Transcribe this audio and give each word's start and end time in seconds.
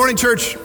morning, 0.00 0.16
church. 0.16 0.56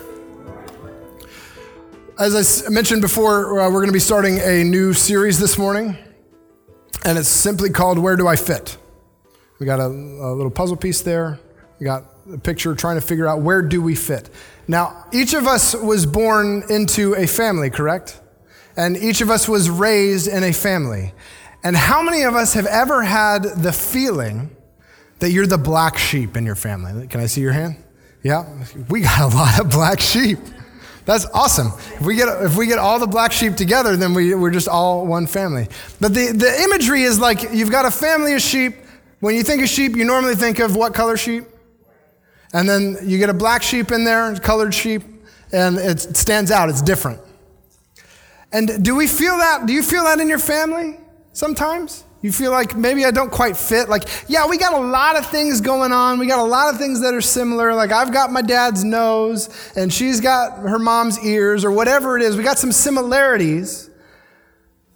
As 2.18 2.64
I 2.64 2.70
mentioned 2.70 3.02
before, 3.02 3.60
uh, 3.60 3.66
we're 3.66 3.80
going 3.80 3.88
to 3.88 3.92
be 3.92 3.98
starting 3.98 4.38
a 4.38 4.64
new 4.64 4.94
series 4.94 5.38
this 5.38 5.58
morning, 5.58 5.94
and 7.04 7.18
it's 7.18 7.28
simply 7.28 7.68
called 7.68 7.98
Where 7.98 8.16
Do 8.16 8.26
I 8.26 8.36
Fit? 8.36 8.78
We 9.58 9.66
got 9.66 9.78
a, 9.78 9.88
a 9.88 10.32
little 10.32 10.50
puzzle 10.50 10.78
piece 10.78 11.02
there. 11.02 11.38
We 11.78 11.84
got 11.84 12.04
a 12.32 12.38
picture 12.38 12.74
trying 12.74 12.98
to 12.98 13.02
figure 13.02 13.28
out 13.28 13.42
where 13.42 13.60
do 13.60 13.82
we 13.82 13.94
fit. 13.94 14.30
Now, 14.68 15.04
each 15.12 15.34
of 15.34 15.46
us 15.46 15.74
was 15.74 16.06
born 16.06 16.62
into 16.70 17.14
a 17.14 17.26
family, 17.26 17.68
correct? 17.68 18.18
And 18.74 18.96
each 18.96 19.20
of 19.20 19.28
us 19.28 19.46
was 19.46 19.68
raised 19.68 20.28
in 20.28 20.44
a 20.44 20.52
family. 20.54 21.12
And 21.62 21.76
how 21.76 22.00
many 22.00 22.22
of 22.22 22.34
us 22.34 22.54
have 22.54 22.64
ever 22.64 23.02
had 23.02 23.42
the 23.42 23.74
feeling 23.74 24.56
that 25.18 25.30
you're 25.30 25.46
the 25.46 25.58
black 25.58 25.98
sheep 25.98 26.38
in 26.38 26.46
your 26.46 26.54
family? 26.54 27.06
Can 27.08 27.20
I 27.20 27.26
see 27.26 27.42
your 27.42 27.52
hand? 27.52 27.82
Yeah, 28.26 28.44
we 28.88 29.02
got 29.02 29.32
a 29.32 29.36
lot 29.36 29.60
of 29.60 29.70
black 29.70 30.00
sheep. 30.00 30.40
That's 31.04 31.26
awesome. 31.26 31.68
If 31.68 32.00
we 32.00 32.16
get, 32.16 32.26
if 32.42 32.56
we 32.56 32.66
get 32.66 32.80
all 32.80 32.98
the 32.98 33.06
black 33.06 33.30
sheep 33.30 33.54
together, 33.54 33.96
then 33.96 34.14
we, 34.14 34.34
we're 34.34 34.50
just 34.50 34.66
all 34.66 35.06
one 35.06 35.28
family. 35.28 35.68
But 36.00 36.12
the, 36.12 36.32
the 36.32 36.62
imagery 36.64 37.02
is 37.02 37.20
like 37.20 37.52
you've 37.52 37.70
got 37.70 37.84
a 37.84 37.90
family 37.92 38.34
of 38.34 38.42
sheep. 38.42 38.74
When 39.20 39.36
you 39.36 39.44
think 39.44 39.62
of 39.62 39.68
sheep, 39.68 39.94
you 39.94 40.04
normally 40.04 40.34
think 40.34 40.58
of 40.58 40.74
what 40.74 40.92
color 40.92 41.16
sheep? 41.16 41.44
And 42.52 42.68
then 42.68 42.98
you 43.04 43.18
get 43.18 43.30
a 43.30 43.34
black 43.34 43.62
sheep 43.62 43.92
in 43.92 44.02
there, 44.02 44.34
colored 44.40 44.74
sheep, 44.74 45.04
and 45.52 45.78
it 45.78 46.00
stands 46.00 46.50
out. 46.50 46.68
It's 46.68 46.82
different. 46.82 47.20
And 48.52 48.84
do 48.84 48.96
we 48.96 49.06
feel 49.06 49.36
that? 49.38 49.66
Do 49.66 49.72
you 49.72 49.84
feel 49.84 50.02
that 50.02 50.18
in 50.18 50.28
your 50.28 50.40
family 50.40 50.98
sometimes? 51.32 52.02
You 52.26 52.32
feel 52.32 52.50
like 52.50 52.74
maybe 52.74 53.04
I 53.04 53.12
don't 53.12 53.30
quite 53.30 53.56
fit. 53.56 53.88
Like, 53.88 54.08
yeah, 54.26 54.48
we 54.48 54.58
got 54.58 54.72
a 54.72 54.80
lot 54.80 55.16
of 55.16 55.26
things 55.26 55.60
going 55.60 55.92
on. 55.92 56.18
We 56.18 56.26
got 56.26 56.40
a 56.40 56.42
lot 56.42 56.74
of 56.74 56.80
things 56.80 57.00
that 57.02 57.14
are 57.14 57.20
similar. 57.20 57.72
Like, 57.72 57.92
I've 57.92 58.12
got 58.12 58.32
my 58.32 58.42
dad's 58.42 58.82
nose 58.82 59.48
and 59.76 59.92
she's 59.92 60.20
got 60.20 60.58
her 60.58 60.80
mom's 60.80 61.24
ears 61.24 61.64
or 61.64 61.70
whatever 61.70 62.16
it 62.16 62.24
is. 62.24 62.36
We 62.36 62.42
got 62.42 62.58
some 62.58 62.72
similarities. 62.72 63.90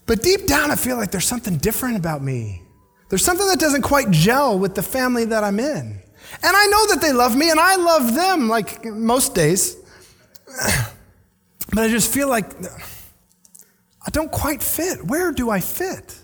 But 0.06 0.24
deep 0.24 0.48
down, 0.48 0.72
I 0.72 0.74
feel 0.74 0.96
like 0.96 1.12
there's 1.12 1.24
something 1.24 1.58
different 1.58 1.98
about 1.98 2.20
me. 2.20 2.62
There's 3.10 3.24
something 3.24 3.46
that 3.46 3.60
doesn't 3.60 3.82
quite 3.82 4.10
gel 4.10 4.58
with 4.58 4.74
the 4.74 4.82
family 4.82 5.24
that 5.26 5.44
I'm 5.44 5.60
in. 5.60 6.00
And 6.42 6.56
I 6.56 6.66
know 6.66 6.86
that 6.88 6.98
they 7.00 7.12
love 7.12 7.36
me 7.36 7.48
and 7.52 7.60
I 7.60 7.76
love 7.76 8.12
them, 8.12 8.48
like 8.48 8.84
most 8.84 9.36
days. 9.36 9.76
But 11.72 11.84
I 11.84 11.88
just 11.88 12.12
feel 12.12 12.28
like 12.28 12.50
I 14.04 14.10
don't 14.10 14.32
quite 14.32 14.60
fit. 14.60 15.04
Where 15.04 15.30
do 15.30 15.50
I 15.50 15.60
fit? 15.60 16.19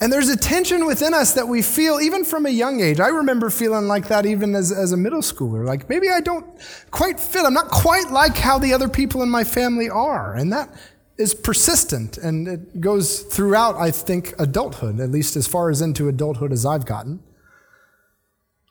And 0.00 0.12
there's 0.12 0.28
a 0.28 0.36
tension 0.36 0.86
within 0.86 1.12
us 1.12 1.32
that 1.34 1.48
we 1.48 1.60
feel 1.60 2.00
even 2.00 2.24
from 2.24 2.46
a 2.46 2.50
young 2.50 2.80
age. 2.80 3.00
I 3.00 3.08
remember 3.08 3.50
feeling 3.50 3.88
like 3.88 4.08
that 4.08 4.26
even 4.26 4.54
as, 4.54 4.70
as 4.70 4.92
a 4.92 4.96
middle 4.96 5.22
schooler. 5.22 5.64
Like 5.64 5.88
maybe 5.88 6.08
I 6.08 6.20
don't 6.20 6.46
quite 6.92 7.18
fit. 7.18 7.44
I'm 7.44 7.54
not 7.54 7.68
quite 7.68 8.10
like 8.10 8.36
how 8.36 8.58
the 8.58 8.72
other 8.72 8.88
people 8.88 9.22
in 9.22 9.30
my 9.30 9.42
family 9.42 9.90
are. 9.90 10.34
And 10.34 10.52
that 10.52 10.72
is 11.16 11.34
persistent 11.34 12.16
and 12.16 12.46
it 12.46 12.80
goes 12.80 13.22
throughout, 13.22 13.74
I 13.74 13.90
think, 13.90 14.34
adulthood, 14.38 15.00
at 15.00 15.10
least 15.10 15.34
as 15.34 15.48
far 15.48 15.68
as 15.68 15.82
into 15.82 16.08
adulthood 16.08 16.52
as 16.52 16.64
I've 16.64 16.86
gotten. 16.86 17.20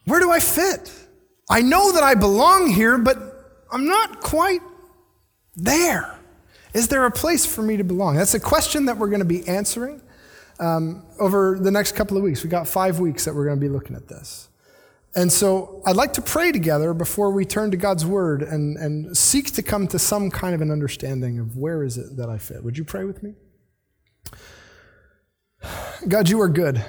Where 0.05 0.21
do 0.21 0.31
I 0.31 0.39
fit? 0.39 0.93
I 1.49 1.61
know 1.61 1.91
that 1.91 2.03
I 2.03 2.15
belong 2.15 2.69
here, 2.69 2.97
but 2.97 3.17
I'm 3.69 3.85
not 3.85 4.21
quite 4.21 4.61
there. 5.57 6.17
Is 6.73 6.87
there 6.87 7.05
a 7.05 7.11
place 7.11 7.45
for 7.45 7.61
me 7.61 7.75
to 7.75 7.83
belong? 7.83 8.15
That's 8.15 8.33
a 8.33 8.39
question 8.39 8.85
that 8.85 8.97
we're 8.97 9.09
going 9.09 9.19
to 9.19 9.25
be 9.25 9.45
answering 9.45 10.01
um, 10.59 11.05
over 11.19 11.57
the 11.59 11.71
next 11.71 11.93
couple 11.93 12.17
of 12.17 12.23
weeks. 12.23 12.43
We've 12.43 12.51
got 12.51 12.67
five 12.67 12.99
weeks 12.99 13.25
that 13.25 13.35
we're 13.35 13.45
going 13.45 13.59
to 13.59 13.61
be 13.61 13.69
looking 13.69 13.95
at 13.95 14.07
this. 14.07 14.49
And 15.15 15.31
so 15.31 15.81
I'd 15.85 15.95
like 15.95 16.13
to 16.13 16.21
pray 16.21 16.51
together 16.51 16.93
before 16.93 17.31
we 17.31 17.43
turn 17.43 17.71
to 17.71 17.77
God's 17.77 18.05
word 18.05 18.43
and, 18.43 18.77
and 18.77 19.17
seek 19.17 19.51
to 19.53 19.63
come 19.63 19.87
to 19.87 19.97
some 19.97 20.29
kind 20.29 20.53
of 20.53 20.61
an 20.61 20.69
understanding 20.69 21.39
of 21.39 21.57
where 21.57 21.83
is 21.83 21.97
it 21.97 22.17
that 22.17 22.29
I 22.29 22.37
fit. 22.37 22.63
Would 22.63 22.77
you 22.77 22.83
pray 22.83 23.03
with 23.03 23.23
me? 23.23 23.33
God, 26.07 26.29
you 26.29 26.39
are 26.41 26.49
good. 26.49 26.85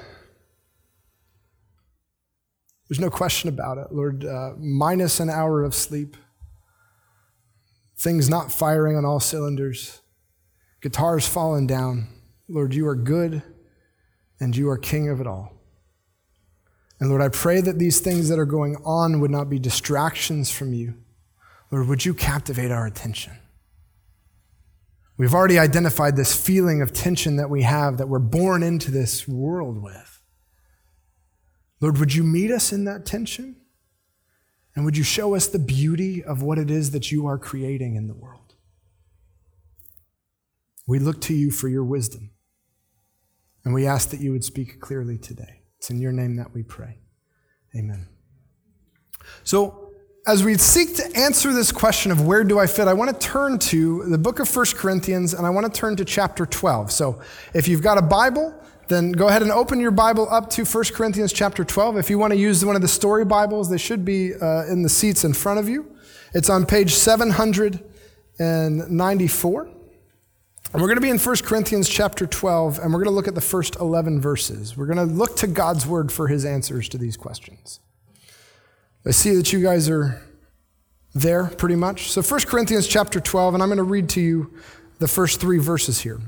There's 2.88 3.00
no 3.00 3.10
question 3.10 3.48
about 3.48 3.78
it. 3.78 3.92
Lord, 3.92 4.24
uh, 4.24 4.52
minus 4.58 5.20
an 5.20 5.30
hour 5.30 5.62
of 5.62 5.74
sleep, 5.74 6.16
things 7.96 8.28
not 8.28 8.52
firing 8.52 8.96
on 8.96 9.04
all 9.04 9.20
cylinders, 9.20 10.00
guitars 10.82 11.26
falling 11.26 11.66
down. 11.66 12.08
Lord, 12.48 12.74
you 12.74 12.86
are 12.88 12.94
good 12.94 13.42
and 14.40 14.56
you 14.56 14.68
are 14.68 14.78
king 14.78 15.08
of 15.08 15.20
it 15.20 15.26
all. 15.26 15.52
And 17.00 17.08
Lord, 17.08 17.22
I 17.22 17.28
pray 17.28 17.60
that 17.60 17.78
these 17.78 18.00
things 18.00 18.28
that 18.28 18.38
are 18.38 18.44
going 18.44 18.76
on 18.84 19.20
would 19.20 19.30
not 19.30 19.48
be 19.48 19.58
distractions 19.58 20.50
from 20.50 20.72
you. 20.72 20.94
Lord, 21.70 21.86
would 21.88 22.04
you 22.04 22.14
captivate 22.14 22.70
our 22.70 22.86
attention? 22.86 23.34
We've 25.16 25.34
already 25.34 25.58
identified 25.58 26.16
this 26.16 26.34
feeling 26.34 26.80
of 26.80 26.92
tension 26.92 27.36
that 27.36 27.50
we 27.50 27.62
have, 27.62 27.98
that 27.98 28.08
we're 28.08 28.20
born 28.20 28.62
into 28.62 28.90
this 28.90 29.26
world 29.26 29.82
with. 29.82 30.22
Lord, 31.80 31.98
would 31.98 32.14
you 32.14 32.22
meet 32.22 32.50
us 32.50 32.72
in 32.72 32.84
that 32.84 33.04
tension? 33.04 33.56
And 34.74 34.84
would 34.84 34.96
you 34.96 35.02
show 35.02 35.34
us 35.34 35.48
the 35.48 35.58
beauty 35.58 36.22
of 36.22 36.42
what 36.42 36.58
it 36.58 36.70
is 36.70 36.92
that 36.92 37.10
you 37.10 37.26
are 37.26 37.38
creating 37.38 37.96
in 37.96 38.06
the 38.06 38.14
world? 38.14 38.54
We 40.86 41.00
look 41.00 41.20
to 41.22 41.34
you 41.34 41.50
for 41.50 41.68
your 41.68 41.84
wisdom. 41.84 42.30
And 43.68 43.74
we 43.74 43.86
ask 43.86 44.08
that 44.12 44.20
you 44.20 44.32
would 44.32 44.44
speak 44.44 44.80
clearly 44.80 45.18
today. 45.18 45.60
It's 45.76 45.90
in 45.90 46.00
your 46.00 46.10
name 46.10 46.36
that 46.36 46.54
we 46.54 46.62
pray. 46.62 47.00
Amen. 47.76 48.08
So, 49.44 49.90
as 50.26 50.42
we 50.42 50.56
seek 50.56 50.96
to 50.96 51.04
answer 51.14 51.52
this 51.52 51.70
question 51.70 52.10
of 52.10 52.26
where 52.26 52.44
do 52.44 52.58
I 52.58 52.66
fit, 52.66 52.88
I 52.88 52.94
want 52.94 53.10
to 53.10 53.18
turn 53.18 53.58
to 53.58 54.04
the 54.04 54.16
book 54.16 54.38
of 54.38 54.56
1 54.56 54.64
Corinthians 54.74 55.34
and 55.34 55.46
I 55.46 55.50
want 55.50 55.66
to 55.66 55.72
turn 55.80 55.96
to 55.96 56.06
chapter 56.06 56.46
12. 56.46 56.90
So, 56.90 57.20
if 57.52 57.68
you've 57.68 57.82
got 57.82 57.98
a 57.98 58.02
Bible, 58.02 58.58
then 58.88 59.12
go 59.12 59.28
ahead 59.28 59.42
and 59.42 59.52
open 59.52 59.80
your 59.80 59.90
Bible 59.90 60.26
up 60.30 60.48
to 60.52 60.64
1 60.64 60.84
Corinthians 60.94 61.30
chapter 61.30 61.62
12. 61.62 61.98
If 61.98 62.08
you 62.08 62.18
want 62.18 62.32
to 62.32 62.38
use 62.38 62.64
one 62.64 62.74
of 62.74 62.80
the 62.80 62.88
story 62.88 63.26
Bibles, 63.26 63.68
they 63.68 63.76
should 63.76 64.02
be 64.02 64.34
uh, 64.34 64.64
in 64.64 64.82
the 64.82 64.88
seats 64.88 65.24
in 65.24 65.34
front 65.34 65.60
of 65.60 65.68
you. 65.68 65.94
It's 66.32 66.48
on 66.48 66.64
page 66.64 66.94
794. 66.94 69.74
We're 70.74 70.80
going 70.80 70.96
to 70.96 71.00
be 71.00 71.08
in 71.08 71.18
1 71.18 71.36
Corinthians 71.44 71.88
chapter 71.88 72.26
12, 72.26 72.78
and 72.78 72.92
we're 72.92 73.02
going 73.02 73.10
to 73.10 73.16
look 73.16 73.26
at 73.26 73.34
the 73.34 73.40
first 73.40 73.76
11 73.76 74.20
verses. 74.20 74.76
We're 74.76 74.86
going 74.86 74.98
to 74.98 75.14
look 75.14 75.34
to 75.36 75.46
God's 75.46 75.86
word 75.86 76.12
for 76.12 76.28
his 76.28 76.44
answers 76.44 76.90
to 76.90 76.98
these 76.98 77.16
questions. 77.16 77.80
I 79.06 79.12
see 79.12 79.34
that 79.36 79.50
you 79.50 79.62
guys 79.62 79.88
are 79.88 80.20
there 81.14 81.44
pretty 81.44 81.74
much. 81.74 82.10
So 82.10 82.20
1 82.20 82.40
Corinthians 82.40 82.86
chapter 82.86 83.18
12, 83.18 83.54
and 83.54 83.62
I'm 83.62 83.70
going 83.70 83.78
to 83.78 83.82
read 83.82 84.10
to 84.10 84.20
you 84.20 84.52
the 84.98 85.08
first 85.08 85.40
three 85.40 85.58
verses 85.58 86.00
here. 86.00 86.20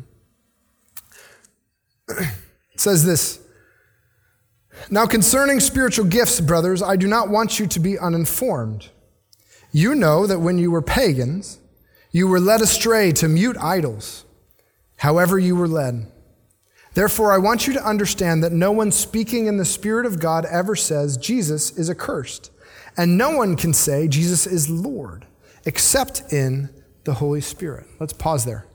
It 2.73 2.81
says 2.81 3.05
this 3.05 3.41
Now 4.91 5.05
concerning 5.05 5.61
spiritual 5.61 6.07
gifts, 6.07 6.41
brothers, 6.41 6.83
I 6.83 6.97
do 6.97 7.07
not 7.07 7.29
want 7.29 7.61
you 7.61 7.67
to 7.67 7.79
be 7.79 7.99
uninformed. 7.99 8.89
You 9.71 9.95
know 9.95 10.27
that 10.27 10.39
when 10.39 10.57
you 10.57 10.71
were 10.71 10.81
pagans, 10.81 11.59
you 12.11 12.27
were 12.27 12.41
led 12.41 12.63
astray 12.63 13.13
to 13.13 13.29
mute 13.29 13.59
idols 13.61 14.25
however 15.01 15.39
you 15.39 15.57
were 15.57 15.69
led. 15.69 16.07
Therefore, 16.93 17.33
I 17.33 17.39
want 17.39 17.67
you 17.67 17.73
to 17.73 17.85
understand 17.85 18.43
that 18.45 18.53
no 18.53 18.71
one 18.71 18.93
speaking 18.93 19.47
in 19.47 19.57
the 19.57 19.65
Spirit 19.65 20.05
of 20.05 20.21
God 20.21 20.45
ever 20.45 20.77
says 20.77 21.17
Jesus 21.17 21.71
is 21.79 21.89
accursed. 21.89 22.51
And 22.97 23.17
no 23.17 23.31
one 23.31 23.57
can 23.57 23.73
say 23.73 24.09
Jesus 24.09 24.47
is 24.47 24.69
Lord 24.69 25.27
except 25.65 26.33
in 26.33 26.69
the 27.05 27.15
Holy 27.15 27.41
Spirit. 27.41 27.87
Let's 27.99 28.13
pause 28.13 28.45
there. 28.45 28.67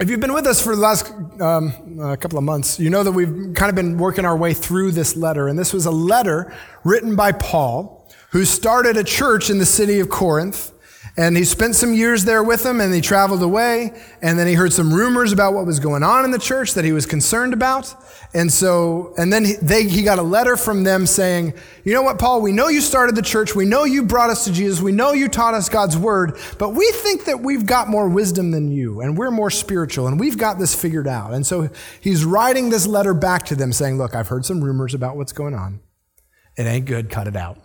If 0.00 0.08
you've 0.08 0.20
been 0.20 0.32
with 0.32 0.46
us 0.46 0.62
for 0.62 0.74
the 0.74 0.80
last 0.80 1.12
um, 1.40 2.00
uh, 2.00 2.16
couple 2.16 2.38
of 2.38 2.44
months, 2.44 2.80
you 2.80 2.88
know 2.88 3.02
that 3.02 3.12
we've 3.12 3.52
kind 3.54 3.68
of 3.68 3.74
been 3.74 3.98
working 3.98 4.24
our 4.24 4.36
way 4.36 4.54
through 4.54 4.92
this 4.92 5.14
letter. 5.14 5.48
And 5.48 5.58
this 5.58 5.74
was 5.74 5.84
a 5.84 5.90
letter 5.90 6.54
written 6.84 7.16
by 7.16 7.32
Paul, 7.32 8.10
who 8.30 8.46
started 8.46 8.96
a 8.96 9.04
church 9.04 9.50
in 9.50 9.58
the 9.58 9.66
city 9.66 10.00
of 10.00 10.08
Corinth 10.08 10.71
and 11.14 11.36
he 11.36 11.44
spent 11.44 11.74
some 11.74 11.92
years 11.92 12.24
there 12.24 12.42
with 12.42 12.62
them 12.62 12.80
and 12.80 12.94
he 12.94 13.02
traveled 13.02 13.42
away. 13.42 13.92
And 14.22 14.38
then 14.38 14.46
he 14.46 14.54
heard 14.54 14.72
some 14.72 14.92
rumors 14.92 15.30
about 15.30 15.52
what 15.52 15.66
was 15.66 15.78
going 15.78 16.02
on 16.02 16.24
in 16.24 16.30
the 16.30 16.38
church 16.38 16.72
that 16.72 16.86
he 16.86 16.92
was 16.92 17.04
concerned 17.04 17.52
about. 17.52 17.94
And 18.32 18.50
so, 18.50 19.12
and 19.18 19.30
then 19.30 19.44
he, 19.44 19.54
they, 19.56 19.84
he 19.84 20.02
got 20.04 20.18
a 20.18 20.22
letter 20.22 20.56
from 20.56 20.84
them 20.84 21.06
saying, 21.06 21.52
you 21.84 21.92
know 21.92 22.00
what, 22.00 22.18
Paul, 22.18 22.40
we 22.40 22.50
know 22.50 22.68
you 22.68 22.80
started 22.80 23.14
the 23.14 23.20
church. 23.20 23.54
We 23.54 23.66
know 23.66 23.84
you 23.84 24.04
brought 24.04 24.30
us 24.30 24.46
to 24.46 24.52
Jesus. 24.52 24.80
We 24.80 24.92
know 24.92 25.12
you 25.12 25.28
taught 25.28 25.52
us 25.52 25.68
God's 25.68 25.98
word, 25.98 26.38
but 26.58 26.70
we 26.70 26.90
think 26.92 27.26
that 27.26 27.40
we've 27.40 27.66
got 27.66 27.88
more 27.88 28.08
wisdom 28.08 28.50
than 28.50 28.70
you 28.70 29.02
and 29.02 29.18
we're 29.18 29.30
more 29.30 29.50
spiritual 29.50 30.06
and 30.06 30.18
we've 30.18 30.38
got 30.38 30.58
this 30.58 30.74
figured 30.74 31.06
out. 31.06 31.34
And 31.34 31.46
so 31.46 31.68
he's 32.00 32.24
writing 32.24 32.70
this 32.70 32.86
letter 32.86 33.12
back 33.12 33.44
to 33.46 33.54
them 33.54 33.74
saying, 33.74 33.98
look, 33.98 34.14
I've 34.14 34.28
heard 34.28 34.46
some 34.46 34.64
rumors 34.64 34.94
about 34.94 35.18
what's 35.18 35.32
going 35.32 35.52
on. 35.52 35.80
It 36.56 36.62
ain't 36.62 36.86
good. 36.86 37.10
Cut 37.10 37.26
it 37.28 37.36
out. 37.36 37.58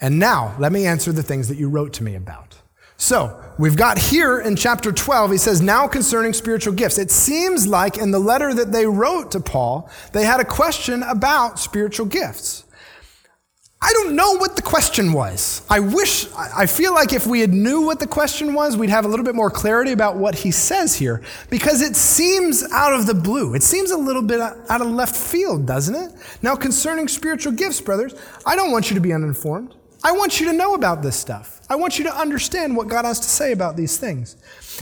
And 0.00 0.20
now 0.20 0.54
let 0.60 0.70
me 0.70 0.86
answer 0.86 1.10
the 1.10 1.22
things 1.22 1.48
that 1.48 1.58
you 1.58 1.68
wrote 1.68 1.92
to 1.94 2.04
me 2.04 2.14
about. 2.14 2.59
So, 3.00 3.42
we've 3.58 3.76
got 3.76 3.96
here 3.96 4.40
in 4.40 4.56
chapter 4.56 4.92
12, 4.92 5.30
he 5.30 5.38
says, 5.38 5.62
now 5.62 5.88
concerning 5.88 6.34
spiritual 6.34 6.74
gifts. 6.74 6.98
It 6.98 7.10
seems 7.10 7.66
like 7.66 7.96
in 7.96 8.10
the 8.10 8.18
letter 8.18 8.52
that 8.52 8.72
they 8.72 8.84
wrote 8.84 9.30
to 9.30 9.40
Paul, 9.40 9.88
they 10.12 10.22
had 10.22 10.38
a 10.38 10.44
question 10.44 11.02
about 11.04 11.58
spiritual 11.58 12.04
gifts. 12.04 12.64
I 13.80 13.90
don't 13.94 14.14
know 14.14 14.32
what 14.36 14.54
the 14.54 14.60
question 14.60 15.14
was. 15.14 15.62
I 15.70 15.80
wish, 15.80 16.30
I 16.34 16.66
feel 16.66 16.92
like 16.92 17.14
if 17.14 17.26
we 17.26 17.40
had 17.40 17.54
knew 17.54 17.80
what 17.80 18.00
the 18.00 18.06
question 18.06 18.52
was, 18.52 18.76
we'd 18.76 18.90
have 18.90 19.06
a 19.06 19.08
little 19.08 19.24
bit 19.24 19.34
more 19.34 19.50
clarity 19.50 19.92
about 19.92 20.16
what 20.16 20.34
he 20.34 20.50
says 20.50 20.94
here 20.94 21.22
because 21.48 21.80
it 21.80 21.96
seems 21.96 22.70
out 22.70 22.92
of 22.92 23.06
the 23.06 23.14
blue. 23.14 23.54
It 23.54 23.62
seems 23.62 23.92
a 23.92 23.96
little 23.96 24.20
bit 24.20 24.40
out 24.40 24.82
of 24.82 24.88
left 24.88 25.16
field, 25.16 25.64
doesn't 25.64 25.94
it? 25.94 26.12
Now, 26.42 26.54
concerning 26.54 27.08
spiritual 27.08 27.52
gifts, 27.54 27.80
brothers, 27.80 28.14
I 28.44 28.56
don't 28.56 28.70
want 28.70 28.90
you 28.90 28.94
to 28.94 29.00
be 29.00 29.14
uninformed. 29.14 29.74
I 30.02 30.12
want 30.12 30.40
you 30.40 30.46
to 30.46 30.52
know 30.52 30.74
about 30.74 31.02
this 31.02 31.16
stuff. 31.16 31.60
I 31.68 31.76
want 31.76 31.98
you 31.98 32.04
to 32.04 32.16
understand 32.16 32.76
what 32.76 32.88
God 32.88 33.04
has 33.04 33.20
to 33.20 33.28
say 33.28 33.52
about 33.52 33.76
these 33.76 33.98
things. 33.98 34.36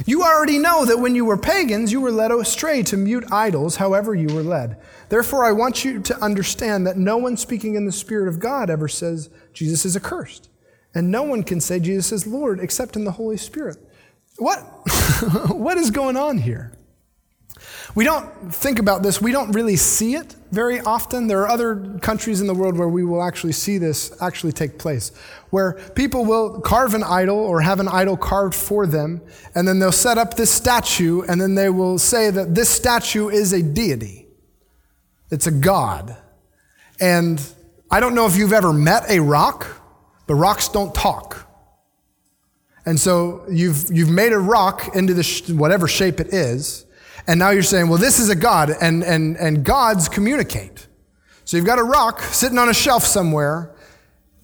You 0.06 0.22
already 0.22 0.58
know 0.58 0.84
that 0.84 1.00
when 1.00 1.14
you 1.14 1.24
were 1.24 1.36
pagans, 1.36 1.90
you 1.90 2.00
were 2.00 2.12
led 2.12 2.30
astray 2.30 2.82
to 2.84 2.96
mute 2.96 3.24
idols, 3.32 3.76
however 3.76 4.14
you 4.14 4.32
were 4.32 4.42
led. 4.42 4.80
Therefore, 5.08 5.44
I 5.44 5.52
want 5.52 5.84
you 5.84 6.00
to 6.00 6.24
understand 6.24 6.86
that 6.86 6.96
no 6.96 7.16
one 7.16 7.36
speaking 7.36 7.74
in 7.74 7.84
the 7.84 7.92
Spirit 7.92 8.28
of 8.28 8.38
God 8.38 8.70
ever 8.70 8.86
says 8.86 9.28
Jesus 9.52 9.84
is 9.84 9.96
accursed. 9.96 10.48
And 10.94 11.10
no 11.10 11.24
one 11.24 11.42
can 11.42 11.60
say 11.60 11.80
Jesus 11.80 12.12
is 12.12 12.26
Lord 12.26 12.60
except 12.60 12.96
in 12.96 13.04
the 13.04 13.12
Holy 13.12 13.36
Spirit. 13.36 13.76
What? 14.38 14.60
what 15.48 15.78
is 15.78 15.90
going 15.90 16.16
on 16.16 16.38
here? 16.38 16.77
We 17.94 18.04
don't 18.04 18.54
think 18.54 18.78
about 18.78 19.02
this, 19.02 19.20
we 19.20 19.32
don't 19.32 19.52
really 19.52 19.76
see 19.76 20.14
it 20.14 20.36
very 20.50 20.80
often. 20.80 21.26
There 21.26 21.40
are 21.42 21.48
other 21.48 21.98
countries 22.00 22.40
in 22.40 22.46
the 22.46 22.54
world 22.54 22.76
where 22.76 22.88
we 22.88 23.04
will 23.04 23.22
actually 23.22 23.52
see 23.52 23.78
this 23.78 24.16
actually 24.20 24.52
take 24.52 24.78
place, 24.78 25.10
where 25.50 25.72
people 25.94 26.24
will 26.24 26.60
carve 26.60 26.94
an 26.94 27.02
idol 27.02 27.38
or 27.38 27.60
have 27.60 27.80
an 27.80 27.88
idol 27.88 28.16
carved 28.16 28.54
for 28.54 28.86
them, 28.86 29.20
and 29.54 29.66
then 29.66 29.78
they'll 29.78 29.92
set 29.92 30.18
up 30.18 30.34
this 30.34 30.50
statue, 30.50 31.22
and 31.22 31.40
then 31.40 31.54
they 31.54 31.70
will 31.70 31.98
say 31.98 32.30
that 32.30 32.54
this 32.54 32.68
statue 32.68 33.28
is 33.28 33.52
a 33.52 33.62
deity. 33.62 34.26
It's 35.30 35.46
a 35.46 35.52
god. 35.52 36.16
And 37.00 37.40
I 37.90 38.00
don't 38.00 38.14
know 38.14 38.26
if 38.26 38.36
you've 38.36 38.52
ever 38.52 38.72
met 38.72 39.08
a 39.08 39.20
rock, 39.20 39.66
but 40.26 40.34
rocks 40.34 40.68
don't 40.68 40.94
talk. 40.94 41.46
And 42.84 42.98
so 42.98 43.44
you've, 43.50 43.90
you've 43.90 44.10
made 44.10 44.32
a 44.32 44.38
rock 44.38 44.94
into 44.94 45.12
the 45.12 45.22
sh- 45.22 45.50
whatever 45.50 45.86
shape 45.86 46.20
it 46.20 46.32
is, 46.32 46.86
and 47.28 47.38
now 47.38 47.50
you're 47.50 47.62
saying, 47.62 47.88
well, 47.88 47.98
this 47.98 48.18
is 48.18 48.30
a 48.30 48.34
God, 48.34 48.70
and, 48.80 49.04
and, 49.04 49.36
and 49.36 49.62
gods 49.62 50.08
communicate. 50.08 50.88
So 51.44 51.58
you've 51.58 51.66
got 51.66 51.78
a 51.78 51.84
rock 51.84 52.22
sitting 52.22 52.56
on 52.56 52.70
a 52.70 52.74
shelf 52.74 53.04
somewhere, 53.04 53.76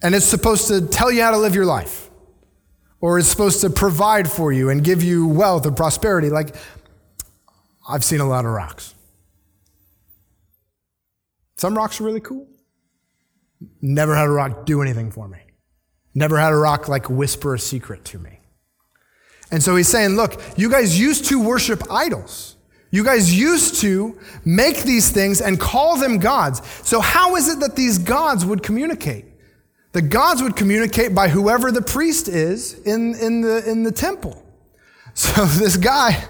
and 0.02 0.14
it's 0.14 0.26
supposed 0.26 0.68
to 0.68 0.86
tell 0.86 1.10
you 1.10 1.22
how 1.22 1.30
to 1.30 1.38
live 1.38 1.54
your 1.54 1.64
life, 1.64 2.10
or 3.00 3.18
it's 3.18 3.26
supposed 3.26 3.62
to 3.62 3.70
provide 3.70 4.30
for 4.30 4.52
you 4.52 4.68
and 4.68 4.84
give 4.84 5.02
you 5.02 5.26
wealth 5.26 5.66
or 5.66 5.72
prosperity. 5.72 6.28
Like, 6.28 6.54
I've 7.88 8.04
seen 8.04 8.20
a 8.20 8.28
lot 8.28 8.44
of 8.44 8.50
rocks. 8.50 8.94
Some 11.56 11.74
rocks 11.74 12.02
are 12.02 12.04
really 12.04 12.20
cool. 12.20 12.46
Never 13.80 14.14
had 14.14 14.26
a 14.26 14.30
rock 14.30 14.66
do 14.66 14.82
anything 14.82 15.10
for 15.10 15.26
me. 15.26 15.38
Never 16.14 16.38
had 16.38 16.52
a 16.52 16.56
rock 16.56 16.86
like 16.86 17.08
whisper 17.08 17.54
a 17.54 17.58
secret 17.58 18.04
to 18.06 18.18
me. 18.18 18.40
And 19.50 19.62
so 19.62 19.74
he's 19.74 19.88
saying, 19.88 20.16
look, 20.16 20.38
you 20.58 20.68
guys 20.68 21.00
used 21.00 21.26
to 21.26 21.42
worship 21.42 21.82
idols. 21.90 22.53
You 22.94 23.02
guys 23.02 23.36
used 23.36 23.80
to 23.80 24.16
make 24.44 24.84
these 24.84 25.10
things 25.10 25.40
and 25.40 25.58
call 25.58 25.96
them 25.96 26.18
gods. 26.18 26.62
So, 26.84 27.00
how 27.00 27.34
is 27.34 27.48
it 27.48 27.58
that 27.58 27.74
these 27.74 27.98
gods 27.98 28.46
would 28.46 28.62
communicate? 28.62 29.24
The 29.90 30.00
gods 30.00 30.40
would 30.40 30.54
communicate 30.54 31.12
by 31.12 31.26
whoever 31.26 31.72
the 31.72 31.82
priest 31.82 32.28
is 32.28 32.74
in, 32.82 33.16
in, 33.16 33.40
the, 33.40 33.68
in 33.68 33.82
the 33.82 33.90
temple. 33.90 34.40
So, 35.16 35.44
this 35.44 35.76
guy, 35.76 36.24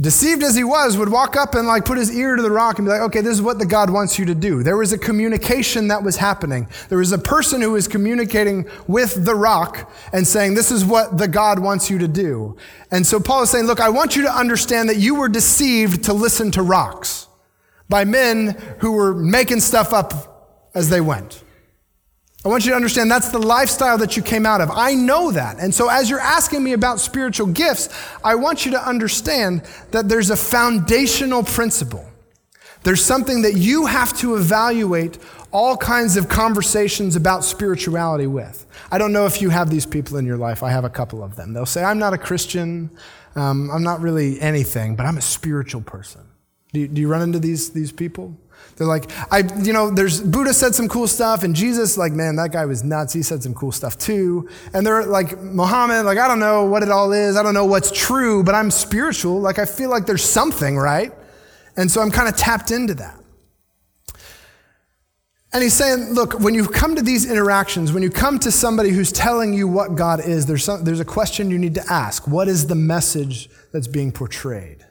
deceived 0.00 0.42
as 0.42 0.56
he 0.56 0.64
was, 0.64 0.96
would 0.96 1.08
walk 1.08 1.36
up 1.36 1.54
and 1.54 1.68
like 1.68 1.84
put 1.84 1.98
his 1.98 2.10
ear 2.14 2.34
to 2.34 2.42
the 2.42 2.50
rock 2.50 2.78
and 2.78 2.86
be 2.86 2.90
like, 2.90 3.00
okay, 3.02 3.20
this 3.20 3.32
is 3.32 3.42
what 3.42 3.58
the 3.58 3.66
God 3.66 3.90
wants 3.90 4.18
you 4.18 4.24
to 4.24 4.34
do. 4.34 4.62
There 4.62 4.76
was 4.76 4.92
a 4.92 4.98
communication 4.98 5.88
that 5.88 6.02
was 6.02 6.16
happening. 6.16 6.68
There 6.88 6.98
was 6.98 7.12
a 7.12 7.18
person 7.18 7.60
who 7.60 7.72
was 7.72 7.86
communicating 7.86 8.68
with 8.88 9.24
the 9.24 9.34
rock 9.34 9.92
and 10.12 10.26
saying, 10.26 10.54
this 10.54 10.72
is 10.72 10.84
what 10.84 11.16
the 11.16 11.28
God 11.28 11.60
wants 11.60 11.90
you 11.90 11.98
to 11.98 12.08
do. 12.08 12.56
And 12.90 13.06
so 13.06 13.20
Paul 13.20 13.44
is 13.44 13.50
saying, 13.50 13.66
look, 13.66 13.80
I 13.80 13.88
want 13.88 14.16
you 14.16 14.22
to 14.22 14.32
understand 14.32 14.88
that 14.88 14.96
you 14.96 15.14
were 15.14 15.28
deceived 15.28 16.04
to 16.04 16.12
listen 16.12 16.50
to 16.52 16.62
rocks 16.62 17.28
by 17.88 18.04
men 18.04 18.60
who 18.80 18.92
were 18.92 19.14
making 19.14 19.60
stuff 19.60 19.92
up 19.92 20.70
as 20.74 20.90
they 20.90 21.00
went. 21.00 21.44
I 22.44 22.48
want 22.48 22.66
you 22.66 22.72
to 22.72 22.76
understand 22.76 23.10
that's 23.10 23.30
the 23.30 23.38
lifestyle 23.38 23.96
that 23.98 24.18
you 24.18 24.22
came 24.22 24.44
out 24.44 24.60
of. 24.60 24.70
I 24.70 24.94
know 24.94 25.32
that. 25.32 25.58
And 25.58 25.74
so, 25.74 25.88
as 25.88 26.10
you're 26.10 26.20
asking 26.20 26.62
me 26.62 26.74
about 26.74 27.00
spiritual 27.00 27.46
gifts, 27.46 27.88
I 28.22 28.34
want 28.34 28.66
you 28.66 28.72
to 28.72 28.86
understand 28.86 29.62
that 29.92 30.10
there's 30.10 30.28
a 30.28 30.36
foundational 30.36 31.42
principle. 31.42 32.06
There's 32.82 33.02
something 33.02 33.42
that 33.42 33.54
you 33.54 33.86
have 33.86 34.14
to 34.18 34.36
evaluate 34.36 35.18
all 35.52 35.76
kinds 35.76 36.18
of 36.18 36.28
conversations 36.28 37.16
about 37.16 37.44
spirituality 37.44 38.26
with. 38.26 38.66
I 38.90 38.98
don't 38.98 39.12
know 39.12 39.24
if 39.24 39.40
you 39.40 39.48
have 39.48 39.70
these 39.70 39.86
people 39.86 40.18
in 40.18 40.26
your 40.26 40.36
life. 40.36 40.62
I 40.62 40.70
have 40.70 40.84
a 40.84 40.90
couple 40.90 41.22
of 41.22 41.36
them. 41.36 41.54
They'll 41.54 41.64
say, 41.64 41.82
I'm 41.82 41.98
not 41.98 42.12
a 42.12 42.18
Christian, 42.18 42.90
um, 43.36 43.70
I'm 43.70 43.82
not 43.82 44.00
really 44.00 44.38
anything, 44.40 44.96
but 44.96 45.06
I'm 45.06 45.16
a 45.16 45.22
spiritual 45.22 45.80
person. 45.80 46.20
Do 46.74 46.80
you, 46.80 46.88
do 46.88 47.00
you 47.00 47.08
run 47.08 47.22
into 47.22 47.38
these, 47.38 47.70
these 47.70 47.92
people? 47.92 48.36
They're 48.76 48.86
like, 48.86 49.10
I, 49.30 49.42
you 49.62 49.72
know, 49.72 49.90
there's 49.90 50.20
Buddha 50.20 50.52
said 50.52 50.74
some 50.74 50.88
cool 50.88 51.06
stuff, 51.06 51.44
and 51.44 51.54
Jesus, 51.54 51.96
like, 51.96 52.12
man, 52.12 52.36
that 52.36 52.50
guy 52.52 52.66
was 52.66 52.82
nuts. 52.82 53.12
He 53.12 53.22
said 53.22 53.42
some 53.42 53.54
cool 53.54 53.70
stuff 53.72 53.96
too. 53.96 54.48
And 54.72 54.84
they're 54.84 55.06
like, 55.06 55.40
Muhammad, 55.40 56.04
like, 56.04 56.18
I 56.18 56.26
don't 56.26 56.40
know 56.40 56.64
what 56.64 56.82
it 56.82 56.90
all 56.90 57.12
is. 57.12 57.36
I 57.36 57.42
don't 57.42 57.54
know 57.54 57.66
what's 57.66 57.92
true, 57.92 58.42
but 58.42 58.54
I'm 58.54 58.70
spiritual. 58.70 59.40
Like, 59.40 59.58
I 59.58 59.64
feel 59.64 59.90
like 59.90 60.06
there's 60.06 60.24
something, 60.24 60.76
right? 60.76 61.12
And 61.76 61.90
so 61.90 62.00
I'm 62.00 62.10
kind 62.10 62.28
of 62.28 62.36
tapped 62.36 62.70
into 62.70 62.94
that. 62.94 63.20
And 65.52 65.62
he's 65.62 65.74
saying, 65.74 66.14
look, 66.14 66.40
when 66.40 66.52
you 66.52 66.66
come 66.66 66.96
to 66.96 67.02
these 67.02 67.30
interactions, 67.30 67.92
when 67.92 68.02
you 68.02 68.10
come 68.10 68.40
to 68.40 68.50
somebody 68.50 68.90
who's 68.90 69.12
telling 69.12 69.54
you 69.54 69.68
what 69.68 69.94
God 69.94 70.18
is, 70.18 70.46
there's, 70.46 70.64
some, 70.64 70.82
there's 70.82 70.98
a 70.98 71.04
question 71.04 71.48
you 71.48 71.58
need 71.58 71.76
to 71.76 71.84
ask. 71.88 72.26
What 72.26 72.48
is 72.48 72.66
the 72.66 72.74
message 72.74 73.48
that's 73.72 73.86
being 73.86 74.10
portrayed? 74.10 74.84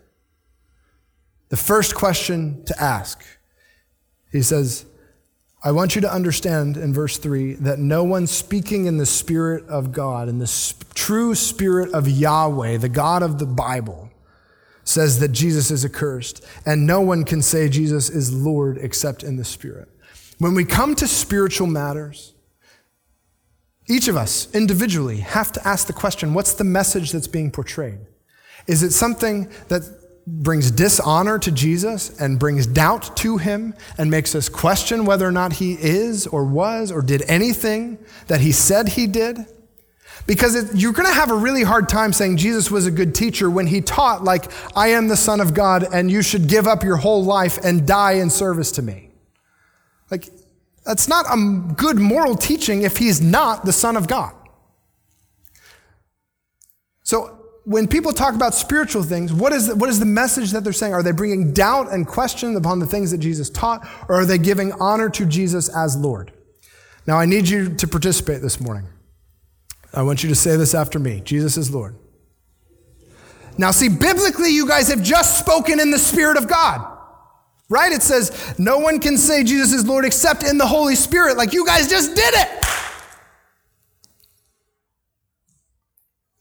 The 1.49 1.57
first 1.57 1.95
question 1.95 2.63
to 2.63 2.81
ask 2.81 3.21
he 4.33 4.41
says, 4.41 4.85
I 5.63 5.71
want 5.71 5.95
you 5.95 6.01
to 6.01 6.11
understand 6.11 6.75
in 6.75 6.93
verse 6.93 7.17
3 7.17 7.53
that 7.53 7.79
no 7.79 8.03
one 8.03 8.27
speaking 8.27 8.87
in 8.87 8.97
the 8.97 9.05
Spirit 9.05 9.65
of 9.69 9.93
God, 9.93 10.27
in 10.27 10.39
the 10.39 10.47
sp- 10.49 10.91
true 10.93 11.35
Spirit 11.35 11.93
of 11.93 12.09
Yahweh, 12.09 12.77
the 12.77 12.89
God 12.89 13.23
of 13.23 13.39
the 13.39 13.45
Bible, 13.45 14.09
says 14.83 15.19
that 15.19 15.29
Jesus 15.29 15.71
is 15.71 15.85
accursed. 15.85 16.43
And 16.65 16.85
no 16.85 16.99
one 16.99 17.23
can 17.23 17.41
say 17.41 17.69
Jesus 17.69 18.09
is 18.09 18.33
Lord 18.33 18.77
except 18.79 19.23
in 19.23 19.37
the 19.37 19.45
Spirit. 19.45 19.87
When 20.39 20.55
we 20.55 20.65
come 20.65 20.95
to 20.95 21.07
spiritual 21.07 21.67
matters, 21.67 22.33
each 23.87 24.07
of 24.07 24.17
us 24.17 24.53
individually 24.53 25.17
have 25.17 25.51
to 25.53 25.65
ask 25.65 25.87
the 25.87 25.93
question 25.93 26.33
what's 26.33 26.53
the 26.53 26.63
message 26.63 27.11
that's 27.11 27.27
being 27.27 27.51
portrayed? 27.51 27.99
Is 28.67 28.81
it 28.81 28.91
something 28.91 29.49
that 29.67 29.83
brings 30.25 30.71
dishonor 30.71 31.37
to 31.39 31.51
Jesus 31.51 32.17
and 32.19 32.39
brings 32.39 32.65
doubt 32.65 33.15
to 33.17 33.37
him 33.37 33.73
and 33.97 34.09
makes 34.09 34.35
us 34.35 34.47
question 34.47 35.05
whether 35.05 35.27
or 35.27 35.31
not 35.31 35.53
he 35.53 35.73
is 35.73 36.27
or 36.27 36.45
was 36.45 36.91
or 36.91 37.01
did 37.01 37.23
anything 37.27 37.97
that 38.27 38.41
he 38.41 38.51
said 38.51 38.89
he 38.89 39.07
did. 39.07 39.45
Because 40.25 40.55
it, 40.55 40.75
you're 40.75 40.93
going 40.93 41.09
to 41.09 41.13
have 41.13 41.31
a 41.31 41.35
really 41.35 41.63
hard 41.63 41.89
time 41.89 42.13
saying 42.13 42.37
Jesus 42.37 42.71
was 42.71 42.85
a 42.85 42.91
good 42.91 43.13
teacher 43.13 43.49
when 43.49 43.67
he 43.67 43.81
taught, 43.81 44.23
like, 44.23 44.49
I 44.75 44.89
am 44.89 45.09
the 45.09 45.17
Son 45.17 45.41
of 45.41 45.53
God 45.53 45.85
and 45.91 46.09
you 46.09 46.21
should 46.21 46.47
give 46.47 46.65
up 46.67 46.83
your 46.83 46.95
whole 46.95 47.25
life 47.25 47.57
and 47.63 47.85
die 47.85 48.13
in 48.13 48.29
service 48.29 48.71
to 48.73 48.81
me. 48.81 49.09
Like, 50.09 50.29
that's 50.85 51.09
not 51.09 51.25
a 51.29 51.73
good 51.75 51.97
moral 51.97 52.35
teaching 52.35 52.83
if 52.83 52.97
he's 52.97 53.21
not 53.21 53.65
the 53.65 53.73
Son 53.73 53.97
of 53.97 54.07
God. 54.07 54.33
So, 57.03 57.42
when 57.65 57.87
people 57.87 58.11
talk 58.11 58.35
about 58.35 58.53
spiritual 58.53 59.03
things, 59.03 59.31
what 59.31 59.53
is, 59.53 59.67
the, 59.67 59.75
what 59.75 59.89
is 59.89 59.99
the 59.99 60.05
message 60.05 60.51
that 60.51 60.63
they're 60.63 60.73
saying? 60.73 60.93
Are 60.93 61.03
they 61.03 61.11
bringing 61.11 61.53
doubt 61.53 61.91
and 61.91 62.05
question 62.05 62.55
upon 62.55 62.79
the 62.79 62.85
things 62.85 63.11
that 63.11 63.19
Jesus 63.19 63.49
taught, 63.49 63.87
or 64.09 64.21
are 64.21 64.25
they 64.25 64.37
giving 64.37 64.73
honor 64.73 65.09
to 65.11 65.25
Jesus 65.25 65.69
as 65.69 65.95
Lord? 65.95 66.31
Now, 67.07 67.17
I 67.17 67.25
need 67.25 67.47
you 67.47 67.73
to 67.75 67.87
participate 67.87 68.41
this 68.41 68.59
morning. 68.59 68.87
I 69.93 70.01
want 70.01 70.23
you 70.23 70.29
to 70.29 70.35
say 70.35 70.57
this 70.57 70.73
after 70.73 70.99
me 70.99 71.21
Jesus 71.21 71.57
is 71.57 71.73
Lord. 71.73 71.95
Now, 73.57 73.71
see, 73.71 73.87
biblically, 73.87 74.49
you 74.49 74.67
guys 74.67 74.87
have 74.89 75.03
just 75.03 75.37
spoken 75.37 75.79
in 75.79 75.91
the 75.91 75.99
Spirit 75.99 76.37
of 76.37 76.47
God. 76.47 76.89
Right? 77.69 77.91
It 77.91 78.01
says, 78.03 78.55
no 78.59 78.77
one 78.79 78.99
can 78.99 79.17
say 79.17 79.43
Jesus 79.43 79.73
is 79.73 79.85
Lord 79.87 80.05
except 80.05 80.43
in 80.43 80.57
the 80.57 80.67
Holy 80.67 80.95
Spirit. 80.95 81.37
Like 81.37 81.53
you 81.53 81.65
guys 81.65 81.89
just 81.89 82.15
did 82.15 82.33
it. 82.35 82.65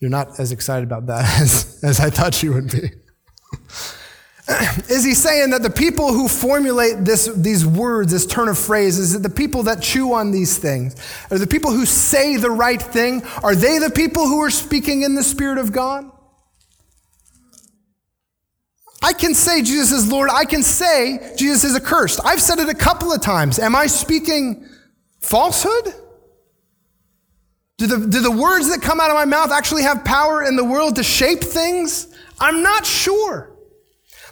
You're 0.02 0.11
not 0.11 0.40
as 0.40 0.50
excited 0.50 0.82
about 0.82 1.06
that 1.06 1.23
as, 1.40 1.78
as 1.85 2.00
I 2.00 2.11
thought 2.11 2.42
you 2.42 2.52
would 2.54 2.71
be. 2.73 2.90
is 4.88 5.04
he 5.04 5.14
saying 5.14 5.50
that 5.50 5.62
the 5.62 5.71
people 5.71 6.12
who 6.12 6.26
formulate 6.26 7.04
this, 7.04 7.26
these 7.37 7.64
words, 7.64 8.11
this 8.11 8.26
turn 8.26 8.49
of 8.49 8.59
phrase, 8.59 8.99
is 8.99 9.14
it 9.14 9.23
the 9.23 9.30
people 9.30 9.62
that 9.62 9.80
chew 9.80 10.12
on 10.12 10.32
these 10.32 10.59
things? 10.59 10.97
Are 11.30 11.38
the 11.38 11.47
people 11.47 11.71
who 11.71 11.87
say 11.87 12.37
the 12.37 12.50
right 12.50 12.82
thing? 12.82 13.23
Are 13.44 13.54
they 13.54 13.78
the 13.78 13.90
people 13.90 14.26
who 14.26 14.42
are 14.42 14.50
speaking 14.50 15.02
in 15.02 15.14
the 15.14 15.23
Spirit 15.23 15.59
of 15.59 15.71
God? 15.71 16.11
I 19.04 19.12
can 19.12 19.35
say 19.35 19.62
Jesus 19.62 19.92
is 19.92 20.11
Lord. 20.11 20.30
I 20.32 20.44
can 20.44 20.64
say 20.64 21.32
Jesus 21.37 21.62
is 21.62 21.76
accursed. 21.76 22.18
I've 22.25 22.42
said 22.42 22.59
it 22.59 22.68
a 22.68 22.75
couple 22.75 23.12
of 23.12 23.21
times. 23.21 23.61
Am 23.61 23.76
I 23.76 23.87
speaking 23.87 24.66
Falsehood? 25.21 25.94
Do 27.83 27.89
the, 27.89 28.07
do 28.07 28.21
the 28.21 28.31
words 28.31 28.71
that 28.71 28.81
come 28.81 29.01
out 29.01 29.11
of 29.11 29.17
my 29.17 29.25
mouth 29.25 29.51
actually 29.51 29.83
have 29.83 30.05
power 30.05 30.45
in 30.45 30.55
the 30.55 30.65
world 30.65 30.95
to 30.97 31.03
shape 31.03 31.41
things? 31.41 32.07
I'm 32.39 32.62
not 32.62 32.87
sure. 32.87 33.51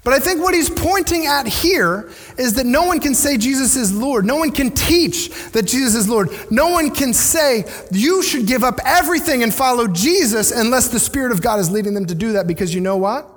But 0.05 0.13
I 0.13 0.21
think 0.21 0.41
what 0.41 0.55
he's 0.55 0.71
pointing 0.71 1.27
at 1.27 1.49
here 1.49 2.13
is 2.39 2.55
that 2.55 2.65
no 2.65 2.85
one 2.85 3.01
can 3.01 3.13
say 3.13 3.37
Jesus 3.37 3.75
is 3.75 3.93
Lord. 3.93 4.25
No 4.25 4.37
one 4.37 4.53
can 4.53 4.71
teach 4.71 5.31
that 5.51 5.65
Jesus 5.65 5.97
is 5.97 6.09
Lord. 6.09 6.31
No 6.53 6.69
one 6.69 6.95
can 6.95 7.13
say 7.13 7.65
you 7.91 8.23
should 8.23 8.47
give 8.47 8.63
up 8.63 8.79
everything 8.85 9.43
and 9.43 9.53
follow 9.53 9.89
Jesus 9.89 10.53
unless 10.53 10.87
the 10.87 11.01
Spirit 11.01 11.33
of 11.33 11.43
God 11.43 11.59
is 11.59 11.73
leading 11.73 11.95
them 11.95 12.07
to 12.07 12.15
do 12.15 12.35
that 12.35 12.47
because 12.47 12.73
you 12.73 12.81
know 12.81 12.99
what? 12.99 13.29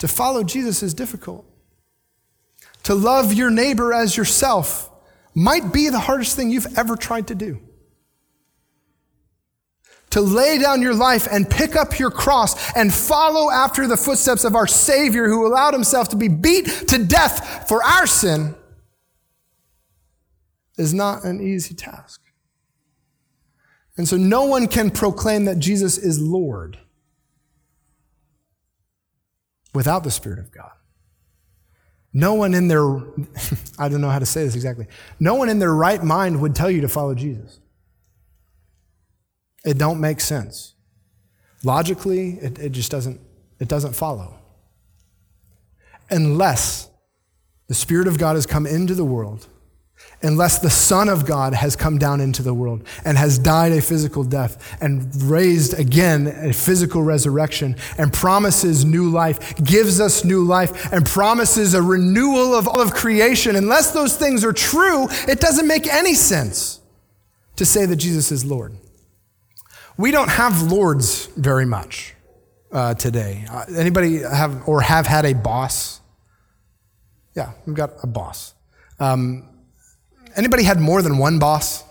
To 0.00 0.08
follow 0.08 0.44
Jesus 0.44 0.82
is 0.82 0.92
difficult. 0.92 1.46
To 2.82 2.94
love 2.94 3.32
your 3.32 3.48
neighbor 3.48 3.94
as 3.94 4.14
yourself 4.14 4.90
might 5.34 5.72
be 5.72 5.88
the 5.88 6.00
hardest 6.00 6.36
thing 6.36 6.50
you've 6.50 6.76
ever 6.76 6.96
tried 6.96 7.28
to 7.28 7.34
do 7.34 7.58
to 10.12 10.20
lay 10.20 10.58
down 10.58 10.80
your 10.80 10.94
life 10.94 11.26
and 11.30 11.48
pick 11.48 11.74
up 11.74 11.98
your 11.98 12.10
cross 12.10 12.72
and 12.74 12.92
follow 12.92 13.50
after 13.50 13.86
the 13.86 13.96
footsteps 13.96 14.44
of 14.44 14.54
our 14.54 14.66
Savior 14.66 15.26
who 15.26 15.46
allowed 15.46 15.74
himself 15.74 16.08
to 16.10 16.16
be 16.16 16.28
beat 16.28 16.66
to 16.88 17.04
death 17.04 17.68
for 17.68 17.82
our 17.82 18.06
sin 18.06 18.54
is 20.78 20.94
not 20.94 21.24
an 21.24 21.40
easy 21.40 21.74
task. 21.74 22.20
And 23.96 24.08
so 24.08 24.16
no 24.16 24.44
one 24.44 24.68
can 24.68 24.90
proclaim 24.90 25.44
that 25.46 25.58
Jesus 25.58 25.98
is 25.98 26.20
Lord 26.20 26.78
without 29.74 30.04
the 30.04 30.10
Spirit 30.10 30.38
of 30.38 30.50
God. 30.50 30.72
No 32.12 32.34
one 32.34 32.52
in 32.52 32.68
their, 32.68 32.84
I 33.78 33.88
don't 33.88 34.00
know 34.00 34.10
how 34.10 34.18
to 34.18 34.26
say 34.26 34.44
this 34.44 34.54
exactly, 34.54 34.86
no 35.18 35.34
one 35.34 35.48
in 35.48 35.58
their 35.58 35.74
right 35.74 36.02
mind 36.02 36.40
would 36.42 36.54
tell 36.54 36.70
you 36.70 36.82
to 36.82 36.88
follow 36.88 37.14
Jesus. 37.14 37.60
It 39.64 39.78
don't 39.78 40.00
make 40.00 40.20
sense. 40.20 40.74
Logically, 41.64 42.38
it, 42.40 42.58
it 42.58 42.72
just 42.72 42.90
doesn't, 42.90 43.20
it 43.60 43.68
doesn't 43.68 43.94
follow. 43.94 44.38
Unless 46.10 46.90
the 47.68 47.74
Spirit 47.74 48.08
of 48.08 48.18
God 48.18 48.34
has 48.34 48.46
come 48.46 48.66
into 48.66 48.94
the 48.94 49.04
world, 49.04 49.46
unless 50.22 50.58
the 50.58 50.70
Son 50.70 51.08
of 51.08 51.24
God 51.26 51.54
has 51.54 51.76
come 51.76 51.98
down 51.98 52.20
into 52.20 52.42
the 52.42 52.54
world 52.54 52.86
and 53.04 53.16
has 53.16 53.38
died 53.38 53.72
a 53.72 53.80
physical 53.80 54.24
death 54.24 54.76
and 54.80 55.14
raised 55.22 55.78
again 55.78 56.26
a 56.26 56.52
physical 56.52 57.02
resurrection 57.02 57.76
and 57.98 58.12
promises 58.12 58.84
new 58.84 59.10
life, 59.10 59.56
gives 59.62 60.00
us 60.00 60.24
new 60.24 60.44
life, 60.44 60.92
and 60.92 61.06
promises 61.06 61.74
a 61.74 61.82
renewal 61.82 62.54
of 62.54 62.66
all 62.66 62.80
of 62.80 62.92
creation, 62.92 63.56
unless 63.56 63.92
those 63.92 64.16
things 64.16 64.44
are 64.44 64.52
true, 64.52 65.08
it 65.28 65.40
doesn't 65.40 65.66
make 65.66 65.86
any 65.86 66.14
sense 66.14 66.80
to 67.56 67.64
say 67.64 67.86
that 67.86 67.96
Jesus 67.96 68.32
is 68.32 68.44
Lord. 68.44 68.76
We 69.96 70.10
don't 70.10 70.30
have 70.30 70.72
lords 70.72 71.26
very 71.36 71.66
much 71.66 72.14
uh, 72.72 72.94
today. 72.94 73.44
Uh, 73.50 73.64
anybody 73.76 74.22
have 74.22 74.66
or 74.66 74.80
have 74.80 75.06
had 75.06 75.24
a 75.24 75.34
boss? 75.34 76.00
Yeah, 77.36 77.52
we've 77.66 77.76
got 77.76 77.92
a 78.02 78.06
boss. 78.06 78.54
Um, 78.98 79.48
anybody 80.36 80.62
had 80.62 80.80
more 80.80 81.02
than 81.02 81.18
one 81.18 81.38
boss? 81.38 81.84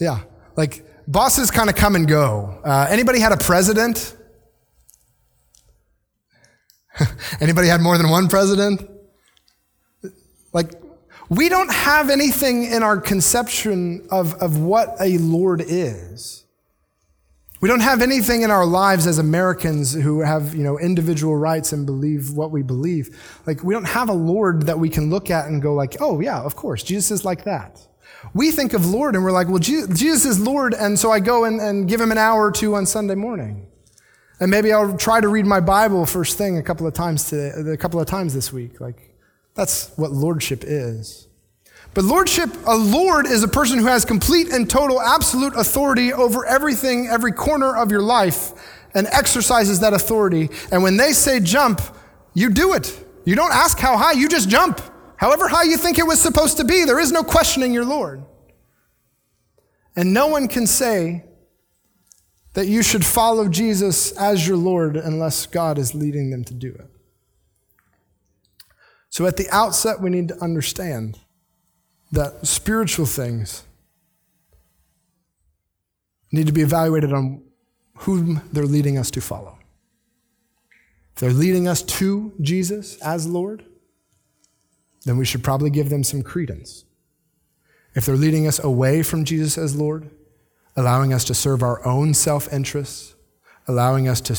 Yeah, 0.00 0.20
like 0.56 0.84
bosses 1.06 1.50
kind 1.50 1.68
of 1.68 1.76
come 1.76 1.96
and 1.96 2.06
go. 2.06 2.60
Uh, 2.64 2.86
anybody 2.88 3.18
had 3.20 3.32
a 3.32 3.36
president? 3.36 4.16
anybody 7.40 7.68
had 7.68 7.80
more 7.80 7.98
than 7.98 8.10
one 8.10 8.28
president? 8.28 8.88
Like, 10.52 10.72
we 11.28 11.48
don't 11.48 11.72
have 11.72 12.10
anything 12.10 12.64
in 12.64 12.82
our 12.82 13.00
conception 13.00 14.06
of, 14.10 14.34
of 14.34 14.58
what 14.58 14.96
a 15.00 15.16
Lord 15.18 15.62
is. 15.64 16.41
We 17.62 17.68
don't 17.68 17.80
have 17.80 18.02
anything 18.02 18.42
in 18.42 18.50
our 18.50 18.66
lives 18.66 19.06
as 19.06 19.18
Americans 19.18 19.94
who 19.94 20.20
have, 20.20 20.52
you 20.52 20.64
know, 20.64 20.80
individual 20.80 21.36
rights 21.36 21.72
and 21.72 21.86
believe 21.86 22.32
what 22.32 22.50
we 22.50 22.60
believe. 22.60 23.40
Like, 23.46 23.62
we 23.62 23.72
don't 23.72 23.86
have 23.86 24.08
a 24.08 24.14
Lord 24.14 24.66
that 24.66 24.80
we 24.80 24.88
can 24.88 25.10
look 25.10 25.30
at 25.30 25.46
and 25.46 25.62
go 25.62 25.72
like, 25.72 25.96
oh, 26.00 26.18
yeah, 26.18 26.40
of 26.40 26.56
course, 26.56 26.82
Jesus 26.82 27.12
is 27.12 27.24
like 27.24 27.44
that. 27.44 27.80
We 28.34 28.50
think 28.50 28.72
of 28.72 28.86
Lord 28.86 29.14
and 29.14 29.22
we're 29.22 29.30
like, 29.30 29.46
well, 29.46 29.60
Jesus 29.60 30.24
is 30.24 30.40
Lord, 30.40 30.74
and 30.74 30.98
so 30.98 31.12
I 31.12 31.20
go 31.20 31.44
and, 31.44 31.60
and 31.60 31.88
give 31.88 32.00
him 32.00 32.10
an 32.10 32.18
hour 32.18 32.48
or 32.48 32.50
two 32.50 32.74
on 32.74 32.84
Sunday 32.84 33.14
morning. 33.14 33.68
And 34.40 34.50
maybe 34.50 34.72
I'll 34.72 34.96
try 34.96 35.20
to 35.20 35.28
read 35.28 35.46
my 35.46 35.60
Bible 35.60 36.04
first 36.04 36.36
thing 36.36 36.58
a 36.58 36.64
couple 36.64 36.88
of 36.88 36.94
times 36.94 37.30
today, 37.30 37.70
a 37.70 37.76
couple 37.76 38.00
of 38.00 38.08
times 38.08 38.34
this 38.34 38.52
week. 38.52 38.80
Like, 38.80 39.14
that's 39.54 39.96
what 39.96 40.10
lordship 40.10 40.64
is. 40.66 41.28
But 41.94 42.04
lordship, 42.04 42.50
a 42.66 42.74
lord 42.74 43.26
is 43.26 43.42
a 43.42 43.48
person 43.48 43.78
who 43.78 43.86
has 43.86 44.04
complete 44.04 44.48
and 44.48 44.68
total 44.68 45.00
absolute 45.00 45.54
authority 45.54 46.12
over 46.12 46.46
everything, 46.46 47.06
every 47.06 47.32
corner 47.32 47.76
of 47.76 47.90
your 47.90 48.00
life, 48.00 48.52
and 48.94 49.06
exercises 49.08 49.80
that 49.80 49.92
authority. 49.92 50.48
And 50.70 50.82
when 50.82 50.96
they 50.96 51.12
say 51.12 51.40
jump, 51.40 51.80
you 52.34 52.48
do 52.48 52.72
it. 52.72 53.04
You 53.24 53.36
don't 53.36 53.52
ask 53.52 53.78
how 53.78 53.96
high, 53.96 54.12
you 54.12 54.28
just 54.28 54.48
jump. 54.48 54.80
However 55.16 55.48
high 55.48 55.64
you 55.64 55.76
think 55.76 55.98
it 55.98 56.06
was 56.06 56.20
supposed 56.20 56.56
to 56.56 56.64
be, 56.64 56.84
there 56.84 56.98
is 56.98 57.12
no 57.12 57.22
questioning 57.22 57.72
your 57.72 57.84
Lord. 57.84 58.24
And 59.94 60.14
no 60.14 60.26
one 60.28 60.48
can 60.48 60.66
say 60.66 61.24
that 62.54 62.66
you 62.66 62.82
should 62.82 63.04
follow 63.04 63.48
Jesus 63.48 64.12
as 64.12 64.46
your 64.46 64.56
Lord 64.56 64.96
unless 64.96 65.46
God 65.46 65.78
is 65.78 65.94
leading 65.94 66.30
them 66.30 66.44
to 66.44 66.54
do 66.54 66.72
it. 66.72 66.88
So 69.10 69.26
at 69.26 69.36
the 69.36 69.46
outset, 69.50 70.00
we 70.00 70.10
need 70.10 70.28
to 70.28 70.42
understand 70.42 71.18
that 72.12 72.46
spiritual 72.46 73.06
things 73.06 73.64
need 76.30 76.46
to 76.46 76.52
be 76.52 76.60
evaluated 76.60 77.12
on 77.12 77.42
whom 77.98 78.42
they're 78.52 78.64
leading 78.64 78.98
us 78.98 79.10
to 79.10 79.20
follow. 79.20 79.58
If 81.14 81.20
they're 81.20 81.32
leading 81.32 81.66
us 81.66 81.82
to 81.82 82.32
Jesus 82.40 83.00
as 83.00 83.26
Lord, 83.26 83.64
then 85.04 85.16
we 85.16 85.24
should 85.24 85.42
probably 85.42 85.70
give 85.70 85.90
them 85.90 86.04
some 86.04 86.22
credence. 86.22 86.84
If 87.94 88.06
they're 88.06 88.16
leading 88.16 88.46
us 88.46 88.62
away 88.62 89.02
from 89.02 89.24
Jesus 89.24 89.58
as 89.58 89.76
Lord, 89.76 90.10
allowing 90.76 91.12
us 91.12 91.24
to 91.24 91.34
serve 91.34 91.62
our 91.62 91.84
own 91.86 92.14
self 92.14 92.52
interests, 92.52 93.14
allowing 93.68 94.08
us 94.08 94.20
to 94.22 94.38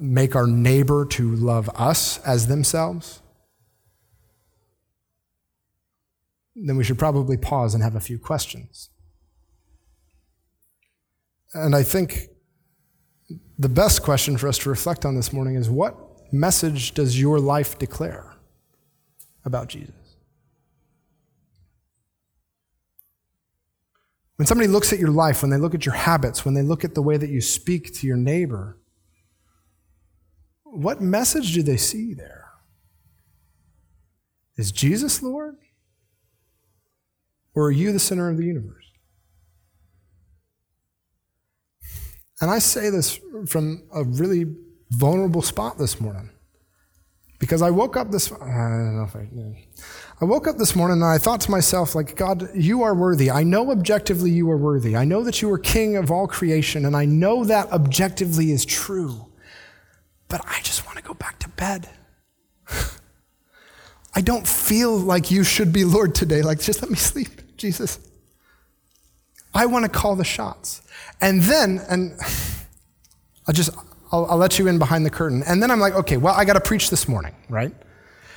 make 0.00 0.34
our 0.34 0.46
neighbor 0.46 1.04
to 1.04 1.34
love 1.34 1.68
us 1.74 2.18
as 2.26 2.46
themselves, 2.46 3.20
then 6.54 6.76
we 6.76 6.84
should 6.84 6.98
probably 6.98 7.36
pause 7.36 7.74
and 7.74 7.82
have 7.82 7.96
a 7.96 8.00
few 8.00 8.18
questions. 8.18 8.90
And 11.52 11.74
I 11.74 11.82
think 11.82 12.28
the 13.58 13.68
best 13.68 14.02
question 14.02 14.36
for 14.36 14.48
us 14.48 14.58
to 14.58 14.68
reflect 14.68 15.04
on 15.04 15.14
this 15.14 15.32
morning 15.32 15.54
is 15.56 15.70
what 15.70 15.96
message 16.32 16.92
does 16.94 17.20
your 17.20 17.38
life 17.38 17.78
declare 17.78 18.36
about 19.44 19.68
Jesus? 19.68 19.94
When 24.36 24.46
somebody 24.46 24.68
looks 24.68 24.92
at 24.92 24.98
your 24.98 25.12
life, 25.12 25.42
when 25.42 25.50
they 25.50 25.56
look 25.56 25.74
at 25.74 25.86
your 25.86 25.94
habits, 25.94 26.44
when 26.44 26.54
they 26.54 26.62
look 26.62 26.84
at 26.84 26.94
the 26.94 27.02
way 27.02 27.16
that 27.16 27.30
you 27.30 27.40
speak 27.40 27.94
to 27.94 28.06
your 28.06 28.16
neighbor, 28.16 28.78
what 30.64 31.00
message 31.00 31.54
do 31.54 31.62
they 31.62 31.76
see 31.76 32.14
there? 32.14 32.48
Is 34.56 34.72
Jesus 34.72 35.22
Lord? 35.22 35.56
Or 37.54 37.66
are 37.66 37.72
you 37.72 37.92
the 37.92 37.98
center 37.98 38.28
of 38.28 38.36
the 38.36 38.44
universe? 38.44 38.84
And 42.40 42.50
I 42.50 42.58
say 42.58 42.90
this 42.90 43.20
from 43.46 43.84
a 43.94 44.04
really 44.04 44.46
vulnerable 44.90 45.42
spot 45.42 45.78
this 45.78 46.00
morning. 46.00 46.30
Because 47.38 47.62
I 47.62 47.70
woke 47.70 47.96
up 47.96 48.10
this 48.10 48.32
I 48.32 48.36
don't 48.38 48.96
know 48.96 49.04
if 49.04 49.16
I, 49.16 49.28
I 50.20 50.24
woke 50.24 50.46
up 50.46 50.56
this 50.56 50.74
morning 50.74 50.98
and 50.98 51.04
I 51.04 51.18
thought 51.18 51.40
to 51.42 51.50
myself, 51.50 51.94
like, 51.94 52.16
God, 52.16 52.48
you 52.54 52.82
are 52.82 52.94
worthy. 52.94 53.30
I 53.30 53.42
know 53.42 53.70
objectively 53.70 54.30
you 54.30 54.50
are 54.50 54.56
worthy. 54.56 54.96
I 54.96 55.04
know 55.04 55.22
that 55.24 55.42
you 55.42 55.52
are 55.52 55.58
king 55.58 55.96
of 55.96 56.10
all 56.10 56.26
creation, 56.26 56.86
and 56.86 56.96
I 56.96 57.04
know 57.04 57.44
that 57.44 57.70
objectively 57.72 58.50
is 58.50 58.64
true. 58.64 59.26
But 60.28 60.42
I 60.46 60.60
just 60.62 60.86
want 60.86 60.96
to 60.96 61.02
go 61.02 61.14
back 61.14 61.38
to 61.40 61.48
bed. 61.50 61.90
I 64.14 64.20
don't 64.20 64.46
feel 64.46 64.96
like 64.96 65.30
you 65.30 65.44
should 65.44 65.72
be 65.72 65.84
Lord 65.84 66.14
today. 66.14 66.40
Like, 66.40 66.60
just 66.60 66.80
let 66.82 66.90
me 66.90 66.96
sleep. 67.10 67.42
Jesus. 67.56 67.98
I 69.54 69.66
want 69.66 69.84
to 69.84 69.88
call 69.88 70.16
the 70.16 70.24
shots. 70.24 70.82
And 71.20 71.42
then, 71.42 71.80
and 71.88 72.18
I'll 73.46 73.54
just, 73.54 73.70
I'll, 74.10 74.26
I'll, 74.26 74.36
let 74.36 74.58
you 74.58 74.66
in 74.66 74.78
behind 74.78 75.06
the 75.06 75.10
curtain. 75.10 75.42
And 75.46 75.62
then 75.62 75.70
I'm 75.70 75.80
like, 75.80 75.94
okay, 75.94 76.16
well, 76.16 76.34
I 76.34 76.44
got 76.44 76.54
to 76.54 76.60
preach 76.60 76.90
this 76.90 77.06
morning, 77.06 77.34
right? 77.48 77.72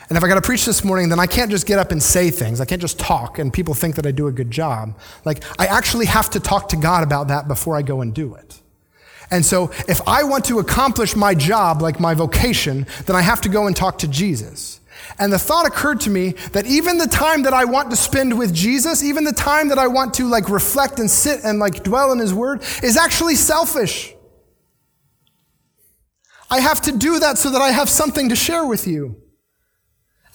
And 0.09 0.17
if 0.17 0.23
I 0.23 0.27
got 0.27 0.35
to 0.35 0.41
preach 0.41 0.65
this 0.65 0.83
morning, 0.83 1.09
then 1.09 1.19
I 1.19 1.25
can't 1.25 1.51
just 1.51 1.65
get 1.65 1.79
up 1.79 1.91
and 1.91 2.01
say 2.01 2.29
things. 2.29 2.61
I 2.61 2.65
can't 2.65 2.81
just 2.81 2.97
talk 2.97 3.39
and 3.39 3.51
people 3.51 3.73
think 3.73 3.95
that 3.95 4.05
I 4.05 4.11
do 4.11 4.27
a 4.27 4.31
good 4.31 4.51
job. 4.51 4.97
Like, 5.25 5.43
I 5.59 5.65
actually 5.65 6.05
have 6.05 6.29
to 6.31 6.39
talk 6.39 6.69
to 6.69 6.77
God 6.77 7.03
about 7.03 7.27
that 7.27 7.47
before 7.47 7.75
I 7.75 7.81
go 7.81 8.01
and 8.01 8.13
do 8.13 8.35
it. 8.35 8.61
And 9.29 9.45
so, 9.45 9.71
if 9.89 10.07
I 10.07 10.23
want 10.23 10.45
to 10.45 10.59
accomplish 10.59 11.13
my 11.13 11.35
job, 11.35 11.81
like 11.81 11.99
my 11.99 12.13
vocation, 12.13 12.87
then 13.05 13.17
I 13.17 13.21
have 13.21 13.41
to 13.41 13.49
go 13.49 13.67
and 13.67 13.75
talk 13.75 13.97
to 13.99 14.07
Jesus. 14.07 14.76
And 15.19 15.31
the 15.31 15.39
thought 15.39 15.65
occurred 15.65 16.01
to 16.01 16.09
me 16.09 16.31
that 16.51 16.65
even 16.65 16.97
the 16.97 17.07
time 17.07 17.43
that 17.43 17.53
I 17.53 17.65
want 17.65 17.89
to 17.91 17.95
spend 17.95 18.37
with 18.37 18.53
Jesus, 18.53 19.03
even 19.03 19.23
the 19.23 19.31
time 19.31 19.69
that 19.69 19.79
I 19.79 19.87
want 19.87 20.13
to 20.15 20.27
like 20.27 20.49
reflect 20.49 20.99
and 20.99 21.09
sit 21.09 21.43
and 21.43 21.59
like 21.59 21.83
dwell 21.83 22.11
in 22.11 22.19
his 22.19 22.33
word 22.33 22.61
is 22.83 22.97
actually 22.97 23.35
selfish. 23.35 24.13
I 26.49 26.59
have 26.59 26.81
to 26.81 26.91
do 26.91 27.19
that 27.19 27.37
so 27.37 27.49
that 27.51 27.61
I 27.61 27.71
have 27.71 27.89
something 27.89 28.29
to 28.29 28.35
share 28.35 28.65
with 28.65 28.87
you. 28.87 29.21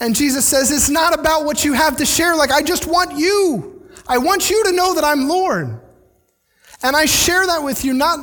And 0.00 0.14
Jesus 0.14 0.44
says, 0.44 0.70
it's 0.70 0.90
not 0.90 1.18
about 1.18 1.44
what 1.44 1.64
you 1.64 1.74
have 1.74 1.96
to 1.98 2.04
share. 2.04 2.34
Like, 2.34 2.50
I 2.50 2.62
just 2.62 2.86
want 2.86 3.16
you. 3.16 3.88
I 4.06 4.18
want 4.18 4.50
you 4.50 4.64
to 4.64 4.72
know 4.72 4.94
that 4.94 5.04
I'm 5.04 5.28
Lord. 5.28 5.80
And 6.82 6.96
I 6.96 7.06
share 7.06 7.46
that 7.46 7.62
with 7.62 7.84
you, 7.84 7.94
not, 7.94 8.18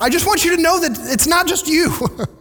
I 0.00 0.10
just 0.10 0.26
want 0.26 0.44
you 0.44 0.56
to 0.56 0.62
know 0.62 0.80
that 0.80 0.98
it's 1.12 1.28
not 1.28 1.46
just 1.46 1.68
you. 1.68 1.94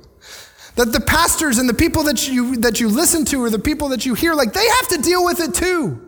that 0.80 0.94
the 0.94 1.02
pastors 1.02 1.58
and 1.58 1.68
the 1.68 1.74
people 1.74 2.04
that 2.04 2.26
you, 2.30 2.56
that 2.56 2.80
you 2.80 2.88
listen 2.88 3.26
to 3.26 3.44
or 3.44 3.50
the 3.50 3.60
people 3.60 3.90
that 3.90 4.06
you 4.06 4.14
hear, 4.14 4.34
like, 4.34 4.54
they 4.54 4.66
have 4.66 4.88
to 4.88 4.98
deal 5.02 5.26
with 5.26 5.42
it 5.42 5.54
too. 5.54 6.00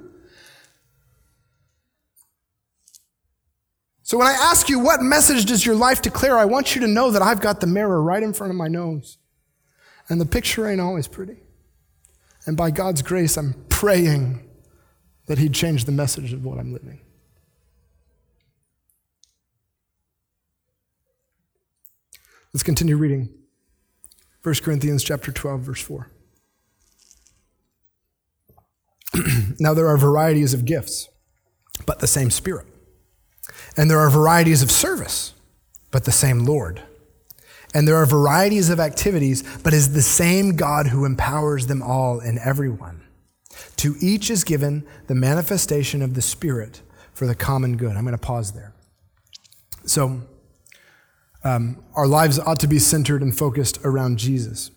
So 4.01 4.17
when 4.17 4.27
I 4.27 4.31
ask 4.31 4.69
you, 4.69 4.79
what 4.79 5.01
message 5.01 5.43
does 5.43 5.65
your 5.65 5.75
life 5.75 6.01
declare? 6.01 6.37
I 6.37 6.45
want 6.45 6.73
you 6.73 6.79
to 6.81 6.87
know 6.87 7.11
that 7.11 7.21
I've 7.21 7.41
got 7.41 7.59
the 7.59 7.67
mirror 7.67 8.01
right 8.01 8.23
in 8.23 8.31
front 8.31 8.49
of 8.49 8.55
my 8.55 8.69
nose. 8.69 9.17
And 10.07 10.21
the 10.21 10.25
picture 10.25 10.65
ain't 10.65 10.79
always 10.79 11.05
pretty. 11.05 11.43
And 12.45 12.55
by 12.55 12.71
God's 12.71 13.01
grace, 13.01 13.35
I'm 13.35 13.65
praying 13.67 14.49
that 15.25 15.37
He'd 15.37 15.53
change 15.53 15.83
the 15.83 15.91
message 15.91 16.31
of 16.31 16.45
what 16.45 16.57
I'm 16.57 16.71
living. 16.71 17.01
Let's 22.53 22.63
continue 22.63 22.95
reading. 22.95 23.40
1 24.43 24.55
Corinthians 24.63 25.03
chapter 25.03 25.31
12 25.31 25.61
verse 25.61 25.81
4. 25.81 26.09
now 29.59 29.73
there 29.73 29.87
are 29.87 29.97
varieties 29.97 30.53
of 30.53 30.65
gifts, 30.65 31.09
but 31.85 31.99
the 31.99 32.07
same 32.07 32.31
spirit. 32.31 32.65
And 33.77 33.89
there 33.89 33.99
are 33.99 34.09
varieties 34.09 34.61
of 34.61 34.71
service, 34.71 35.33
but 35.91 36.05
the 36.05 36.11
same 36.11 36.45
Lord. 36.45 36.81
And 37.73 37.87
there 37.87 37.95
are 37.95 38.05
varieties 38.05 38.69
of 38.69 38.79
activities, 38.79 39.43
but 39.63 39.73
is 39.73 39.93
the 39.93 40.01
same 40.01 40.55
God 40.55 40.87
who 40.87 41.05
empowers 41.05 41.67
them 41.67 41.81
all 41.81 42.19
in 42.19 42.37
everyone. 42.39 43.01
To 43.77 43.95
each 44.01 44.29
is 44.29 44.43
given 44.43 44.85
the 45.07 45.15
manifestation 45.15 46.01
of 46.01 46.13
the 46.13 46.21
Spirit 46.21 46.81
for 47.13 47.25
the 47.25 47.35
common 47.35 47.77
good. 47.77 47.95
I'm 47.95 48.03
going 48.03 48.17
to 48.17 48.17
pause 48.17 48.51
there. 48.51 48.73
So, 49.85 50.21
um, 51.43 51.83
our 51.95 52.07
lives 52.07 52.39
ought 52.39 52.59
to 52.59 52.67
be 52.67 52.79
centered 52.79 53.21
and 53.21 53.35
focused 53.37 53.79
around 53.83 54.17
Jesus. 54.17 54.71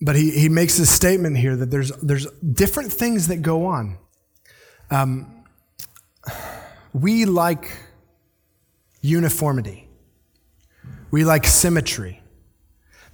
But 0.00 0.16
he, 0.16 0.30
he 0.30 0.48
makes 0.48 0.76
this 0.76 0.90
statement 0.90 1.38
here 1.38 1.56
that 1.56 1.70
there's, 1.70 1.90
there's 2.02 2.26
different 2.40 2.92
things 2.92 3.28
that 3.28 3.42
go 3.42 3.66
on. 3.66 3.98
Um, 4.90 5.44
we 6.92 7.24
like 7.24 7.70
uniformity, 9.00 9.88
we 11.10 11.24
like 11.24 11.46
symmetry. 11.46 12.20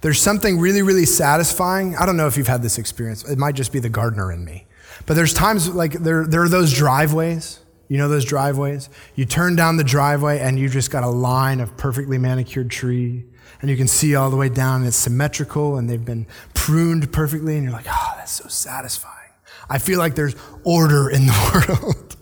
There's 0.01 0.19
something 0.19 0.59
really, 0.59 0.81
really 0.81 1.05
satisfying. 1.05 1.95
I 1.95 2.07
don't 2.07 2.17
know 2.17 2.25
if 2.25 2.35
you've 2.35 2.47
had 2.47 2.63
this 2.63 2.79
experience. 2.79 3.23
It 3.23 3.37
might 3.37 3.53
just 3.53 3.71
be 3.71 3.77
the 3.77 3.89
gardener 3.89 4.31
in 4.31 4.43
me. 4.43 4.65
But 5.05 5.13
there's 5.13 5.33
times 5.33 5.69
like 5.69 5.93
there, 5.93 6.25
there 6.25 6.41
are 6.41 6.49
those 6.49 6.73
driveways. 6.73 7.59
You 7.91 7.97
know 7.97 8.07
those 8.07 8.23
driveways? 8.23 8.87
You 9.15 9.25
turn 9.25 9.57
down 9.57 9.75
the 9.75 9.83
driveway 9.83 10.39
and 10.39 10.57
you 10.57 10.69
just 10.69 10.91
got 10.91 11.03
a 11.03 11.09
line 11.09 11.59
of 11.59 11.75
perfectly 11.75 12.17
manicured 12.17 12.71
tree. 12.71 13.25
And 13.59 13.69
you 13.69 13.75
can 13.75 13.89
see 13.89 14.15
all 14.15 14.29
the 14.29 14.37
way 14.37 14.47
down 14.47 14.77
and 14.77 14.87
it's 14.87 14.95
symmetrical 14.95 15.75
and 15.75 15.89
they've 15.89 16.05
been 16.05 16.25
pruned 16.53 17.11
perfectly. 17.11 17.55
And 17.55 17.65
you're 17.65 17.73
like, 17.73 17.87
oh, 17.89 18.13
that's 18.15 18.31
so 18.31 18.47
satisfying. 18.47 19.33
I 19.69 19.77
feel 19.77 19.99
like 19.99 20.15
there's 20.15 20.37
order 20.63 21.09
in 21.09 21.25
the 21.25 21.65
world. 21.67 22.15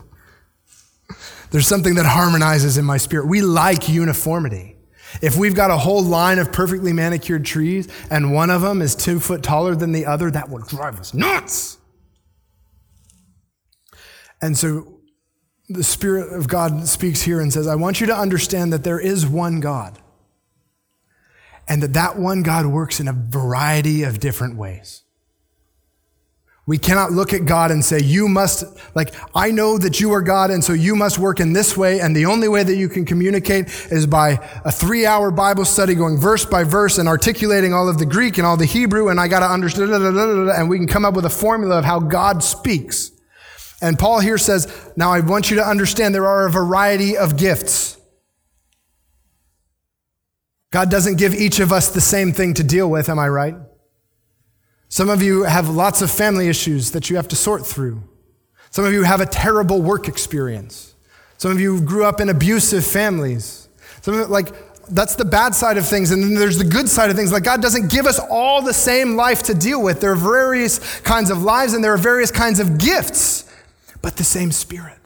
There's 1.51 1.67
something 1.67 1.93
that 1.95 2.05
harmonizes 2.07 2.79
in 2.79 2.85
my 2.85 2.97
spirit. 2.97 3.27
We 3.27 3.43
like 3.43 3.87
uniformity. 3.87 4.75
If 5.21 5.37
we've 5.37 5.53
got 5.53 5.69
a 5.69 5.77
whole 5.77 6.01
line 6.01 6.39
of 6.39 6.51
perfectly 6.51 6.93
manicured 6.93 7.45
trees 7.45 7.87
and 8.09 8.33
one 8.33 8.49
of 8.49 8.63
them 8.63 8.81
is 8.81 8.95
two 8.95 9.19
foot 9.19 9.43
taller 9.43 9.75
than 9.75 9.91
the 9.91 10.07
other, 10.07 10.31
that 10.31 10.49
will 10.49 10.63
drive 10.63 10.99
us 10.99 11.13
nuts. 11.13 11.77
And 14.41 14.57
so 14.57 14.98
the 15.69 15.83
Spirit 15.83 16.33
of 16.33 16.47
God 16.47 16.87
speaks 16.87 17.21
here 17.21 17.39
and 17.39 17.53
says, 17.53 17.67
I 17.67 17.75
want 17.75 18.01
you 18.01 18.07
to 18.07 18.15
understand 18.15 18.73
that 18.73 18.83
there 18.83 18.99
is 18.99 19.27
one 19.27 19.59
God 19.59 19.99
and 21.67 21.83
that 21.83 21.93
that 21.93 22.17
one 22.17 22.41
God 22.41 22.65
works 22.65 22.99
in 22.99 23.07
a 23.07 23.13
variety 23.13 24.01
of 24.01 24.19
different 24.19 24.57
ways. 24.57 25.03
We 26.65 26.77
cannot 26.77 27.11
look 27.11 27.33
at 27.33 27.45
God 27.45 27.71
and 27.71 27.83
say, 27.83 27.99
you 27.99 28.27
must, 28.27 28.63
like, 28.95 29.15
I 29.33 29.49
know 29.49 29.79
that 29.79 29.99
you 29.99 30.11
are 30.13 30.21
God, 30.21 30.51
and 30.51 30.63
so 30.63 30.73
you 30.73 30.95
must 30.95 31.17
work 31.17 31.39
in 31.39 31.53
this 31.53 31.75
way, 31.75 31.99
and 31.99 32.15
the 32.15 32.27
only 32.27 32.47
way 32.47 32.61
that 32.61 32.75
you 32.75 32.87
can 32.87 33.05
communicate 33.05 33.69
is 33.91 34.05
by 34.05 34.39
a 34.65 34.71
three 34.71 35.03
hour 35.03 35.31
Bible 35.31 35.65
study 35.65 35.95
going 35.95 36.19
verse 36.19 36.45
by 36.45 36.63
verse 36.63 36.99
and 36.99 37.09
articulating 37.09 37.73
all 37.73 37.89
of 37.89 37.97
the 37.97 38.05
Greek 38.05 38.37
and 38.37 38.45
all 38.45 38.55
the 38.55 38.65
Hebrew, 38.65 39.09
and 39.09 39.19
I 39.19 39.27
gotta 39.27 39.47
understand, 39.47 39.91
and 39.91 40.69
we 40.69 40.77
can 40.77 40.87
come 40.87 41.05
up 41.05 41.15
with 41.15 41.25
a 41.25 41.29
formula 41.29 41.79
of 41.79 41.85
how 41.85 41.99
God 41.99 42.43
speaks. 42.43 43.11
And 43.81 43.97
Paul 43.97 44.19
here 44.19 44.37
says, 44.37 44.67
now 44.95 45.11
I 45.11 45.21
want 45.21 45.49
you 45.49 45.57
to 45.57 45.65
understand 45.65 46.13
there 46.13 46.27
are 46.27 46.47
a 46.47 46.51
variety 46.51 47.17
of 47.17 47.37
gifts. 47.37 47.97
God 50.71 50.91
doesn't 50.91 51.17
give 51.17 51.33
each 51.33 51.59
of 51.59 51.71
us 51.71 51.89
the 51.89 52.01
same 52.01 52.31
thing 52.31 52.53
to 52.55 52.63
deal 52.63 52.89
with, 52.89 53.09
am 53.09 53.17
I 53.17 53.29
right? 53.29 53.55
Some 54.89 55.09
of 55.09 55.21
you 55.21 55.43
have 55.43 55.69
lots 55.69 56.01
of 56.01 56.11
family 56.11 56.47
issues 56.47 56.91
that 56.91 57.09
you 57.09 57.15
have 57.15 57.27
to 57.29 57.35
sort 57.35 57.65
through. 57.65 58.03
Some 58.71 58.85
of 58.85 58.93
you 58.93 59.03
have 59.03 59.21
a 59.21 59.25
terrible 59.25 59.81
work 59.81 60.07
experience. 60.07 60.95
Some 61.37 61.51
of 61.51 61.59
you 61.59 61.81
grew 61.81 62.05
up 62.05 62.19
in 62.19 62.29
abusive 62.29 62.85
families. 62.85 63.69
Some 64.01 64.15
of 64.15 64.19
it, 64.19 64.29
like, 64.29 64.53
that's 64.89 65.15
the 65.15 65.25
bad 65.25 65.55
side 65.55 65.77
of 65.77 65.87
things. 65.87 66.11
And 66.11 66.21
then 66.21 66.35
there's 66.35 66.57
the 66.57 66.65
good 66.65 66.89
side 66.89 67.09
of 67.09 67.15
things. 67.15 67.31
Like, 67.31 67.43
God 67.43 67.61
doesn't 67.61 67.91
give 67.91 68.05
us 68.05 68.19
all 68.29 68.61
the 68.61 68.73
same 68.73 69.15
life 69.15 69.43
to 69.43 69.53
deal 69.53 69.81
with. 69.81 70.01
There 70.01 70.11
are 70.11 70.15
various 70.15 70.99
kinds 71.01 71.29
of 71.29 71.41
lives 71.43 71.73
and 71.73 71.83
there 71.83 71.93
are 71.93 71.97
various 71.97 72.31
kinds 72.31 72.59
of 72.59 72.77
gifts, 72.77 73.45
but 74.01 74.17
the 74.17 74.23
same 74.23 74.51
Spirit. 74.51 74.97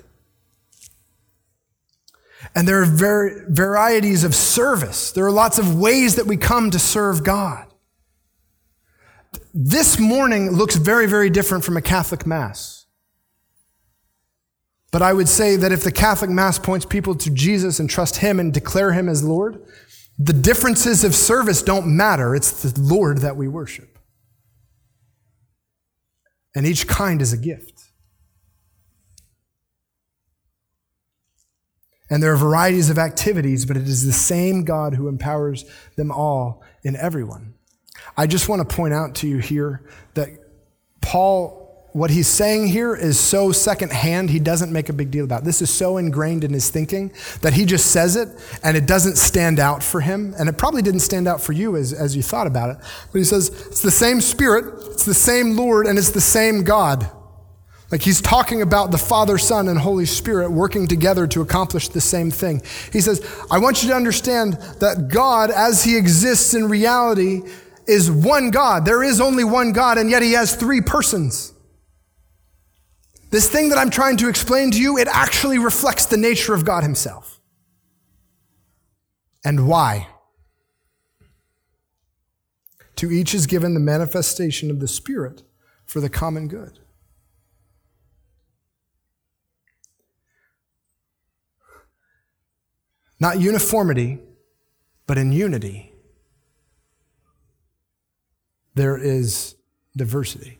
And 2.55 2.67
there 2.67 2.81
are 2.81 2.85
var- 2.85 3.45
varieties 3.47 4.23
of 4.23 4.35
service. 4.35 5.11
There 5.11 5.25
are 5.25 5.31
lots 5.31 5.57
of 5.57 5.75
ways 5.75 6.15
that 6.15 6.27
we 6.27 6.37
come 6.37 6.71
to 6.71 6.79
serve 6.79 7.23
God. 7.23 7.67
This 9.53 9.99
morning 9.99 10.51
looks 10.51 10.75
very, 10.75 11.07
very 11.07 11.29
different 11.29 11.63
from 11.63 11.77
a 11.77 11.81
Catholic 11.81 12.25
Mass. 12.25 12.85
But 14.91 15.01
I 15.01 15.13
would 15.13 15.29
say 15.29 15.55
that 15.55 15.71
if 15.71 15.83
the 15.83 15.91
Catholic 15.91 16.29
Mass 16.29 16.59
points 16.59 16.85
people 16.85 17.15
to 17.15 17.31
Jesus 17.31 17.79
and 17.79 17.89
trust 17.89 18.17
Him 18.17 18.39
and 18.39 18.53
declare 18.53 18.91
Him 18.91 19.09
as 19.09 19.23
Lord, 19.23 19.63
the 20.19 20.33
differences 20.33 21.03
of 21.03 21.15
service 21.15 21.63
don't 21.63 21.87
matter. 21.87 22.35
It's 22.35 22.61
the 22.61 22.79
Lord 22.79 23.19
that 23.19 23.35
we 23.35 23.47
worship. 23.47 23.97
And 26.55 26.67
each 26.67 26.87
kind 26.87 27.21
is 27.21 27.33
a 27.33 27.37
gift. 27.37 27.72
And 32.13 32.21
there 32.21 32.31
are 32.31 32.37
varieties 32.37 32.91
of 32.91 32.99
activities, 32.99 33.65
but 33.65 33.75
it 33.75 33.87
is 33.87 34.05
the 34.05 34.13
same 34.13 34.65
God 34.65 34.93
who 34.93 35.07
empowers 35.07 35.65
them 35.95 36.11
all 36.11 36.61
in 36.83 36.95
everyone. 36.95 37.55
I 38.15 38.27
just 38.27 38.47
want 38.47 38.69
to 38.69 38.75
point 38.75 38.93
out 38.93 39.15
to 39.15 39.27
you 39.27 39.39
here 39.39 39.89
that 40.13 40.29
Paul, 41.01 41.89
what 41.93 42.11
he's 42.11 42.27
saying 42.27 42.67
here 42.67 42.95
is 42.95 43.19
so 43.19 43.51
secondhand, 43.51 44.29
he 44.29 44.37
doesn't 44.37 44.71
make 44.71 44.89
a 44.89 44.93
big 44.93 45.09
deal 45.09 45.25
about. 45.25 45.41
It. 45.41 45.45
This 45.45 45.63
is 45.63 45.71
so 45.71 45.97
ingrained 45.97 46.43
in 46.43 46.53
his 46.53 46.69
thinking 46.69 47.11
that 47.41 47.53
he 47.53 47.65
just 47.65 47.87
says 47.87 48.15
it 48.15 48.29
and 48.61 48.77
it 48.77 48.85
doesn't 48.85 49.15
stand 49.15 49.59
out 49.59 49.81
for 49.81 49.99
him. 49.99 50.35
And 50.37 50.47
it 50.47 50.55
probably 50.55 50.83
didn't 50.83 50.99
stand 50.99 51.27
out 51.27 51.41
for 51.41 51.53
you 51.53 51.75
as, 51.75 51.93
as 51.93 52.15
you 52.15 52.21
thought 52.21 52.45
about 52.45 52.69
it. 52.69 52.77
But 53.11 53.17
he 53.17 53.23
says, 53.23 53.49
it's 53.49 53.81
the 53.81 53.89
same 53.89 54.21
Spirit, 54.21 54.75
it's 54.91 55.05
the 55.05 55.15
same 55.15 55.57
Lord, 55.57 55.87
and 55.87 55.97
it's 55.97 56.11
the 56.11 56.21
same 56.21 56.63
God. 56.63 57.09
Like 57.93 58.01
he's 58.01 58.21
talking 58.21 58.63
about 58.63 58.89
the 58.89 58.97
Father, 58.97 59.37
Son, 59.37 59.67
and 59.67 59.77
Holy 59.77 60.07
Spirit 60.07 60.49
working 60.49 60.87
together 60.87 61.27
to 61.27 61.41
accomplish 61.41 61.89
the 61.89 62.01
same 62.01 62.31
thing. 62.31 62.63
He 62.91 62.99
says, 63.01 63.23
I 63.51 63.59
want 63.59 63.83
you 63.83 63.89
to 63.89 63.95
understand 63.95 64.53
that 64.79 65.09
God, 65.09 65.51
as 65.51 65.83
he 65.83 65.95
exists 65.95 66.55
in 66.55 66.67
reality, 66.67 67.43
is 67.85 68.09
one 68.09 68.49
God. 68.49 68.85
There 68.85 69.03
is 69.03 69.21
only 69.21 69.43
one 69.43 69.73
God, 69.73 69.99
and 69.99 70.09
yet 70.09 70.23
he 70.23 70.31
has 70.31 70.55
three 70.55 70.81
persons. 70.81 71.53
This 73.29 73.47
thing 73.47 73.69
that 73.69 73.77
I'm 73.77 73.91
trying 73.91 74.17
to 74.17 74.27
explain 74.27 74.71
to 74.71 74.81
you, 74.81 74.97
it 74.97 75.07
actually 75.07 75.59
reflects 75.59 76.07
the 76.07 76.17
nature 76.17 76.55
of 76.55 76.65
God 76.65 76.81
himself. 76.81 77.39
And 79.45 79.67
why? 79.67 80.07
To 82.95 83.11
each 83.11 83.35
is 83.35 83.45
given 83.45 83.75
the 83.75 83.79
manifestation 83.79 84.71
of 84.71 84.79
the 84.79 84.87
Spirit 84.87 85.43
for 85.85 85.99
the 85.99 86.09
common 86.09 86.47
good. 86.47 86.79
Not 93.23 93.39
uniformity, 93.39 94.19
but 95.07 95.17
in 95.17 95.31
unity 95.31 95.93
there 98.75 98.97
is 98.97 99.55
diversity. 99.95 100.59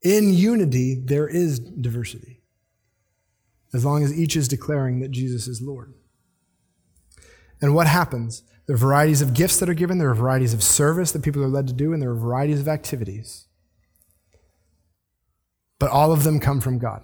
In 0.00 0.32
unity, 0.32 0.94
there 0.94 1.26
is 1.26 1.58
diversity, 1.58 2.40
as 3.74 3.84
long 3.84 4.04
as 4.04 4.16
each 4.16 4.36
is 4.36 4.46
declaring 4.46 5.00
that 5.00 5.10
Jesus 5.10 5.48
is 5.48 5.60
Lord. 5.60 5.92
And 7.60 7.74
what 7.74 7.88
happens? 7.88 8.44
There 8.68 8.74
are 8.74 8.78
varieties 8.78 9.20
of 9.20 9.34
gifts 9.34 9.58
that 9.58 9.68
are 9.68 9.74
given, 9.74 9.98
there 9.98 10.10
are 10.10 10.14
varieties 10.14 10.54
of 10.54 10.62
service 10.62 11.10
that 11.10 11.24
people 11.24 11.42
are 11.42 11.48
led 11.48 11.66
to 11.66 11.72
do, 11.72 11.92
and 11.92 12.00
there 12.00 12.10
are 12.10 12.16
varieties 12.16 12.60
of 12.60 12.68
activities. 12.68 13.48
But 15.80 15.90
all 15.90 16.12
of 16.12 16.22
them 16.22 16.38
come 16.38 16.60
from 16.60 16.78
God. 16.78 17.02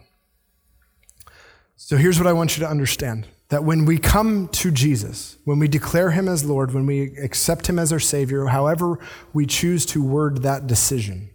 So 1.86 1.98
here's 1.98 2.18
what 2.18 2.26
I 2.26 2.32
want 2.32 2.56
you 2.56 2.64
to 2.64 2.70
understand 2.70 3.26
that 3.50 3.62
when 3.62 3.84
we 3.84 3.98
come 3.98 4.48
to 4.48 4.70
Jesus, 4.70 5.36
when 5.44 5.58
we 5.58 5.68
declare 5.68 6.12
him 6.12 6.28
as 6.28 6.42
Lord, 6.42 6.72
when 6.72 6.86
we 6.86 7.14
accept 7.18 7.66
him 7.66 7.78
as 7.78 7.92
our 7.92 8.00
Savior, 8.00 8.46
however 8.46 8.98
we 9.34 9.44
choose 9.44 9.84
to 9.86 10.02
word 10.02 10.38
that 10.44 10.66
decision, 10.66 11.28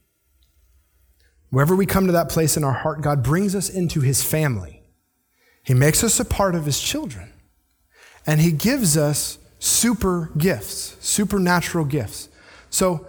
wherever 1.51 1.75
we 1.75 1.85
come 1.85 2.07
to 2.07 2.13
that 2.13 2.29
place 2.29 2.57
in 2.57 2.63
our 2.63 2.73
heart, 2.73 3.01
God 3.01 3.21
brings 3.21 3.53
us 3.53 3.69
into 3.69 4.01
his 4.01 4.23
family. 4.23 4.81
He 5.61 5.75
makes 5.75 6.03
us 6.03 6.19
a 6.19 6.25
part 6.25 6.55
of 6.55 6.65
his 6.65 6.81
children. 6.81 7.31
And 8.25 8.41
he 8.41 8.51
gives 8.51 8.97
us 8.97 9.37
super 9.59 10.31
gifts, 10.35 10.97
supernatural 10.99 11.85
gifts. 11.85 12.27
So 12.71 13.05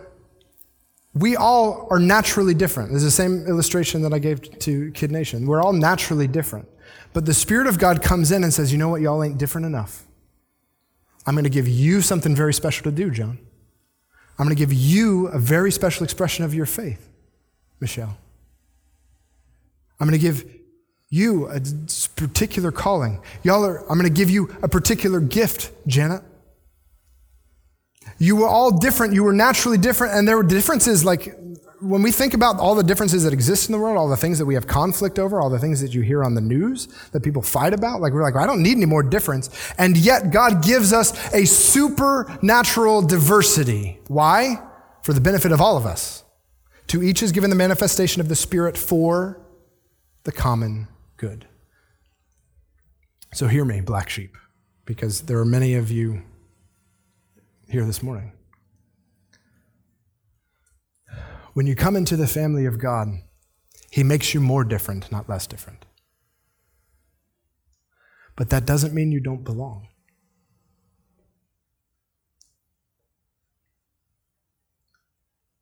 we 1.15 1.37
all 1.37 1.89
are 1.91 1.99
naturally 1.99 2.53
different. 2.53 2.93
Is 2.93 3.03
the 3.03 3.11
same 3.11 3.47
illustration 3.47 4.03
that 4.03 4.13
I 4.13 4.19
gave 4.19 4.59
to 4.59 4.91
Kid 4.93 5.11
Nation. 5.11 5.47
We're 5.47 5.63
all 5.63 5.73
naturally 5.73 6.29
different. 6.29 6.69
But 7.13 7.27
the 7.27 7.35
Spirit 7.35 7.67
of 7.67 7.79
God 7.79 8.03
comes 8.03 8.31
in 8.33 8.45
and 8.45 8.53
says, 8.53 8.73
you 8.73 8.79
know 8.79 8.89
what, 8.89 9.01
y'all 9.01 9.23
ain't 9.23 9.39
different 9.39 9.67
enough. 9.67 10.05
I'm 11.27 11.35
going 11.35 11.45
to 11.45 11.51
give 11.51 11.69
you 11.69 12.01
something 12.01 12.35
very 12.35 12.55
special 12.55 12.85
to 12.85 12.93
do, 12.93 13.11
John. 13.11 13.39
I'm 14.39 14.47
going 14.47 14.57
to 14.57 14.59
give 14.59 14.73
you 14.73 15.27
a 15.29 15.39
very 15.39 15.71
special 15.71 16.05
expression 16.05 16.45
of 16.45 16.55
your 16.55 16.67
faith, 16.67 17.09
Michelle. 17.79 18.17
I'm 19.99 20.09
going 20.09 20.19
to 20.19 20.23
give 20.23 20.45
you 21.11 21.49
a 21.49 21.61
particular 22.17 22.73
calling. 22.73 23.21
Y'all 23.43 23.65
are, 23.65 23.81
I'm 23.81 23.99
going 23.99 24.11
to 24.13 24.17
give 24.17 24.31
you 24.31 24.57
a 24.63 24.69
particular 24.69 25.21
gift, 25.21 25.73
Janet. 25.87 26.23
You 28.19 28.37
were 28.37 28.49
all 28.49 28.71
different. 28.71 29.13
You 29.13 29.25
were 29.25 29.33
naturally 29.33 29.77
different. 29.77 30.15
And 30.15 30.27
there 30.27 30.37
were 30.37 30.43
differences 30.43 31.05
like 31.05 31.35
when 31.81 32.03
we 32.03 32.13
think 32.13 32.35
about 32.35 32.59
all 32.59 32.75
the 32.75 32.83
differences 32.83 33.25
that 33.25 33.33
exist 33.33 33.69
in 33.69 33.73
the 33.73 33.79
world, 33.79 33.97
all 33.97 34.09
the 34.09 34.17
things 34.17 34.39
that 34.39 34.47
we 34.47 34.55
have 34.55 34.67
conflict 34.67 35.19
over, 35.19 35.41
all 35.41 35.51
the 35.51 35.59
things 35.59 35.81
that 35.81 35.95
you 35.95 36.03
hear 36.03 36.23
on 36.23 36.35
the 36.35 36.41
news 36.41 36.87
that 37.13 37.23
people 37.23 37.43
fight 37.43 37.73
about, 37.73 38.01
like 38.01 38.13
we're 38.13 38.23
like, 38.23 38.37
I 38.37 38.47
don't 38.47 38.63
need 38.63 38.77
any 38.77 38.87
more 38.87 39.03
difference. 39.03 39.51
And 39.79 39.97
yet 39.97 40.31
God 40.31 40.63
gives 40.63 40.93
us 40.93 41.13
a 41.33 41.47
supernatural 41.47 43.03
diversity. 43.03 43.99
Why? 44.09 44.63
For 45.03 45.13
the 45.13 45.21
benefit 45.21 45.53
of 45.53 45.61
all 45.61 45.77
of 45.77 45.87
us. 45.87 46.25
To 46.89 47.03
each 47.03 47.23
is 47.23 47.33
given 47.33 47.51
the 47.51 47.57
manifestation 47.57 48.21
of 48.21 48.29
the 48.29 48.37
Spirit 48.37 48.77
for 48.77 49.41
the 50.25 50.33
common 50.33 50.89
good. 51.17 51.47
So 53.33 53.47
hear 53.47 53.65
me, 53.65 53.81
black 53.81 54.11
sheep, 54.11 54.37
because 54.85 55.23
there 55.23 55.39
are 55.39 55.45
many 55.45 55.75
of 55.75 55.91
you 55.91 56.23
here 57.69 57.85
this 57.85 58.03
morning. 58.03 58.33
When 61.61 61.67
you 61.67 61.77
come 61.77 61.95
into 61.95 62.17
the 62.17 62.27
family 62.27 62.65
of 62.65 62.79
God, 62.79 63.21
He 63.91 64.03
makes 64.03 64.33
you 64.33 64.41
more 64.41 64.65
different, 64.65 65.13
not 65.13 65.29
less 65.29 65.47
different. 65.47 65.85
But 68.35 68.49
that 68.49 68.65
doesn't 68.65 68.95
mean 68.95 69.13
you 69.13 69.21
don't 69.21 69.45
belong. 69.45 69.89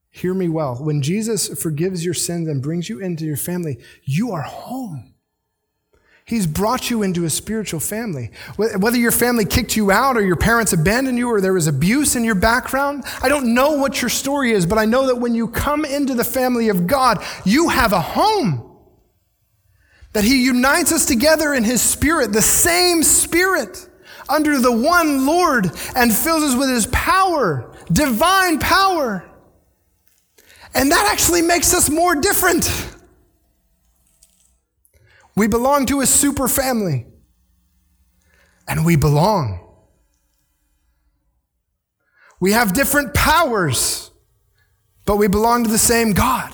Hear 0.08 0.34
me 0.34 0.48
well. 0.48 0.76
When 0.76 1.02
Jesus 1.02 1.60
forgives 1.60 2.04
your 2.04 2.14
sins 2.14 2.46
and 2.46 2.62
brings 2.62 2.88
you 2.88 3.00
into 3.00 3.24
your 3.24 3.36
family, 3.36 3.80
you 4.04 4.30
are 4.30 4.42
home. 4.42 5.14
He's 6.28 6.46
brought 6.46 6.90
you 6.90 7.02
into 7.02 7.24
a 7.24 7.30
spiritual 7.30 7.80
family. 7.80 8.32
Whether 8.56 8.98
your 8.98 9.12
family 9.12 9.46
kicked 9.46 9.76
you 9.76 9.90
out 9.90 10.14
or 10.14 10.20
your 10.20 10.36
parents 10.36 10.74
abandoned 10.74 11.16
you 11.16 11.26
or 11.30 11.40
there 11.40 11.54
was 11.54 11.66
abuse 11.66 12.16
in 12.16 12.22
your 12.22 12.34
background, 12.34 13.04
I 13.22 13.30
don't 13.30 13.54
know 13.54 13.78
what 13.78 14.02
your 14.02 14.10
story 14.10 14.52
is, 14.52 14.66
but 14.66 14.76
I 14.76 14.84
know 14.84 15.06
that 15.06 15.16
when 15.16 15.34
you 15.34 15.48
come 15.48 15.86
into 15.86 16.12
the 16.12 16.24
family 16.24 16.68
of 16.68 16.86
God, 16.86 17.24
you 17.46 17.70
have 17.70 17.94
a 17.94 18.00
home. 18.02 18.76
That 20.12 20.22
He 20.22 20.44
unites 20.44 20.92
us 20.92 21.06
together 21.06 21.54
in 21.54 21.64
His 21.64 21.80
Spirit, 21.80 22.34
the 22.34 22.42
same 22.42 23.02
Spirit, 23.02 23.88
under 24.28 24.58
the 24.58 24.70
one 24.70 25.24
Lord, 25.24 25.70
and 25.96 26.12
fills 26.12 26.42
us 26.42 26.54
with 26.54 26.68
His 26.68 26.86
power, 26.88 27.74
divine 27.90 28.58
power. 28.58 29.24
And 30.74 30.92
that 30.92 31.08
actually 31.10 31.40
makes 31.40 31.72
us 31.72 31.88
more 31.88 32.16
different. 32.16 32.97
We 35.38 35.46
belong 35.46 35.86
to 35.86 36.00
a 36.00 36.06
super 36.06 36.48
family. 36.48 37.06
And 38.66 38.84
we 38.84 38.96
belong. 38.96 39.64
We 42.40 42.52
have 42.52 42.74
different 42.74 43.14
powers, 43.14 44.10
but 45.06 45.16
we 45.16 45.28
belong 45.28 45.64
to 45.64 45.70
the 45.70 45.78
same 45.78 46.12
God. 46.12 46.52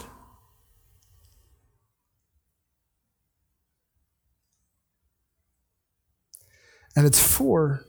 And 6.95 7.07
it's 7.07 7.21
for 7.21 7.85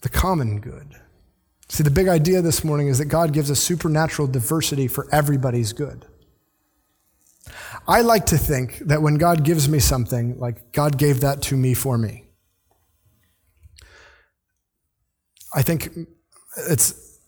the 0.00 0.08
common 0.08 0.60
good. 0.60 0.94
See, 1.68 1.82
the 1.82 1.90
big 1.90 2.08
idea 2.08 2.40
this 2.40 2.64
morning 2.64 2.86
is 2.86 2.98
that 2.98 3.06
God 3.06 3.32
gives 3.32 3.50
us 3.50 3.58
supernatural 3.58 4.28
diversity 4.28 4.86
for 4.86 5.08
everybody's 5.12 5.72
good. 5.72 6.06
I 7.86 8.02
like 8.02 8.26
to 8.26 8.38
think 8.38 8.78
that 8.78 9.02
when 9.02 9.16
God 9.16 9.44
gives 9.44 9.68
me 9.68 9.78
something, 9.78 10.38
like 10.38 10.72
God 10.72 10.98
gave 10.98 11.20
that 11.20 11.42
to 11.42 11.56
me 11.56 11.74
for 11.74 11.98
me. 11.98 12.24
I 15.54 15.62
think 15.62 15.90
it's 16.68 17.18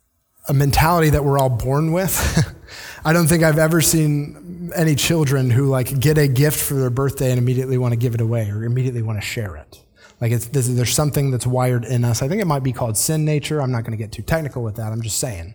a 0.49 0.55
mentality 0.55 1.11
that 1.11 1.25
we're 1.25 1.39
all 1.39 1.51
born 1.51 1.93
with. 1.93 2.55
I 3.05 3.13
don't 3.13 3.27
think 3.27 3.43
I've 3.43 3.59
ever 3.59 3.81
seen 3.81 4.71
any 4.75 4.95
children 4.95 5.51
who 5.51 5.67
like 5.67 5.99
get 6.01 6.19
a 6.19 6.29
gift 6.29 6.63
for 6.63 6.75
their 6.75 6.91
birthday 6.91 7.31
and 7.31 7.39
immediately 7.39 7.79
want 7.79 7.93
to 7.93 7.97
give 7.97 8.15
it 8.15 8.21
away 8.21 8.49
or 8.51 8.65
immediately 8.65 9.03
want 9.03 9.19
to 9.21 9.27
share 9.27 9.57
it. 9.57 9.83
Like 10.21 10.33
it's, 10.33 10.47
there's 10.47 10.95
something 10.95 11.31
that's 11.31 11.47
wired 11.47 11.85
in 11.85 12.05
us. 12.05 12.23
I 12.23 12.29
think 12.29 12.41
it 12.41 12.47
might 12.47 12.63
be 12.63 12.73
called 12.73 12.97
sin 12.97 13.25
nature. 13.25 13.61
I'm 13.61 13.73
not 13.73 13.83
going 13.83 13.97
to 13.97 14.03
get 14.03 14.13
too 14.13 14.23
technical 14.23 14.63
with 14.63 14.77
that. 14.77 14.93
I'm 14.93 15.03
just 15.03 15.19
saying. 15.19 15.55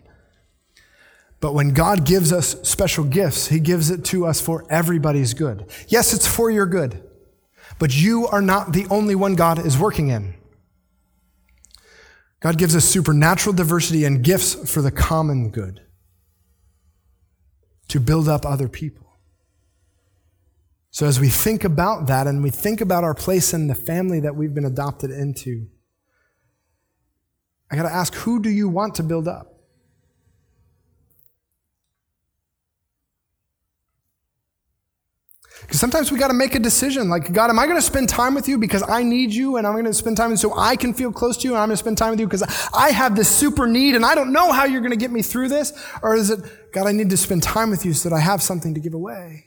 But 1.40 1.54
when 1.54 1.72
God 1.72 2.04
gives 2.04 2.32
us 2.32 2.56
special 2.68 3.04
gifts, 3.04 3.48
He 3.48 3.60
gives 3.60 3.90
it 3.90 4.04
to 4.06 4.26
us 4.26 4.40
for 4.40 4.66
everybody's 4.70 5.34
good. 5.34 5.66
Yes, 5.88 6.12
it's 6.12 6.26
for 6.26 6.50
your 6.50 6.66
good, 6.66 7.02
but 7.78 7.96
you 7.96 8.26
are 8.28 8.42
not 8.42 8.72
the 8.72 8.86
only 8.90 9.14
one 9.14 9.34
God 9.34 9.64
is 9.64 9.78
working 9.78 10.08
in. 10.08 10.34
God 12.40 12.58
gives 12.58 12.76
us 12.76 12.84
supernatural 12.84 13.54
diversity 13.54 14.04
and 14.04 14.22
gifts 14.22 14.70
for 14.70 14.82
the 14.82 14.90
common 14.90 15.50
good 15.50 15.80
to 17.88 18.00
build 18.00 18.28
up 18.28 18.46
other 18.46 18.68
people. 18.68 19.06
So, 20.90 21.06
as 21.06 21.20
we 21.20 21.28
think 21.28 21.64
about 21.64 22.06
that 22.08 22.26
and 22.26 22.42
we 22.42 22.50
think 22.50 22.80
about 22.80 23.04
our 23.04 23.14
place 23.14 23.54
in 23.54 23.68
the 23.68 23.74
family 23.74 24.20
that 24.20 24.34
we've 24.34 24.54
been 24.54 24.64
adopted 24.64 25.10
into, 25.10 25.68
I 27.70 27.76
got 27.76 27.84
to 27.84 27.92
ask 27.92 28.14
who 28.14 28.42
do 28.42 28.50
you 28.50 28.68
want 28.68 28.96
to 28.96 29.02
build 29.02 29.28
up? 29.28 29.59
Because 35.70 35.78
sometimes 35.78 36.10
we 36.10 36.18
got 36.18 36.28
to 36.28 36.34
make 36.34 36.56
a 36.56 36.58
decision 36.58 37.08
like, 37.08 37.32
God, 37.32 37.48
am 37.48 37.56
I 37.56 37.64
going 37.64 37.78
to 37.78 37.82
spend 37.82 38.08
time 38.08 38.34
with 38.34 38.48
you 38.48 38.58
because 38.58 38.82
I 38.88 39.04
need 39.04 39.32
you 39.32 39.56
and 39.56 39.64
I'm 39.64 39.74
going 39.74 39.84
to 39.84 39.94
spend 39.94 40.16
time 40.16 40.36
so 40.36 40.52
I 40.58 40.74
can 40.74 40.92
feel 40.92 41.12
close 41.12 41.36
to 41.36 41.44
you 41.46 41.50
and 41.50 41.60
I'm 41.60 41.68
going 41.68 41.74
to 41.74 41.80
spend 41.80 41.96
time 41.96 42.10
with 42.10 42.18
you 42.18 42.26
because 42.26 42.42
I 42.74 42.90
have 42.90 43.14
this 43.14 43.28
super 43.28 43.68
need 43.68 43.94
and 43.94 44.04
I 44.04 44.16
don't 44.16 44.32
know 44.32 44.50
how 44.50 44.64
you're 44.64 44.80
going 44.80 44.90
to 44.90 44.96
get 44.96 45.12
me 45.12 45.22
through 45.22 45.48
this? 45.48 45.72
Or 46.02 46.16
is 46.16 46.28
it, 46.28 46.40
God, 46.72 46.88
I 46.88 46.90
need 46.90 47.08
to 47.10 47.16
spend 47.16 47.44
time 47.44 47.70
with 47.70 47.86
you 47.86 47.92
so 47.92 48.08
that 48.08 48.16
I 48.16 48.18
have 48.18 48.42
something 48.42 48.74
to 48.74 48.80
give 48.80 48.94
away? 48.94 49.44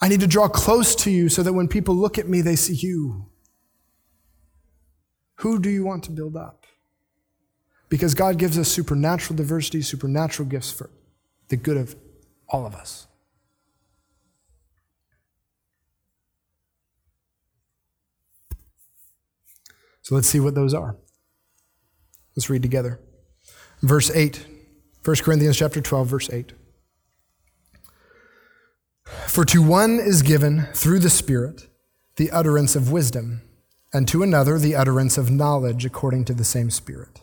I 0.00 0.08
need 0.08 0.18
to 0.18 0.26
draw 0.26 0.48
close 0.48 0.96
to 0.96 1.10
you 1.12 1.28
so 1.28 1.44
that 1.44 1.52
when 1.52 1.68
people 1.68 1.94
look 1.94 2.18
at 2.18 2.28
me, 2.28 2.40
they 2.40 2.56
see 2.56 2.74
you. 2.74 3.26
Who 5.36 5.60
do 5.60 5.70
you 5.70 5.84
want 5.84 6.02
to 6.04 6.10
build 6.10 6.34
up? 6.34 6.66
Because 7.88 8.14
God 8.14 8.36
gives 8.36 8.58
us 8.58 8.66
supernatural 8.66 9.36
diversity, 9.36 9.80
supernatural 9.80 10.48
gifts 10.48 10.72
for 10.72 10.90
the 11.50 11.56
good 11.56 11.76
of 11.76 11.94
all 12.48 12.66
of 12.66 12.74
us. 12.74 13.06
So 20.08 20.14
let's 20.14 20.28
see 20.28 20.40
what 20.40 20.54
those 20.54 20.72
are. 20.72 20.96
Let's 22.34 22.48
read 22.48 22.62
together. 22.62 22.98
Verse 23.82 24.10
8, 24.10 24.42
1 25.04 25.16
Corinthians 25.16 25.58
chapter 25.58 25.82
12, 25.82 26.06
verse 26.08 26.30
8. 26.30 26.54
For 29.26 29.44
to 29.44 29.62
one 29.62 29.98
is 30.00 30.22
given 30.22 30.66
through 30.72 31.00
the 31.00 31.10
Spirit 31.10 31.68
the 32.16 32.30
utterance 32.30 32.74
of 32.74 32.90
wisdom, 32.90 33.42
and 33.92 34.08
to 34.08 34.22
another 34.22 34.58
the 34.58 34.74
utterance 34.74 35.18
of 35.18 35.30
knowledge 35.30 35.84
according 35.84 36.24
to 36.24 36.32
the 36.32 36.42
same 36.42 36.70
Spirit. 36.70 37.20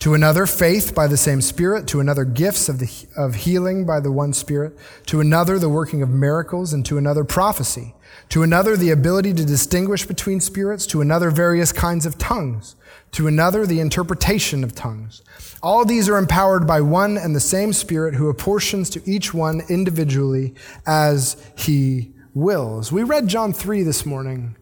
To 0.00 0.14
another, 0.14 0.46
faith 0.46 0.94
by 0.94 1.06
the 1.06 1.16
same 1.16 1.40
Spirit. 1.40 1.86
To 1.88 2.00
another, 2.00 2.24
gifts 2.24 2.68
of, 2.68 2.78
the, 2.78 3.06
of 3.16 3.34
healing 3.34 3.86
by 3.86 4.00
the 4.00 4.12
one 4.12 4.32
Spirit. 4.32 4.76
To 5.06 5.20
another, 5.20 5.58
the 5.58 5.68
working 5.68 6.02
of 6.02 6.10
miracles. 6.10 6.72
And 6.72 6.84
to 6.86 6.98
another, 6.98 7.24
prophecy. 7.24 7.94
To 8.30 8.42
another, 8.42 8.76
the 8.76 8.90
ability 8.90 9.32
to 9.34 9.44
distinguish 9.44 10.04
between 10.06 10.40
spirits. 10.40 10.86
To 10.88 11.00
another, 11.00 11.30
various 11.30 11.72
kinds 11.72 12.04
of 12.04 12.18
tongues. 12.18 12.76
To 13.12 13.26
another, 13.26 13.64
the 13.64 13.80
interpretation 13.80 14.62
of 14.62 14.74
tongues. 14.74 15.22
All 15.62 15.84
these 15.84 16.08
are 16.08 16.18
empowered 16.18 16.66
by 16.66 16.82
one 16.82 17.16
and 17.16 17.34
the 17.34 17.40
same 17.40 17.72
Spirit 17.72 18.14
who 18.14 18.28
apportions 18.28 18.90
to 18.90 19.10
each 19.10 19.32
one 19.32 19.62
individually 19.68 20.54
as 20.86 21.42
he 21.56 22.12
wills. 22.34 22.92
We 22.92 23.02
read 23.02 23.28
John 23.28 23.54
3 23.54 23.82
this 23.82 24.04
morning. 24.04 24.55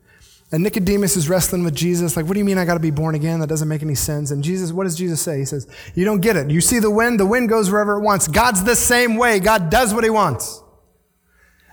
And 0.54 0.62
Nicodemus 0.62 1.16
is 1.16 1.28
wrestling 1.28 1.64
with 1.64 1.74
Jesus, 1.74 2.16
like, 2.16 2.26
what 2.26 2.34
do 2.34 2.38
you 2.38 2.44
mean 2.44 2.58
I 2.58 2.64
got 2.64 2.74
to 2.74 2.80
be 2.80 2.92
born 2.92 3.16
again? 3.16 3.40
That 3.40 3.48
doesn't 3.48 3.66
make 3.66 3.82
any 3.82 3.96
sense. 3.96 4.30
And 4.30 4.44
Jesus, 4.44 4.70
what 4.70 4.84
does 4.84 4.94
Jesus 4.94 5.20
say? 5.20 5.36
He 5.36 5.44
says, 5.44 5.66
You 5.96 6.04
don't 6.04 6.20
get 6.20 6.36
it. 6.36 6.48
You 6.48 6.60
see 6.60 6.78
the 6.78 6.92
wind, 6.92 7.18
the 7.18 7.26
wind 7.26 7.48
goes 7.48 7.72
wherever 7.72 7.96
it 7.96 8.02
wants. 8.02 8.28
God's 8.28 8.62
the 8.62 8.76
same 8.76 9.16
way. 9.16 9.40
God 9.40 9.68
does 9.68 9.92
what 9.92 10.04
he 10.04 10.10
wants. 10.10 10.62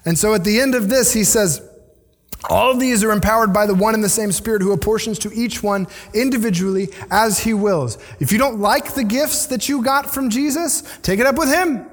And 0.03 0.17
so 0.17 0.33
at 0.33 0.43
the 0.43 0.59
end 0.59 0.73
of 0.73 0.89
this, 0.89 1.13
he 1.13 1.23
says, 1.23 1.61
all 2.49 2.75
these 2.75 3.03
are 3.03 3.11
empowered 3.11 3.53
by 3.53 3.67
the 3.67 3.75
one 3.75 3.93
and 3.93 4.03
the 4.03 4.09
same 4.09 4.31
Spirit 4.31 4.63
who 4.63 4.71
apportions 4.71 5.19
to 5.19 5.31
each 5.31 5.61
one 5.61 5.85
individually 6.15 6.89
as 7.11 7.37
he 7.37 7.53
wills. 7.53 7.99
If 8.19 8.31
you 8.31 8.39
don't 8.39 8.59
like 8.59 8.95
the 8.95 9.03
gifts 9.03 9.45
that 9.45 9.69
you 9.69 9.83
got 9.83 10.11
from 10.11 10.31
Jesus, 10.31 10.81
take 11.03 11.19
it 11.19 11.27
up 11.27 11.37
with 11.37 11.53
him. 11.53 11.85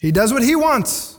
He 0.00 0.10
does 0.10 0.32
what 0.32 0.42
he 0.42 0.56
wants. 0.56 1.15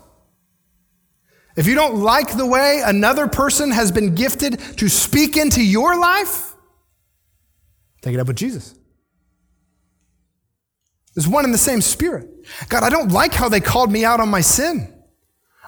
If 1.58 1.66
you 1.66 1.74
don't 1.74 1.96
like 1.96 2.38
the 2.38 2.46
way 2.46 2.82
another 2.86 3.28
person 3.28 3.72
has 3.72 3.92
been 3.92 4.14
gifted 4.14 4.60
to 4.78 4.88
speak 4.88 5.36
into 5.36 5.62
your 5.62 6.00
life, 6.00 6.56
take 8.02 8.14
it 8.14 8.20
up 8.20 8.28
with 8.28 8.38
Jesus. 8.38 8.76
There's 11.16 11.28
one 11.28 11.46
in 11.46 11.52
the 11.52 11.58
same 11.58 11.82
spirit. 11.82 12.30
God, 12.70 12.84
I 12.84 12.90
don't 12.92 13.12
like 13.12 13.34
how 13.34 13.50
they 13.50 13.60
called 13.60 13.92
me 13.92 14.06
out 14.06 14.20
on 14.20 14.30
my 14.30 14.42
sin. 14.42 14.94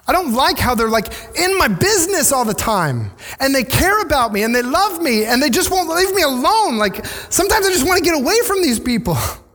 I 0.06 0.12
don't 0.12 0.32
like 0.32 0.58
how 0.58 0.76
they're 0.76 0.88
like 0.88 1.12
in 1.36 1.58
my 1.58 1.66
business 1.66 2.30
all 2.30 2.44
the 2.44 2.54
time 2.54 3.10
and 3.40 3.52
they 3.52 3.64
care 3.64 4.00
about 4.00 4.32
me 4.32 4.44
and 4.44 4.54
they 4.54 4.62
love 4.62 5.02
me 5.02 5.24
and 5.24 5.42
they 5.42 5.50
just 5.50 5.72
won't 5.72 5.88
leave 5.88 6.14
me 6.14 6.22
alone. 6.22 6.78
Like 6.78 7.04
sometimes 7.04 7.66
I 7.66 7.70
just 7.70 7.86
want 7.86 7.98
to 7.98 8.04
get 8.04 8.18
away 8.18 8.40
from 8.46 8.62
these 8.62 8.78
people. 8.78 9.18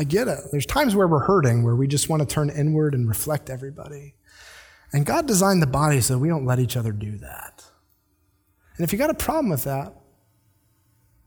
I 0.00 0.04
get 0.04 0.28
it. 0.28 0.38
There's 0.50 0.64
times 0.64 0.96
where 0.96 1.06
we're 1.06 1.26
hurting, 1.26 1.62
where 1.62 1.76
we 1.76 1.86
just 1.86 2.08
want 2.08 2.26
to 2.26 2.26
turn 2.26 2.48
inward 2.48 2.94
and 2.94 3.06
reflect 3.06 3.50
everybody. 3.50 4.14
And 4.94 5.04
God 5.04 5.26
designed 5.26 5.60
the 5.60 5.66
body 5.66 6.00
so 6.00 6.16
we 6.16 6.26
don't 6.26 6.46
let 6.46 6.58
each 6.58 6.74
other 6.74 6.90
do 6.90 7.18
that. 7.18 7.62
And 8.78 8.84
if 8.84 8.94
you 8.94 8.98
got 8.98 9.10
a 9.10 9.14
problem 9.14 9.50
with 9.50 9.64
that, 9.64 9.92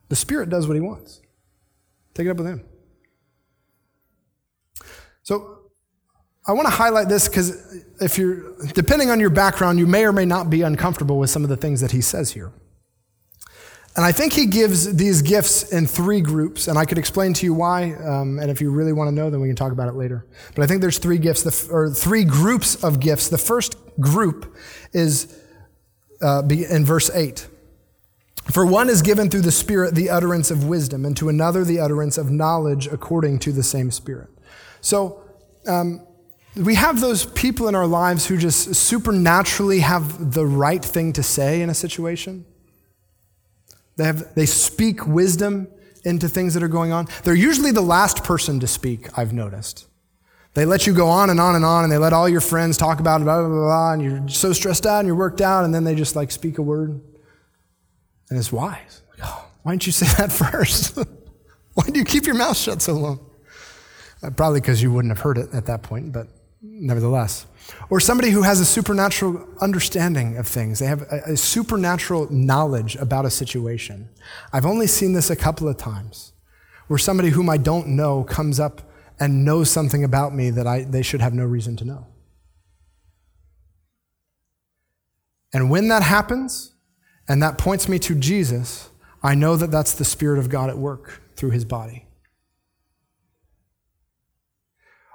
the 0.09 0.15
Spirit 0.15 0.49
does 0.49 0.67
what 0.67 0.73
He 0.73 0.81
wants. 0.81 1.21
Take 2.15 2.25
it 2.25 2.31
up 2.31 2.38
with 2.38 2.47
Him. 2.47 2.65
So 5.21 5.59
I 6.47 6.53
want 6.53 6.65
to 6.65 6.73
highlight 6.73 7.09
this 7.09 7.27
because 7.29 7.86
if 8.01 8.17
you're, 8.17 8.57
depending 8.73 9.12
on 9.12 9.19
your 9.19 9.29
background, 9.29 9.77
you 9.77 9.86
may 9.86 10.03
or 10.03 10.12
may 10.12 10.25
not 10.25 10.49
be 10.49 10.63
uncomfortable 10.63 11.19
with 11.19 11.29
some 11.29 11.43
of 11.43 11.49
the 11.49 11.57
things 11.57 11.79
that 11.81 11.91
He 11.91 12.01
says 12.01 12.31
here. 12.31 12.51
And 13.95 14.03
I 14.03 14.12
think 14.12 14.34
he 14.34 14.47
gives 14.47 14.95
these 14.95 15.21
gifts 15.21 15.71
in 15.71 15.86
three 15.86 16.19
groups, 16.19 16.67
and 16.67 16.79
I 16.79 16.86
could 16.86 16.97
explain 16.97 17.34
to 17.36 17.45
you 17.45 17.53
why. 17.53 17.93
Um, 17.93 18.39
and 18.39 18.49
if 18.49 18.60
you 18.60 18.71
really 18.71 18.91
want 18.91 19.10
to 19.10 19.12
know, 19.13 19.29
then 19.29 19.39
we 19.39 19.47
can 19.47 19.56
talk 19.56 19.71
about 19.71 19.88
it 19.88 19.93
later. 19.93 20.25
But 20.56 20.63
I 20.63 20.67
think 20.67 20.82
there's 20.82 20.97
three 20.97 21.19
gifts, 21.19 21.69
or 21.69 21.91
three 21.91 22.23
groups 22.23 22.84
of 22.84 22.99
gifts. 22.99 23.29
The 23.29 23.38
first 23.38 23.75
group 23.99 24.56
is 24.93 25.39
uh, 26.21 26.41
in 26.49 26.86
verse 26.86 27.12
eight. 27.13 27.47
For 28.51 28.65
one 28.65 28.89
is 28.89 29.03
given 29.03 29.29
through 29.29 29.41
the 29.41 29.51
Spirit 29.51 29.93
the 29.93 30.10
utterance 30.10 30.49
of 30.49 30.65
wisdom, 30.65 31.06
and 31.06 31.15
to 31.17 31.29
another 31.29 31.63
the 31.63 31.79
utterance 31.79 32.17
of 32.17 32.32
knowledge 32.32 32.88
according 32.88 33.39
to 33.39 33.51
the 33.51 33.63
same 33.63 33.91
Spirit. 33.91 34.29
So. 34.82 35.21
Um, 35.67 36.06
we 36.56 36.75
have 36.75 37.01
those 37.01 37.25
people 37.25 37.67
in 37.67 37.73
our 37.73 37.88
lives 37.88 38.27
who 38.27 38.38
just 38.38 38.75
supernaturally 38.75 39.79
have 39.79 40.34
the 40.34 40.45
right 40.45 40.86
thing 40.86 41.12
to 41.13 41.23
say 41.23 41.62
in 41.62 41.69
a 41.69 41.73
situation. 41.73 42.45
They, 43.95 44.06
have, 44.06 44.34
they 44.36 44.45
speak 44.45 45.06
wisdom 45.06 45.67
into 46.03 46.27
things 46.27 46.53
that 46.53 46.63
are 46.63 46.67
going 46.67 46.91
on. 46.91 47.08
They're 47.23 47.36
usually 47.36 47.71
the 47.71 47.82
last 47.82 48.23
person 48.23 48.60
to 48.60 48.67
speak, 48.67 49.17
I've 49.17 49.34
noticed. 49.34 49.88
They 50.53 50.65
let 50.65 50.86
you 50.86 50.93
go 50.93 51.08
on 51.08 51.29
and 51.29 51.39
on 51.39 51.56
and 51.56 51.65
on, 51.65 51.84
and 51.84 51.91
they 51.91 51.97
let 51.97 52.13
all 52.13 52.29
your 52.29 52.41
friends 52.41 52.77
talk 52.77 52.99
about 52.99 53.21
it, 53.21 53.23
blah, 53.23 53.39
blah, 53.39 53.49
blah, 53.49 53.58
blah, 53.58 53.93
and 53.93 54.01
you're 54.03 54.27
so 54.27 54.53
stressed 54.53 54.86
out 54.86 54.99
and 54.99 55.08
you're 55.08 55.15
worked 55.15 55.41
out, 55.41 55.65
and 55.65 55.73
then 55.73 55.84
they 55.84 55.95
just 55.95 56.15
like 56.15 56.32
speak 56.32 56.58
a 56.60 56.62
word. 56.62 57.01
And 58.29 58.39
it's 58.39 58.51
wise. 58.51 59.01
oh, 59.23 59.45
why 59.63 59.73
didn't 59.73 59.88
you 59.88 59.91
say 59.91 60.06
that 60.17 60.32
first? 60.51 60.97
why 61.73 61.86
do 61.86 61.97
you 61.97 62.06
keep 62.06 62.25
your 62.25 62.36
mouth 62.36 62.58
shut 62.58 62.82
so 62.82 62.93
long? 62.93 63.19
Uh, 64.21 64.29
probably 64.29 64.62
because 64.62 64.82
you 64.82 64.91
wouldn't 64.91 65.12
have 65.12 65.23
heard 65.23 65.38
it 65.38 65.53
at 65.53 65.65
that 65.65 65.82
point, 65.82 66.12
but 66.12 66.27
nevertheless. 66.62 67.45
Or 67.89 67.99
somebody 67.99 68.30
who 68.30 68.41
has 68.41 68.60
a 68.60 68.65
supernatural 68.65 69.47
understanding 69.62 70.38
of 70.38 70.47
things. 70.47 70.80
They 70.80 70.86
have 70.86 71.02
a, 71.04 71.34
a, 71.34 71.38
supernatural 71.38 72.32
knowledge 72.32 72.95
about 72.95 73.26
a 73.26 73.30
situation. 73.30 74.10
I've 74.52 74.65
only 74.65 74.88
seen 74.88 75.13
this 75.13 75.30
a 75.30 75.36
couple 75.36 75.67
of 75.67 75.78
times 75.78 76.34
where 76.88 76.97
somebody 76.97 77.30
whom 77.30 77.49
I 77.49 77.58
don't 77.58 77.89
know 77.89 78.23
comes 78.23 78.60
up 78.60 78.82
and 79.19 79.45
knows 79.45 79.69
something 79.69 80.04
about 80.04 80.34
me 80.34 80.49
that 80.49 80.67
I, 80.67 80.84
they 80.84 81.02
should 81.02 81.21
have 81.21 81.34
no 81.34 81.45
reason 81.45 81.76
to 81.78 81.86
know. 81.86 82.08
And 85.54 85.69
when 85.69 85.88
that 85.89 86.04
happens, 86.04 86.73
and 87.28 87.41
that 87.41 87.58
points 87.58 87.88
me 87.88 87.99
to 87.99 88.15
Jesus, 88.15 88.89
I 89.21 89.36
know 89.36 89.56
that 89.56 89.71
that's 89.71 89.93
the 89.93 90.06
Spirit 90.06 90.39
of 90.39 90.49
God 90.49 90.69
at 90.69 90.78
work 90.78 91.21
through 91.36 91.52
his 91.52 91.65
body. 91.65 92.06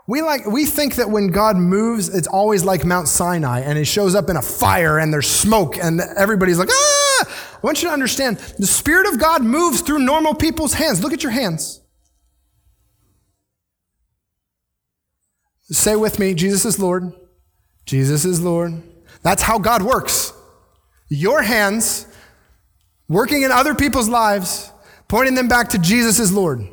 We, 0.08 0.22
like, 0.22 0.46
we 0.46 0.64
think 0.64 0.94
that 0.94 1.10
when 1.10 1.28
God 1.28 1.56
moves, 1.56 2.08
it's 2.08 2.26
always 2.26 2.64
like 2.64 2.82
Mount 2.82 3.08
Sinai 3.08 3.60
and 3.60 3.76
it 3.76 3.84
shows 3.84 4.14
up 4.14 4.30
in 4.30 4.36
a 4.36 4.42
fire 4.42 4.98
and 4.98 5.12
there's 5.12 5.28
smoke 5.28 5.76
and 5.76 6.00
everybody's 6.00 6.58
like, 6.58 6.70
ah! 6.72 7.24
I 7.28 7.58
want 7.60 7.82
you 7.82 7.88
to 7.88 7.92
understand 7.92 8.38
the 8.58 8.66
Spirit 8.66 9.06
of 9.06 9.20
God 9.20 9.42
moves 9.42 9.82
through 9.82 9.98
normal 9.98 10.34
people's 10.34 10.72
hands. 10.72 11.02
Look 11.02 11.12
at 11.12 11.22
your 11.22 11.32
hands. 11.32 11.82
Say 15.70 15.94
with 15.94 16.18
me, 16.18 16.32
Jesus 16.32 16.64
is 16.64 16.78
Lord. 16.78 17.12
Jesus 17.84 18.24
is 18.24 18.40
Lord. 18.40 18.82
That's 19.22 19.42
how 19.42 19.58
God 19.58 19.82
works. 19.82 20.32
Your 21.10 21.42
hands 21.42 22.06
working 23.08 23.42
in 23.42 23.52
other 23.52 23.74
people's 23.74 24.08
lives, 24.08 24.72
pointing 25.06 25.34
them 25.34 25.48
back 25.48 25.68
to 25.70 25.78
Jesus 25.78 26.18
is 26.18 26.32
Lord. 26.32 26.66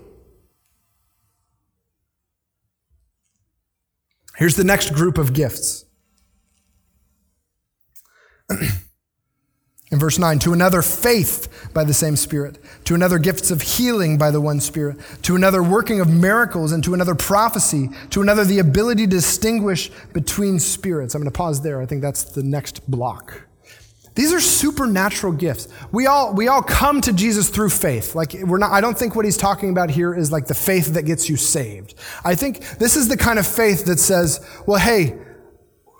Here's 4.37 4.55
the 4.55 4.63
next 4.63 4.93
group 4.93 5.17
of 5.17 5.33
gifts. 5.33 5.85
In 9.91 9.99
verse 9.99 10.17
9, 10.17 10.39
to 10.39 10.51
another 10.51 10.81
faith 10.81 11.69
by 11.73 11.83
the 11.83 11.93
same 11.93 12.15
Spirit, 12.15 12.57
to 12.85 12.95
another 12.95 13.19
gifts 13.19 13.51
of 13.51 13.61
healing 13.61 14.17
by 14.17 14.31
the 14.31 14.41
one 14.41 14.59
Spirit, 14.59 14.97
to 15.21 15.35
another 15.35 15.61
working 15.63 16.01
of 16.01 16.09
miracles, 16.09 16.71
and 16.71 16.83
to 16.83 16.93
another 16.93 17.15
prophecy, 17.15 17.89
to 18.09 18.21
another 18.21 18.43
the 18.43 18.59
ability 18.59 19.03
to 19.03 19.09
distinguish 19.09 19.91
between 20.11 20.59
spirits. 20.59 21.13
I'm 21.13 21.21
going 21.21 21.31
to 21.31 21.37
pause 21.37 21.61
there. 21.61 21.81
I 21.81 21.85
think 21.85 22.01
that's 22.01 22.23
the 22.23 22.43
next 22.43 22.89
block. 22.89 23.43
These 24.15 24.31
are 24.31 24.39
supernatural 24.39 25.33
gifts. 25.33 25.67
We 25.91 26.07
all, 26.07 26.33
we 26.33 26.47
all 26.47 26.61
come 26.61 27.01
to 27.01 27.11
Jesus 27.11 27.49
through 27.49 27.69
faith. 27.69 28.15
Like, 28.15 28.33
we're 28.33 28.57
not, 28.57 28.71
I 28.71 28.79
don't 28.79 28.97
think 28.97 29.13
what 29.13 29.25
he's 29.25 29.35
talking 29.35 29.69
about 29.69 29.89
here 29.89 30.15
is 30.15 30.31
like 30.31 30.45
the 30.45 30.55
faith 30.55 30.93
that 30.93 31.03
gets 31.03 31.29
you 31.29 31.35
saved. 31.35 31.95
I 32.23 32.33
think 32.33 32.61
this 32.79 32.95
is 32.95 33.09
the 33.09 33.17
kind 33.17 33.37
of 33.37 33.45
faith 33.45 33.85
that 33.85 33.99
says, 33.99 34.45
well, 34.65 34.79
hey, 34.79 35.19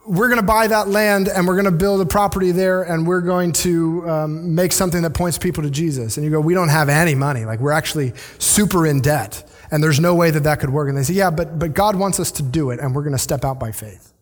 we're 0.08 0.30
going 0.30 0.40
to 0.40 0.46
buy 0.46 0.68
that 0.68 0.88
land 0.88 1.28
and 1.28 1.46
we're 1.46 1.56
going 1.56 1.66
to 1.66 1.72
build 1.72 2.00
a 2.00 2.06
property 2.06 2.52
there 2.52 2.84
and 2.84 3.06
we're 3.06 3.22
going 3.22 3.52
to 3.52 4.10
um, 4.10 4.56
make 4.56 4.72
something 4.72 5.02
that 5.02 5.14
points 5.14 5.38
people 5.38 5.64
to 5.64 5.70
Jesus. 5.70 6.16
And 6.16 6.26
you 6.26 6.32
go, 6.32 6.40
we 6.40 6.54
don't 6.54 6.70
have 6.70 6.88
any 6.88 7.16
money. 7.16 7.44
Like, 7.44 7.60
we're 7.60 7.72
actually 7.72 8.14
super 8.40 8.88
in 8.88 9.02
debt 9.02 9.44
and 9.72 9.84
there's 9.84 10.00
no 10.00 10.16
way 10.16 10.32
that 10.32 10.44
that 10.44 10.62
could 10.62 10.70
work. 10.70 10.88
And 10.88 10.98
they 10.98 11.04
say, 11.04 11.16
yeah, 11.16 11.32
but, 11.32 11.60
but 11.60 11.74
God 11.74 11.98
wants 11.98 12.22
us 12.22 12.32
to 12.34 12.44
do 12.44 12.70
it 12.70 12.80
and 12.80 12.96
we're 12.96 13.04
going 13.04 13.14
to 13.14 13.20
step 13.20 13.44
out 13.44 13.60
by 13.60 13.74
faith. 13.74 14.14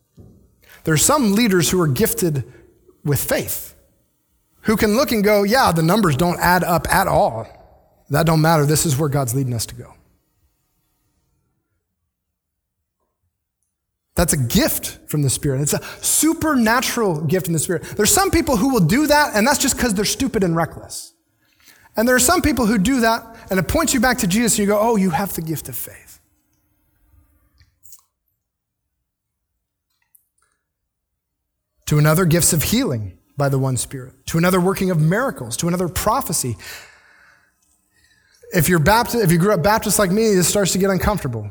There 0.83 0.95
are 0.95 0.97
some 0.97 1.33
leaders 1.33 1.69
who 1.69 1.79
are 1.79 1.87
gifted 1.87 2.51
with 3.03 3.23
faith 3.23 3.72
who 4.63 4.77
can 4.77 4.95
look 4.95 5.11
and 5.11 5.23
go, 5.23 5.43
yeah, 5.43 5.71
the 5.71 5.83
numbers 5.83 6.15
don't 6.15 6.39
add 6.39 6.63
up 6.63 6.87
at 6.93 7.07
all. 7.07 7.47
That 8.09 8.25
don't 8.25 8.41
matter. 8.41 8.65
This 8.65 8.85
is 8.85 8.97
where 8.97 9.09
God's 9.09 9.33
leading 9.33 9.53
us 9.53 9.65
to 9.67 9.75
go. 9.75 9.93
That's 14.15 14.33
a 14.33 14.37
gift 14.37 14.99
from 15.09 15.23
the 15.23 15.29
Spirit. 15.29 15.61
It's 15.61 15.73
a 15.73 15.83
supernatural 16.01 17.21
gift 17.21 17.47
from 17.47 17.53
the 17.53 17.59
Spirit. 17.59 17.83
There's 17.97 18.11
some 18.11 18.29
people 18.29 18.57
who 18.57 18.69
will 18.69 18.85
do 18.85 19.07
that, 19.07 19.35
and 19.35 19.47
that's 19.47 19.57
just 19.57 19.75
because 19.75 19.93
they're 19.95 20.05
stupid 20.05 20.43
and 20.43 20.55
reckless. 20.55 21.13
And 21.97 22.07
there 22.07 22.15
are 22.15 22.19
some 22.19 22.41
people 22.41 22.65
who 22.65 22.77
do 22.77 23.01
that, 23.01 23.47
and 23.49 23.59
it 23.59 23.67
points 23.67 23.93
you 23.93 23.99
back 23.99 24.19
to 24.19 24.27
Jesus, 24.27 24.57
and 24.57 24.67
you 24.67 24.73
go, 24.73 24.79
oh, 24.79 24.95
you 24.95 25.09
have 25.09 25.33
the 25.33 25.41
gift 25.41 25.67
of 25.67 25.75
faith. 25.75 26.19
To 31.87 31.97
another, 31.97 32.25
gifts 32.25 32.53
of 32.53 32.63
healing 32.63 33.17
by 33.37 33.49
the 33.49 33.59
one 33.59 33.77
Spirit, 33.77 34.13
to 34.27 34.37
another 34.37 34.61
working 34.61 34.91
of 34.91 34.99
miracles, 34.99 35.57
to 35.57 35.67
another 35.67 35.89
prophecy. 35.89 36.55
if 38.53 38.69
you're 38.69 38.79
Baptist, 38.79 39.23
if 39.23 39.31
you 39.31 39.37
grew 39.37 39.53
up 39.53 39.63
Baptist 39.63 39.97
like 39.99 40.11
me, 40.11 40.35
this 40.35 40.47
starts 40.47 40.71
to 40.73 40.77
get 40.77 40.89
uncomfortable. 40.89 41.49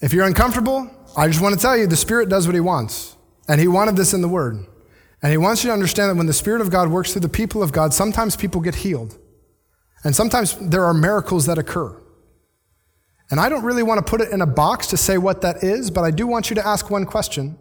If 0.00 0.12
you're 0.12 0.26
uncomfortable, 0.26 0.90
I 1.16 1.26
just 1.26 1.40
want 1.40 1.54
to 1.54 1.60
tell 1.60 1.76
you 1.76 1.86
the 1.86 1.96
Spirit 1.96 2.28
does 2.28 2.46
what 2.46 2.54
He 2.54 2.60
wants. 2.60 3.16
And 3.48 3.60
He 3.60 3.68
wanted 3.68 3.96
this 3.96 4.14
in 4.14 4.22
the 4.22 4.28
Word. 4.28 4.64
And 5.22 5.30
He 5.30 5.36
wants 5.36 5.64
you 5.64 5.68
to 5.68 5.74
understand 5.74 6.10
that 6.10 6.16
when 6.16 6.26
the 6.26 6.32
Spirit 6.32 6.60
of 6.60 6.70
God 6.70 6.88
works 6.88 7.12
through 7.12 7.22
the 7.22 7.28
people 7.28 7.62
of 7.62 7.72
God, 7.72 7.92
sometimes 7.92 8.36
people 8.36 8.60
get 8.60 8.76
healed. 8.76 9.18
And 10.04 10.14
sometimes 10.14 10.56
there 10.56 10.84
are 10.84 10.94
miracles 10.94 11.46
that 11.46 11.58
occur. 11.58 12.00
And 13.30 13.38
I 13.38 13.48
don't 13.48 13.64
really 13.64 13.82
want 13.82 14.04
to 14.04 14.08
put 14.08 14.20
it 14.20 14.32
in 14.32 14.40
a 14.40 14.46
box 14.46 14.88
to 14.88 14.96
say 14.96 15.18
what 15.18 15.42
that 15.42 15.62
is, 15.62 15.90
but 15.90 16.02
I 16.02 16.10
do 16.10 16.26
want 16.26 16.50
you 16.50 16.56
to 16.56 16.66
ask 16.66 16.90
one 16.90 17.04
question. 17.04 17.58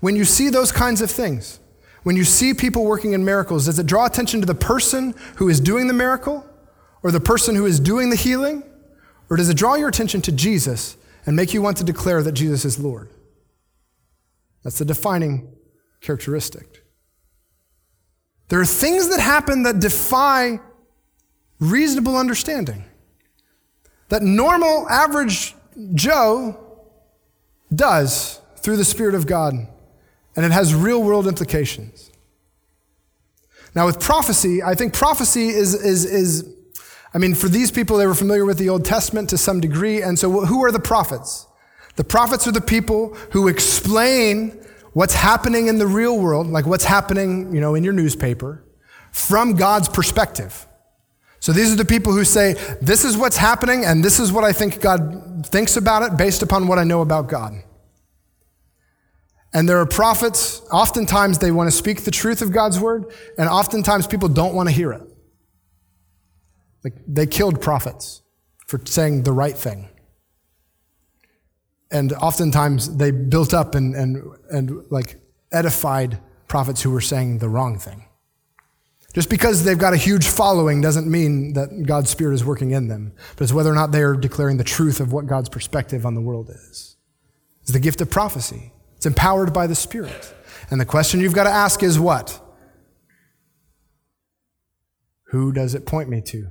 When 0.00 0.16
you 0.16 0.24
see 0.24 0.48
those 0.48 0.72
kinds 0.72 1.02
of 1.02 1.10
things, 1.10 1.59
when 2.02 2.16
you 2.16 2.24
see 2.24 2.54
people 2.54 2.84
working 2.84 3.12
in 3.12 3.24
miracles, 3.24 3.66
does 3.66 3.78
it 3.78 3.86
draw 3.86 4.06
attention 4.06 4.40
to 4.40 4.46
the 4.46 4.54
person 4.54 5.14
who 5.36 5.48
is 5.48 5.60
doing 5.60 5.86
the 5.86 5.92
miracle 5.92 6.46
or 7.02 7.10
the 7.10 7.20
person 7.20 7.54
who 7.54 7.66
is 7.66 7.78
doing 7.80 8.10
the 8.10 8.16
healing? 8.16 8.62
Or 9.28 9.36
does 9.36 9.48
it 9.48 9.56
draw 9.56 9.74
your 9.74 9.88
attention 9.88 10.20
to 10.22 10.32
Jesus 10.32 10.96
and 11.26 11.36
make 11.36 11.54
you 11.54 11.62
want 11.62 11.76
to 11.78 11.84
declare 11.84 12.22
that 12.22 12.32
Jesus 12.32 12.64
is 12.64 12.78
Lord. 12.78 13.10
That's 14.62 14.78
the 14.78 14.84
defining 14.84 15.52
characteristic. 16.00 16.84
There 18.48 18.60
are 18.60 18.66
things 18.66 19.08
that 19.10 19.20
happen 19.20 19.62
that 19.62 19.78
defy 19.78 20.60
reasonable 21.58 22.16
understanding. 22.16 22.84
That 24.08 24.22
normal, 24.22 24.88
average 24.88 25.54
Joe 25.94 26.58
does 27.72 28.40
through 28.56 28.76
the 28.76 28.84
Spirit 28.84 29.14
of 29.14 29.26
God, 29.26 29.54
and 30.40 30.46
it 30.46 30.54
has 30.54 30.74
real 30.74 31.02
world 31.02 31.26
implications. 31.26 32.10
Now, 33.74 33.84
with 33.84 34.00
prophecy, 34.00 34.62
I 34.62 34.74
think 34.74 34.94
prophecy 34.94 35.48
is, 35.48 35.74
is, 35.74 36.06
is 36.06 36.50
I 37.12 37.18
mean, 37.18 37.34
for 37.34 37.48
these 37.48 37.70
people, 37.70 37.98
they 37.98 38.06
were 38.06 38.14
familiar 38.14 38.46
with 38.46 38.56
the 38.56 38.70
Old 38.70 38.86
Testament 38.86 39.28
to 39.28 39.36
some 39.36 39.60
degree. 39.60 40.00
And 40.00 40.18
so, 40.18 40.46
who 40.46 40.64
are 40.64 40.72
the 40.72 40.80
prophets? 40.80 41.46
The 41.96 42.04
prophets 42.04 42.46
are 42.46 42.52
the 42.52 42.62
people 42.62 43.14
who 43.32 43.48
explain 43.48 44.52
what's 44.94 45.12
happening 45.12 45.66
in 45.66 45.78
the 45.78 45.86
real 45.86 46.18
world, 46.18 46.46
like 46.46 46.64
what's 46.64 46.84
happening, 46.84 47.54
you 47.54 47.60
know, 47.60 47.74
in 47.74 47.84
your 47.84 47.92
newspaper, 47.92 48.64
from 49.12 49.56
God's 49.56 49.90
perspective. 49.90 50.66
So 51.40 51.52
these 51.52 51.70
are 51.70 51.76
the 51.76 51.84
people 51.84 52.14
who 52.14 52.24
say, 52.24 52.54
this 52.80 53.04
is 53.04 53.14
what's 53.14 53.36
happening, 53.36 53.84
and 53.84 54.02
this 54.02 54.18
is 54.18 54.32
what 54.32 54.44
I 54.44 54.54
think 54.54 54.80
God 54.80 55.44
thinks 55.44 55.76
about 55.76 56.02
it 56.02 56.16
based 56.16 56.42
upon 56.42 56.66
what 56.66 56.78
I 56.78 56.84
know 56.84 57.02
about 57.02 57.28
God. 57.28 57.62
And 59.52 59.68
there 59.68 59.78
are 59.78 59.86
prophets, 59.86 60.62
oftentimes 60.70 61.38
they 61.38 61.50
want 61.50 61.68
to 61.68 61.76
speak 61.76 62.04
the 62.04 62.10
truth 62.10 62.40
of 62.40 62.52
God's 62.52 62.78
word, 62.78 63.12
and 63.36 63.48
oftentimes 63.48 64.06
people 64.06 64.28
don't 64.28 64.54
want 64.54 64.68
to 64.68 64.74
hear 64.74 64.92
it. 64.92 65.02
Like 66.84 66.94
they 67.06 67.26
killed 67.26 67.60
prophets 67.60 68.22
for 68.66 68.80
saying 68.84 69.24
the 69.24 69.32
right 69.32 69.56
thing. 69.56 69.88
And 71.90 72.12
oftentimes 72.12 72.96
they 72.96 73.10
built 73.10 73.52
up 73.52 73.74
and, 73.74 73.94
and, 73.96 74.22
and 74.50 74.84
like 74.90 75.20
edified 75.50 76.20
prophets 76.46 76.82
who 76.82 76.90
were 76.90 77.00
saying 77.00 77.38
the 77.38 77.48
wrong 77.48 77.78
thing. 77.78 78.04
Just 79.12 79.28
because 79.28 79.64
they've 79.64 79.76
got 79.76 79.92
a 79.92 79.96
huge 79.96 80.28
following 80.28 80.80
doesn't 80.80 81.10
mean 81.10 81.54
that 81.54 81.84
God's 81.84 82.10
Spirit 82.10 82.34
is 82.34 82.44
working 82.44 82.70
in 82.70 82.86
them, 82.86 83.12
but 83.34 83.42
it's 83.42 83.52
whether 83.52 83.70
or 83.70 83.74
not 83.74 83.90
they're 83.90 84.14
declaring 84.14 84.56
the 84.56 84.64
truth 84.64 85.00
of 85.00 85.12
what 85.12 85.26
God's 85.26 85.48
perspective 85.48 86.06
on 86.06 86.14
the 86.14 86.20
world 86.20 86.48
is. 86.48 86.96
It's 87.62 87.72
the 87.72 87.80
gift 87.80 88.00
of 88.00 88.08
prophecy. 88.08 88.72
It's 89.00 89.06
empowered 89.06 89.54
by 89.54 89.66
the 89.66 89.74
Spirit. 89.74 90.34
And 90.70 90.78
the 90.78 90.84
question 90.84 91.20
you've 91.20 91.32
got 91.32 91.44
to 91.44 91.50
ask 91.50 91.82
is 91.82 91.98
what? 91.98 92.38
Who 95.28 95.52
does 95.52 95.74
it 95.74 95.86
point 95.86 96.10
me 96.10 96.20
to? 96.20 96.48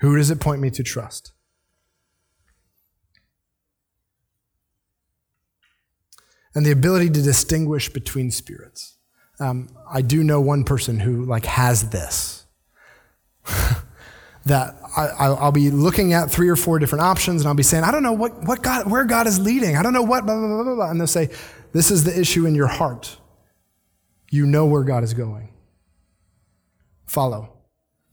Who 0.00 0.18
does 0.18 0.30
it 0.30 0.38
point 0.38 0.60
me 0.60 0.68
to 0.68 0.82
trust? 0.82 1.32
And 6.54 6.66
the 6.66 6.70
ability 6.70 7.08
to 7.08 7.22
distinguish 7.22 7.88
between 7.88 8.30
spirits. 8.30 8.98
Um, 9.40 9.70
I 9.90 10.02
do 10.02 10.22
know 10.22 10.42
one 10.42 10.64
person 10.64 11.00
who 11.00 11.24
like 11.24 11.46
has 11.46 11.88
this. 11.88 12.44
that 14.48 14.76
I, 14.96 15.30
will 15.30 15.52
be 15.52 15.70
looking 15.70 16.12
at 16.12 16.30
three 16.30 16.48
or 16.48 16.56
four 16.56 16.78
different 16.78 17.04
options 17.04 17.42
and 17.42 17.48
I'll 17.48 17.54
be 17.54 17.62
saying, 17.62 17.84
I 17.84 17.90
don't 17.90 18.02
know 18.02 18.12
what, 18.12 18.42
what 18.44 18.62
God, 18.62 18.90
where 18.90 19.04
God 19.04 19.26
is 19.26 19.38
leading. 19.38 19.76
I 19.76 19.82
don't 19.82 19.92
know 19.92 20.02
what, 20.02 20.26
blah, 20.26 20.36
blah, 20.36 20.62
blah, 20.62 20.74
blah. 20.74 20.90
And 20.90 21.00
they'll 21.00 21.06
say, 21.06 21.30
this 21.72 21.90
is 21.90 22.04
the 22.04 22.18
issue 22.18 22.46
in 22.46 22.54
your 22.54 22.66
heart. 22.66 23.16
You 24.30 24.46
know 24.46 24.66
where 24.66 24.84
God 24.84 25.04
is 25.04 25.14
going. 25.14 25.48
Follow 27.06 27.58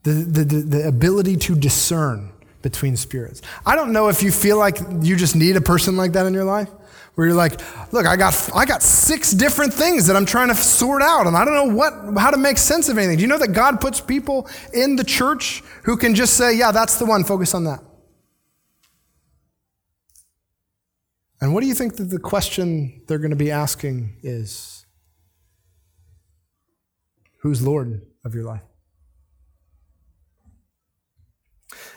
the, 0.06 0.12
the, 0.12 0.44
the 0.44 0.88
ability 0.88 1.36
to 1.36 1.56
discern 1.56 2.32
between 2.62 2.96
spirits. 2.96 3.42
I 3.66 3.76
don't 3.76 3.92
know 3.92 4.08
if 4.08 4.24
you 4.24 4.32
feel 4.32 4.58
like 4.58 4.78
you 5.02 5.16
just 5.16 5.36
need 5.36 5.56
a 5.56 5.62
person 5.62 5.98
like 5.98 6.14
that 6.14 6.26
in 6.26 6.34
your 6.34 6.44
life, 6.44 6.70
where 7.16 7.28
you're 7.28 7.36
like, 7.36 7.62
look, 7.92 8.06
I 8.06 8.16
got, 8.16 8.50
I 8.54 8.66
got 8.66 8.84
six 8.84 9.32
different 9.32 9.74
things 9.74 10.08
that 10.08 10.16
I'm 10.16 10.26
trying 10.26 10.50
to 10.50 10.56
sort 10.56 11.02
out, 11.02 11.28
and 11.28 11.36
I 11.36 11.46
don't 11.46 11.56
know 11.56 11.76
what, 11.76 11.94
how 12.18 12.30
to 12.30 12.38
make 12.38 12.58
sense 12.58 12.90
of 12.90 12.98
anything. 12.98 13.18
Do 13.18 13.22
you 13.22 13.28
know 13.28 13.40
that 13.40 13.54
God 13.54 13.82
puts 13.82 14.02
people 14.02 14.50
in 14.74 14.96
the 14.96 15.04
church 15.04 15.64
who 15.84 15.98
can 15.98 16.14
just 16.14 16.36
say, 16.36 16.56
yeah, 16.56 16.72
that's 16.72 16.98
the 16.98 17.06
one, 17.06 17.24
focus 17.24 17.54
on 17.54 17.64
that? 17.64 17.80
And 21.42 21.54
what 21.54 21.62
do 21.62 21.68
you 21.68 21.74
think 21.74 21.96
that 21.98 22.06
the 22.06 22.20
question 22.20 23.04
they're 23.08 23.20
going 23.20 23.30
to 23.32 23.36
be 23.36 23.52
asking 23.52 24.18
is? 24.24 24.86
Who's 27.40 27.62
Lord 27.62 28.02
of 28.24 28.34
your 28.34 28.44
life? 28.44 28.64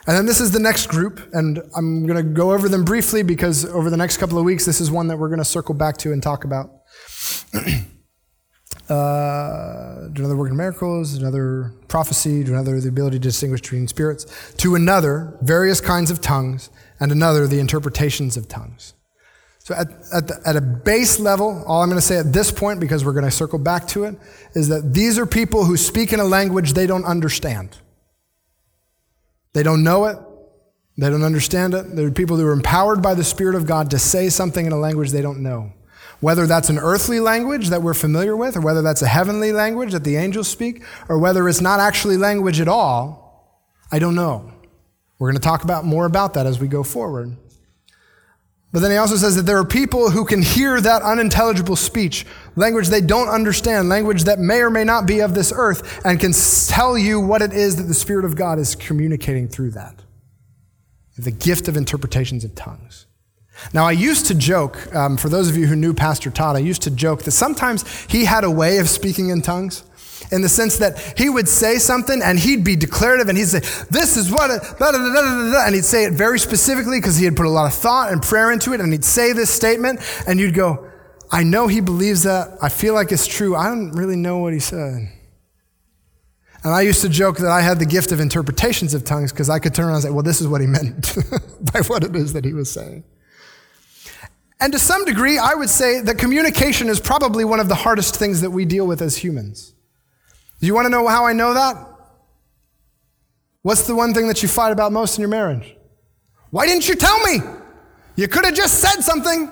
And 0.09 0.17
then 0.17 0.25
this 0.25 0.41
is 0.41 0.53
the 0.53 0.59
next 0.59 0.87
group, 0.87 1.21
and 1.35 1.61
I'm 1.77 2.07
going 2.07 2.17
to 2.17 2.23
go 2.23 2.53
over 2.53 2.67
them 2.71 2.83
briefly 2.83 3.23
because 3.23 3.67
over 3.67 3.91
the 3.91 3.97
next 3.99 4.17
couple 4.17 4.39
of 4.39 4.45
weeks, 4.47 4.65
this 4.65 4.81
is 4.81 4.91
one 4.91 5.09
that 5.09 5.19
we're 5.19 5.29
going 5.29 5.39
to 5.39 5.45
circle 5.45 5.75
back 5.75 5.99
to 5.99 6.15
and 6.15 6.23
talk 6.23 6.45
about. 6.45 6.71
uh, 8.89 10.09
work 10.17 10.51
in 10.51 10.57
miracles, 10.57 11.13
another 11.13 11.75
prophecy, 11.89 12.43
do 12.43 12.55
another 12.55 12.81
the 12.81 12.89
ability 12.89 13.19
to 13.19 13.23
distinguish 13.23 13.61
between 13.61 13.87
spirits, 13.87 14.55
to 14.57 14.75
another 14.75 15.37
various 15.43 15.79
kinds 15.83 16.11
of 16.11 16.23
tongues, 16.23 16.71
and 16.99 17.13
another 17.13 17.47
the 17.47 17.61
interpretations 17.61 18.39
of 18.39 18.49
tongues. 18.49 18.95
So 19.59 19.75
at, 19.75 19.89
at, 20.15 20.27
the, 20.27 20.41
at 20.47 20.57
a 20.57 20.63
base 20.63 21.21
level, 21.21 21.63
all 21.67 21.83
I'm 21.83 21.91
going 21.91 22.01
to 22.01 22.07
say 22.07 22.17
at 22.17 22.33
this 22.33 22.51
point, 22.51 22.81
because 22.81 23.05
we're 23.05 23.13
going 23.13 23.27
to 23.27 23.31
circle 23.31 23.59
back 23.59 23.87
to 23.89 24.05
it, 24.05 24.19
is 24.55 24.69
that 24.69 24.95
these 24.95 25.19
are 25.19 25.27
people 25.27 25.67
who 25.67 25.77
speak 25.77 26.15
in 26.15 26.21
a 26.21 26.25
language 26.25 26.73
they 26.73 26.87
don't 26.87 27.05
understand. 27.05 27.77
They 29.53 29.63
don't 29.63 29.83
know 29.83 30.07
it. 30.07 30.19
They 30.97 31.09
don't 31.11 31.23
understand 31.23 31.75
it. 31.75 31.95
There 31.95 32.07
are 32.07 32.11
people 32.11 32.37
who 32.37 32.47
are 32.47 32.53
empowered 32.53 33.03
by 33.03 33.15
the 33.15 33.25
Spirit 33.25 33.55
of 33.55 33.67
God 33.67 33.91
to 33.91 33.99
say 33.99 34.29
something 34.29 34.67
in 34.67 34.73
a 34.73 34.79
language 34.79 35.11
they 35.11 35.23
don't 35.23 35.43
know. 35.43 35.73
Whether 36.21 36.47
that's 36.47 36.69
an 36.69 36.79
earthly 36.79 37.21
language 37.21 37.69
that 37.69 37.83
we're 37.83 37.95
familiar 37.95 38.37
with, 38.37 38.57
or 38.57 38.61
whether 38.61 38.83
that's 38.83 39.03
a 39.03 39.07
heavenly 39.07 39.53
language 39.53 39.93
that 39.93 40.03
the 40.03 40.17
angels 40.17 40.49
speak, 40.49 40.83
or 41.09 41.19
whether 41.19 41.49
it's 41.49 41.61
not 41.61 41.79
actually 41.79 42.17
language 42.17 42.61
at 42.61 42.67
all, 42.67 43.63
I 43.93 44.01
don't 44.01 44.17
know. 44.17 44.53
We're 45.19 45.31
going 45.31 45.41
to 45.41 45.47
talk 45.47 45.63
about 45.63 45.85
more 45.85 46.07
about 46.07 46.35
that 46.35 46.47
as 46.47 46.59
we 46.59 46.67
go 46.67 46.83
forward. 46.83 47.37
But 48.71 48.81
then 48.81 48.91
he 48.91 48.99
also 48.99 49.17
says 49.17 49.35
that 49.37 49.43
there 49.43 49.57
are 49.57 49.65
people 49.65 50.11
who 50.11 50.27
can 50.27 50.43
hear 50.43 50.79
that 50.81 51.03
unintelligible 51.03 51.77
speech, 51.77 52.27
language 52.55 52.89
they 52.89 53.01
don't 53.01 53.29
understand, 53.29 53.89
language 53.89 54.25
that 54.25 54.39
may 54.39 54.61
or 54.61 54.69
may 54.69 54.85
not 54.85 55.07
be 55.07 55.21
of 55.21 55.35
this 55.35 55.53
earth, 55.55 56.05
and 56.05 56.21
can 56.21 56.33
tell 56.33 56.99
you 56.99 57.19
what 57.19 57.41
it 57.41 57.55
is 57.55 57.77
that 57.77 57.85
the 57.85 57.95
Spirit 57.95 58.27
of 58.27 58.37
God 58.37 58.59
is 58.59 58.75
communicating 58.75 59.49
through 59.49 59.71
that. 59.71 60.03
The 61.17 61.31
gift 61.31 61.67
of 61.67 61.77
interpretations 61.77 62.45
of 62.45 62.55
tongues. 62.55 63.07
Now, 63.73 63.87
I 63.87 63.93
used 63.93 64.27
to 64.27 64.35
joke, 64.35 64.95
um, 64.95 65.17
for 65.17 65.29
those 65.29 65.49
of 65.49 65.57
you 65.57 65.67
who 65.67 65.75
knew 65.75 65.95
Pastor 65.95 66.31
Todd, 66.31 66.55
I 66.55 66.61
used 66.61 66.83
to 66.83 66.91
joke 66.91 67.25
that 67.25 67.33
sometimes 67.33 67.85
he 68.05 68.27
had 68.27 68.45
a 68.45 68.51
way 68.51 68.79
of 68.79 68.89
speaking 68.89 69.31
in 69.31 69.43
tongues 69.43 69.83
in 70.31 70.43
the 70.43 70.49
sense 70.49 70.77
that 70.79 71.19
he 71.19 71.29
would 71.29 71.49
say 71.49 71.79
something 71.79 72.21
and 72.23 72.39
he'd 72.39 72.65
be 72.65 72.77
declarative 72.77 73.29
and 73.29 73.39
he'd 73.39 73.47
say, 73.47 73.61
This 73.91 74.17
is 74.17 74.31
what, 74.31 74.49
blah, 74.79 74.93
blah, 74.93 74.99
blah, 74.99 75.67
and 75.67 75.75
he'd 75.75 75.85
say 75.85 76.05
it 76.05 76.13
very 76.13 76.39
specifically 76.39 76.99
because 76.99 77.17
he 77.17 77.25
had 77.25 77.37
put 77.37 77.47
a 77.47 77.51
lot 77.51 77.67
of 77.67 77.75
thought 77.75 78.13
and 78.13 78.23
prayer 78.23 78.53
into 78.53 78.73
it. 78.73 78.81
And 78.81 78.93
he'd 78.93 79.05
say 79.05 79.33
this 79.33 79.53
statement, 79.53 80.01
and 80.27 80.39
you'd 80.39 80.55
go, 80.55 80.89
I 81.31 81.45
know 81.45 81.67
he 81.67 81.81
believes 81.81 82.23
that. 82.23 82.59
I 82.63 82.69
feel 82.69 82.95
like 82.95 83.13
it's 83.13 83.27
true. 83.27 83.55
I 83.55 83.69
don't 83.69 83.93
really 83.93 84.17
know 84.17 84.39
what 84.39 84.53
he 84.53 84.61
said. 84.61 85.13
And 86.65 86.75
I 86.75 86.81
used 86.83 87.03
to 87.03 87.09
joke 87.09 87.39
that 87.39 87.51
I 87.51 87.61
had 87.61 87.79
the 87.79 87.87
gift 87.87 88.13
of 88.13 88.21
interpretations 88.21 88.93
of 88.93 89.05
tongues 89.05 89.33
because 89.33 89.49
I 89.49 89.59
could 89.59 89.75
turn 89.75 89.87
around 89.87 89.97
and 89.97 90.05
say, 90.05 90.11
Well, 90.11 90.23
this 90.23 90.41
is 90.41 90.49
what 90.49 90.61
he 90.61 90.67
meant 90.67 91.17
by 91.73 91.81
what 91.81 92.05
it 92.05 92.15
is 92.17 92.33
that 92.33 92.45
he 92.45 92.53
was 92.53 92.71
saying. 92.71 93.05
And 94.61 94.73
to 94.73 94.79
some 94.79 95.05
degree, 95.05 95.39
I 95.39 95.55
would 95.55 95.71
say 95.71 96.01
that 96.01 96.19
communication 96.19 96.89
is 96.89 96.99
probably 96.99 97.45
one 97.45 97.61
of 97.61 97.69
the 97.69 97.77
hardest 97.77 98.17
things 98.17 98.41
that 98.41 98.51
we 98.51 98.65
deal 98.65 98.87
with 98.87 99.01
as 99.01 99.17
humans. 99.17 99.73
Do 100.61 100.67
you 100.67 100.75
want 100.75 100.87
to 100.87 100.91
know 100.91 101.07
how 101.07 101.27
I 101.27 101.33
know 101.33 101.55
that? 101.55 101.77
What's 103.63 103.87
the 103.87 103.95
one 103.95 104.15
thing 104.15 104.29
that 104.29 104.43
you 104.43 104.49
fight 104.49 104.73
about 104.73 104.93
most 104.93 105.17
in 105.19 105.21
your 105.21 105.29
marriage? 105.29 105.77
Why 106.51 106.67
didn't 106.67 106.89
you 106.89 106.95
tell 106.95 107.19
me? 107.27 107.41
You 108.17 108.27
could 108.29 108.45
have 108.45 108.55
just 108.55 108.81
said 108.81 109.03
something. 109.03 109.51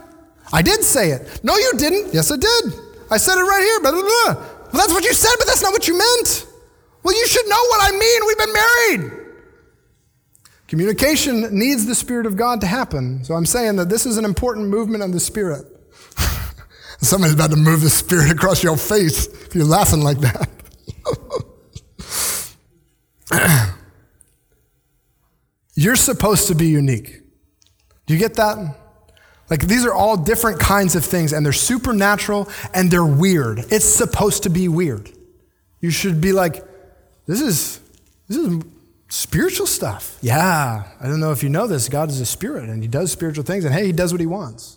I 0.52 0.62
did 0.62 0.82
say 0.82 1.10
it. 1.10 1.40
No, 1.42 1.56
you 1.56 1.72
didn't. 1.76 2.14
Yes, 2.14 2.30
I 2.30 2.36
did. 2.36 2.72
I 3.10 3.16
said 3.16 3.38
it 3.38 3.42
right 3.42 3.62
here. 3.62 3.80
Blah, 3.80 3.92
blah, 3.92 4.00
blah. 4.00 4.34
Well, 4.34 4.72
that's 4.72 4.92
what 4.92 5.04
you 5.04 5.12
said, 5.12 5.34
but 5.38 5.46
that's 5.46 5.62
not 5.62 5.72
what 5.72 5.86
you 5.86 5.98
meant. 5.98 6.46
Well, 7.02 7.16
you 7.16 7.26
should 7.26 7.46
know 7.48 7.62
what 7.68 7.94
I 7.94 7.98
mean. 7.98 8.26
We've 8.26 8.38
been 8.38 8.52
married. 8.52 9.26
Communication 10.66 11.56
needs 11.56 11.86
the 11.86 11.94
Spirit 11.94 12.26
of 12.26 12.36
God 12.36 12.60
to 12.62 12.66
happen. 12.66 13.22
So 13.22 13.34
I'm 13.34 13.46
saying 13.46 13.76
that 13.76 13.88
this 13.88 14.06
is 14.06 14.16
an 14.18 14.24
important 14.24 14.68
movement 14.68 15.04
of 15.04 15.12
the 15.12 15.20
Spirit. 15.20 15.64
Somebody's 17.00 17.34
about 17.34 17.50
to 17.50 17.56
move 17.56 17.82
the 17.82 17.90
Spirit 17.90 18.32
across 18.32 18.64
your 18.64 18.76
face 18.76 19.26
if 19.26 19.54
you're 19.54 19.64
laughing 19.64 20.00
like 20.00 20.18
that. 20.18 20.48
you're 25.74 25.96
supposed 25.96 26.48
to 26.48 26.54
be 26.54 26.68
unique. 26.68 27.22
Do 28.06 28.14
you 28.14 28.20
get 28.20 28.34
that? 28.34 28.76
Like 29.50 29.66
these 29.66 29.84
are 29.84 29.92
all 29.92 30.16
different 30.16 30.58
kinds 30.58 30.96
of 30.96 31.04
things 31.04 31.32
and 31.32 31.44
they're 31.44 31.52
supernatural 31.52 32.48
and 32.74 32.90
they're 32.90 33.04
weird. 33.04 33.66
It's 33.70 33.84
supposed 33.84 34.42
to 34.44 34.50
be 34.50 34.68
weird. 34.68 35.10
You 35.80 35.90
should 35.90 36.20
be 36.20 36.32
like, 36.32 36.64
this 37.26 37.40
is 37.40 37.80
this 38.28 38.38
is 38.38 38.62
spiritual 39.08 39.66
stuff. 39.66 40.18
Yeah, 40.20 40.88
I 41.00 41.06
don't 41.06 41.20
know 41.20 41.30
if 41.30 41.42
you 41.42 41.48
know 41.48 41.66
this. 41.66 41.88
God 41.88 42.08
is 42.10 42.20
a 42.20 42.26
spirit 42.26 42.68
and 42.68 42.82
he 42.82 42.88
does 42.88 43.12
spiritual 43.12 43.44
things 43.44 43.64
and 43.64 43.72
hey, 43.72 43.86
he 43.86 43.92
does 43.92 44.12
what 44.12 44.20
he 44.20 44.26
wants. 44.26 44.75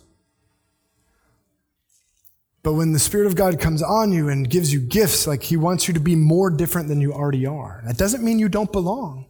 But 2.62 2.74
when 2.74 2.92
the 2.92 2.98
Spirit 2.98 3.26
of 3.26 3.36
God 3.36 3.58
comes 3.58 3.82
on 3.82 4.12
you 4.12 4.28
and 4.28 4.48
gives 4.48 4.72
you 4.72 4.80
gifts, 4.80 5.26
like 5.26 5.44
He 5.44 5.56
wants 5.56 5.88
you 5.88 5.94
to 5.94 6.00
be 6.00 6.14
more 6.14 6.50
different 6.50 6.88
than 6.88 7.00
you 7.00 7.12
already 7.12 7.46
are. 7.46 7.82
That 7.86 7.96
doesn't 7.96 8.22
mean 8.22 8.38
you 8.38 8.48
don't 8.48 8.70
belong. 8.70 9.26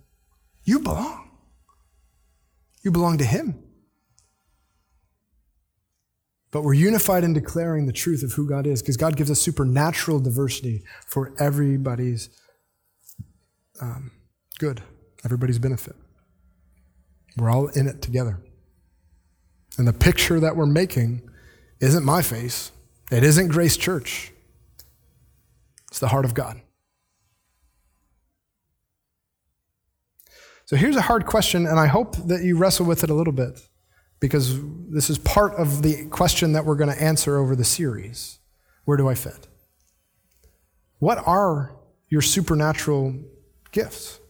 You 0.65 0.81
belong. 0.81 1.31
You 2.83 2.91
belong 2.91 3.19
to 3.19 3.25
Him. 3.25 3.63
But 6.51 6.63
we're 6.63 6.75
unified 6.75 7.23
in 7.23 7.33
declaring 7.33 7.87
the 7.87 7.93
truth 7.93 8.25
of 8.25 8.33
who 8.33 8.49
God 8.49 8.67
is 8.67 8.83
because 8.83 8.97
God 8.97 9.17
gives 9.17 9.31
us 9.31 9.41
supernatural 9.41 10.19
diversity 10.19 10.83
for 11.07 11.33
everybody's 11.39 12.29
um, 13.81 14.11
good, 14.59 14.83
everybody's 15.25 15.59
benefit. 15.61 15.95
We're 17.37 17.51
all 17.51 17.69
in 17.69 17.87
it 17.87 18.03
together. 18.03 18.41
And 19.79 19.87
the 19.87 19.93
picture 19.93 20.41
that 20.41 20.57
we're 20.57 20.67
making 20.67 21.23
isn't 21.81 22.05
my 22.05 22.23
face, 22.23 22.73
it 23.11 23.23
isn't 23.25 23.49
Grace 23.49 23.77
Church, 23.77 24.33
it's 25.89 25.99
the 25.99 26.09
heart 26.09 26.25
of 26.25 26.35
God. 26.35 26.61
So 30.67 30.77
here's 30.77 30.95
a 30.95 31.03
hard 31.03 31.27
question, 31.27 31.67
and 31.67 31.81
I 31.81 31.89
hope 31.89 32.15
that 32.29 32.45
you 32.45 32.57
wrestle 32.57 32.87
with 32.87 33.03
it 33.03 33.11
a 33.11 33.15
little 33.15 33.33
bit 33.33 33.61
because 34.21 34.61
this 34.89 35.11
is 35.11 35.19
part 35.19 35.55
of 35.55 35.83
the 35.83 36.07
question 36.11 36.53
that 36.53 36.65
we're 36.65 36.77
going 36.77 36.95
to 36.95 37.03
answer 37.03 37.39
over 37.39 37.57
the 37.57 37.65
series. 37.65 38.39
Where 38.85 38.97
do 38.97 39.09
I 39.09 39.15
fit? 39.15 39.49
What 41.01 41.19
are 41.27 41.75
your 42.09 42.23
supernatural 42.23 43.17
gifts? 43.73 44.21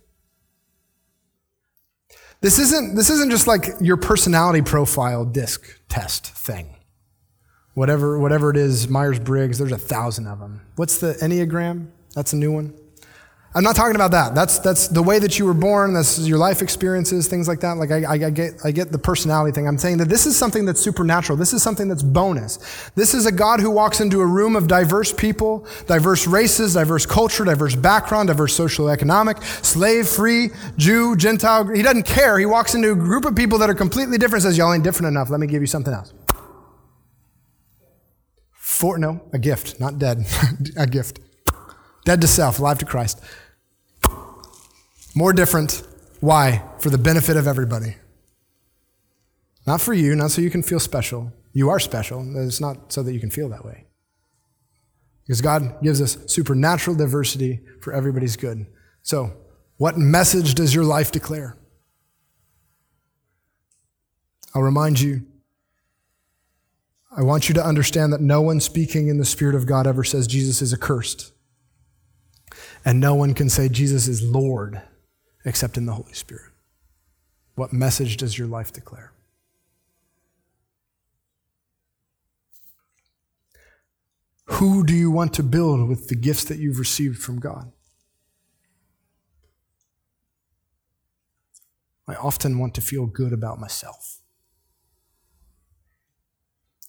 This 2.41 2.59
isn't, 2.59 2.95
this 2.95 3.11
isn't 3.11 3.31
just 3.31 3.47
like 3.47 3.75
your 3.81 3.99
personality 3.99 4.63
profile 4.63 5.27
disc 5.27 5.79
test 5.89 6.27
thing. 6.27 6.77
Whatever, 7.81 8.19
whatever 8.19 8.51
it 8.51 8.59
is, 8.59 8.91
Myers 8.91 9.19
Briggs, 9.19 9.57
there's 9.57 9.73
a 9.73 9.79
thousand 9.79 10.27
of 10.27 10.39
them. 10.39 10.61
What's 10.77 10.99
the 10.99 11.15
Enneagram? 11.15 11.87
That's 12.15 12.35
a 12.35 12.37
new 12.37 12.53
one. 12.53 12.75
I'm 13.55 13.65
not 13.65 13.75
talking 13.75 13.95
about 13.95 14.11
that. 14.11 14.35
That's, 14.35 14.59
that's 14.59 14.89
the 14.89 15.03
way 15.03 15.19
that 15.19 15.39
you 15.39 15.47
were 15.47 15.55
born. 15.55 15.95
That's 15.95 16.19
your 16.19 16.37
life 16.37 16.61
experiences, 16.61 17.27
things 17.27 17.49
like 17.49 17.61
that. 17.61 17.79
Like 17.79 17.91
I, 17.91 18.03
I, 18.03 18.13
I, 18.27 18.31
get, 18.31 18.61
I 18.65 18.71
get 18.71 18.93
the 18.93 18.99
personality 18.99 19.55
thing. 19.55 19.67
I'm 19.67 19.79
saying 19.79 19.97
that 19.97 20.11
this 20.11 20.27
is 20.27 20.37
something 20.37 20.67
that's 20.67 20.83
supernatural. 20.83 21.39
This 21.39 21.55
is 21.55 21.63
something 21.63 21.89
that's 21.89 22.03
bonus. 22.03 22.59
This 22.97 23.15
is 23.15 23.25
a 23.25 23.33
God 23.33 23.61
who 23.61 23.71
walks 23.71 24.03
into 24.03 24.21
a 24.21 24.27
room 24.27 24.57
of 24.57 24.69
diverse 24.69 25.15
people, 25.15 25.67
diverse 25.87 26.27
races, 26.27 26.75
diverse 26.75 27.07
culture, 27.07 27.47
diverse 27.47 27.75
background, 27.75 28.27
diverse 28.27 28.55
social 28.55 28.91
economic, 28.91 29.43
slave, 29.43 30.07
free, 30.07 30.51
Jew, 30.77 31.17
Gentile. 31.17 31.67
He 31.69 31.81
doesn't 31.81 32.05
care. 32.05 32.39
He 32.39 32.45
walks 32.45 32.75
into 32.75 32.93
a 32.93 32.95
group 32.95 33.25
of 33.25 33.35
people 33.35 33.57
that 33.61 33.71
are 33.71 33.75
completely 33.75 34.19
different 34.19 34.43
says, 34.43 34.59
y'all 34.59 34.75
ain't 34.75 34.85
different 34.85 35.09
enough. 35.09 35.31
Let 35.31 35.41
me 35.41 35.47
give 35.47 35.63
you 35.63 35.67
something 35.67 35.95
else. 35.95 36.13
For, 38.81 38.97
no, 38.97 39.21
a 39.35 39.39
gift, 39.39 39.79
not 39.79 39.99
dead. 39.99 40.25
a 40.79 40.87
gift. 40.87 41.21
Dead 42.07 42.19
to 42.23 42.27
self, 42.27 42.61
alive 42.61 42.79
to 42.79 42.87
Christ. 42.87 43.21
More 45.15 45.35
different. 45.35 45.83
Why? 46.21 46.65
For 46.79 46.89
the 46.89 46.97
benefit 46.97 47.37
of 47.37 47.47
everybody. 47.47 47.97
Not 49.67 49.83
for 49.83 49.93
you, 49.93 50.17
not 50.17 50.31
so 50.31 50.41
you 50.41 50.49
can 50.49 50.63
feel 50.63 50.81
special. 50.81 51.31
You 51.53 51.69
are 51.69 51.79
special. 51.79 52.25
It's 52.39 52.59
not 52.59 52.91
so 52.91 53.03
that 53.03 53.13
you 53.13 53.21
can 53.21 53.29
feel 53.29 53.51
that 53.51 53.67
way. 53.67 53.85
Because 55.27 55.43
God 55.43 55.83
gives 55.83 56.01
us 56.01 56.17
supernatural 56.27 56.97
diversity 56.97 57.61
for 57.83 57.93
everybody's 57.93 58.37
good. 58.37 58.67
So, 59.03 59.31
what 59.77 59.99
message 59.99 60.55
does 60.55 60.75
your 60.75 60.85
life 60.85 61.13
declare? 61.13 61.59
I'll 64.55 64.63
remind 64.63 65.03
you. 65.03 65.27
I 67.11 67.23
want 67.23 67.49
you 67.49 67.55
to 67.57 67.65
understand 67.65 68.13
that 68.13 68.21
no 68.21 68.41
one 68.41 68.61
speaking 68.61 69.09
in 69.09 69.19
the 69.19 69.25
Spirit 69.25 69.57
of 69.57 69.67
God 69.67 69.87
ever 69.87 70.05
says 70.05 70.29
Jesus 70.29 70.63
is 70.63 70.73
accursed. 70.73 71.33
And 72.85 73.01
no 73.01 73.15
one 73.15 73.35
can 73.35 73.49
say 73.49 73.69
Jesus 73.69 74.07
is 74.07 74.23
Lord 74.23 74.81
except 75.45 75.77
in 75.77 75.87
the 75.87 75.95
Holy 75.95 76.13
Spirit. 76.13 76.53
What 77.57 77.73
message 77.73 78.17
does 78.17 78.39
your 78.39 78.47
life 78.47 78.73
declare? 78.73 79.13
Who 84.45 84.85
do 84.85 84.95
you 84.95 85.11
want 85.11 85.35
to 85.35 85.43
build 85.43 85.89
with 85.89 86.09
the 86.09 86.15
gifts 86.15 86.45
that 86.45 86.59
you've 86.59 86.79
received 86.79 87.19
from 87.19 87.41
God? 87.41 87.73
I 92.07 92.15
often 92.15 92.59
want 92.59 92.75
to 92.75 92.81
feel 92.81 93.07
good 93.07 93.33
about 93.33 93.59
myself. 93.59 94.20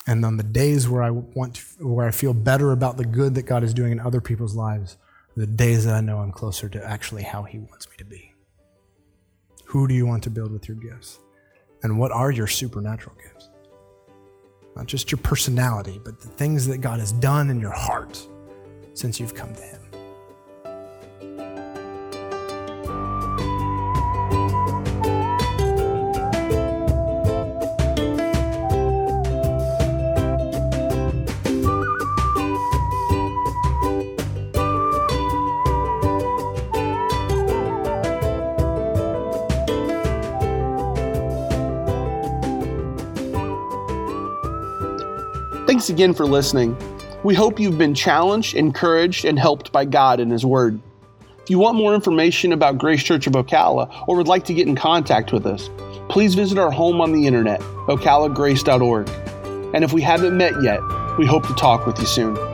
And 0.08 0.26
on 0.26 0.38
the 0.38 0.44
days 0.44 0.90
where 0.90 1.04
I 1.04 1.12
want 1.12 1.56
to, 1.56 1.88
where 1.88 2.08
I 2.08 2.12
feel 2.12 2.34
better 2.34 2.72
about 2.72 2.98
the 2.98 3.06
good 3.06 3.36
that 3.36 3.44
God 3.44 3.64
is 3.64 3.74
doing 3.74 3.92
in 3.92 4.00
other 4.00 4.22
people's 4.22 4.56
lives, 4.56 4.98
the 5.38 5.46
days 5.46 5.86
that 5.86 5.94
I 5.94 6.02
know 6.02 6.20
I'm 6.20 6.32
closer 6.32 6.68
to 6.70 6.84
actually 6.84 7.24
how 7.24 7.44
He 7.44 7.60
wants 7.60 7.88
me 7.90 7.96
to 7.98 8.06
be. 8.06 8.34
Who 9.66 9.88
do 9.88 9.94
you 9.94 10.06
want 10.06 10.24
to 10.24 10.30
build 10.30 10.52
with 10.52 10.68
your 10.68 10.78
gifts? 10.78 11.20
And 11.84 11.98
what 11.98 12.12
are 12.12 12.32
your 12.32 12.48
supernatural 12.48 13.16
gifts? 13.22 13.50
Not 14.76 14.88
just 14.88 15.12
your 15.12 15.20
personality, 15.20 16.00
but 16.04 16.20
the 16.20 16.28
things 16.28 16.68
that 16.68 16.80
God 16.80 17.00
has 17.00 17.12
done 17.12 17.50
in 17.50 17.60
your 17.60 17.72
heart 17.72 18.28
since 18.94 19.20
you've 19.20 19.36
come 19.36 19.54
to 19.54 19.62
Him. 19.62 19.81
Again 45.92 46.14
for 46.14 46.26
listening. 46.26 46.76
We 47.24 47.36
hope 47.36 47.60
you've 47.60 47.78
been 47.78 47.94
challenged, 47.94 48.56
encouraged, 48.56 49.26
and 49.26 49.38
helped 49.38 49.72
by 49.72 49.86
God 49.86 50.20
and 50.20 50.32
His 50.32 50.44
Word. 50.44 50.82
If 51.44 51.50
you 51.50 51.60
want 51.60 51.78
more 51.78 51.94
information 51.94 52.54
about 52.54 52.78
Grace 52.78 53.04
Church 53.04 53.28
of 53.28 53.34
Ocala 53.34 54.08
or 54.08 54.16
would 54.16 54.28
like 54.28 54.46
to 54.46 54.54
get 54.54 54.68
in 54.68 54.76
contact 54.76 55.32
with 55.32 55.46
us, 55.46 55.70
please 56.10 56.34
visit 56.34 56.58
our 56.58 56.72
home 56.72 57.02
on 57.02 57.12
the 57.12 57.28
internet, 57.28 57.60
ocalagrace.org. 57.88 59.10
And 59.76 59.84
if 59.84 59.94
we 59.94 60.02
haven't 60.02 60.36
met 60.36 60.54
yet, 60.64 60.80
we 61.18 61.26
hope 61.26 61.46
to 61.48 61.54
talk 61.56 61.86
with 61.86 62.00
you 62.00 62.06
soon. 62.06 62.51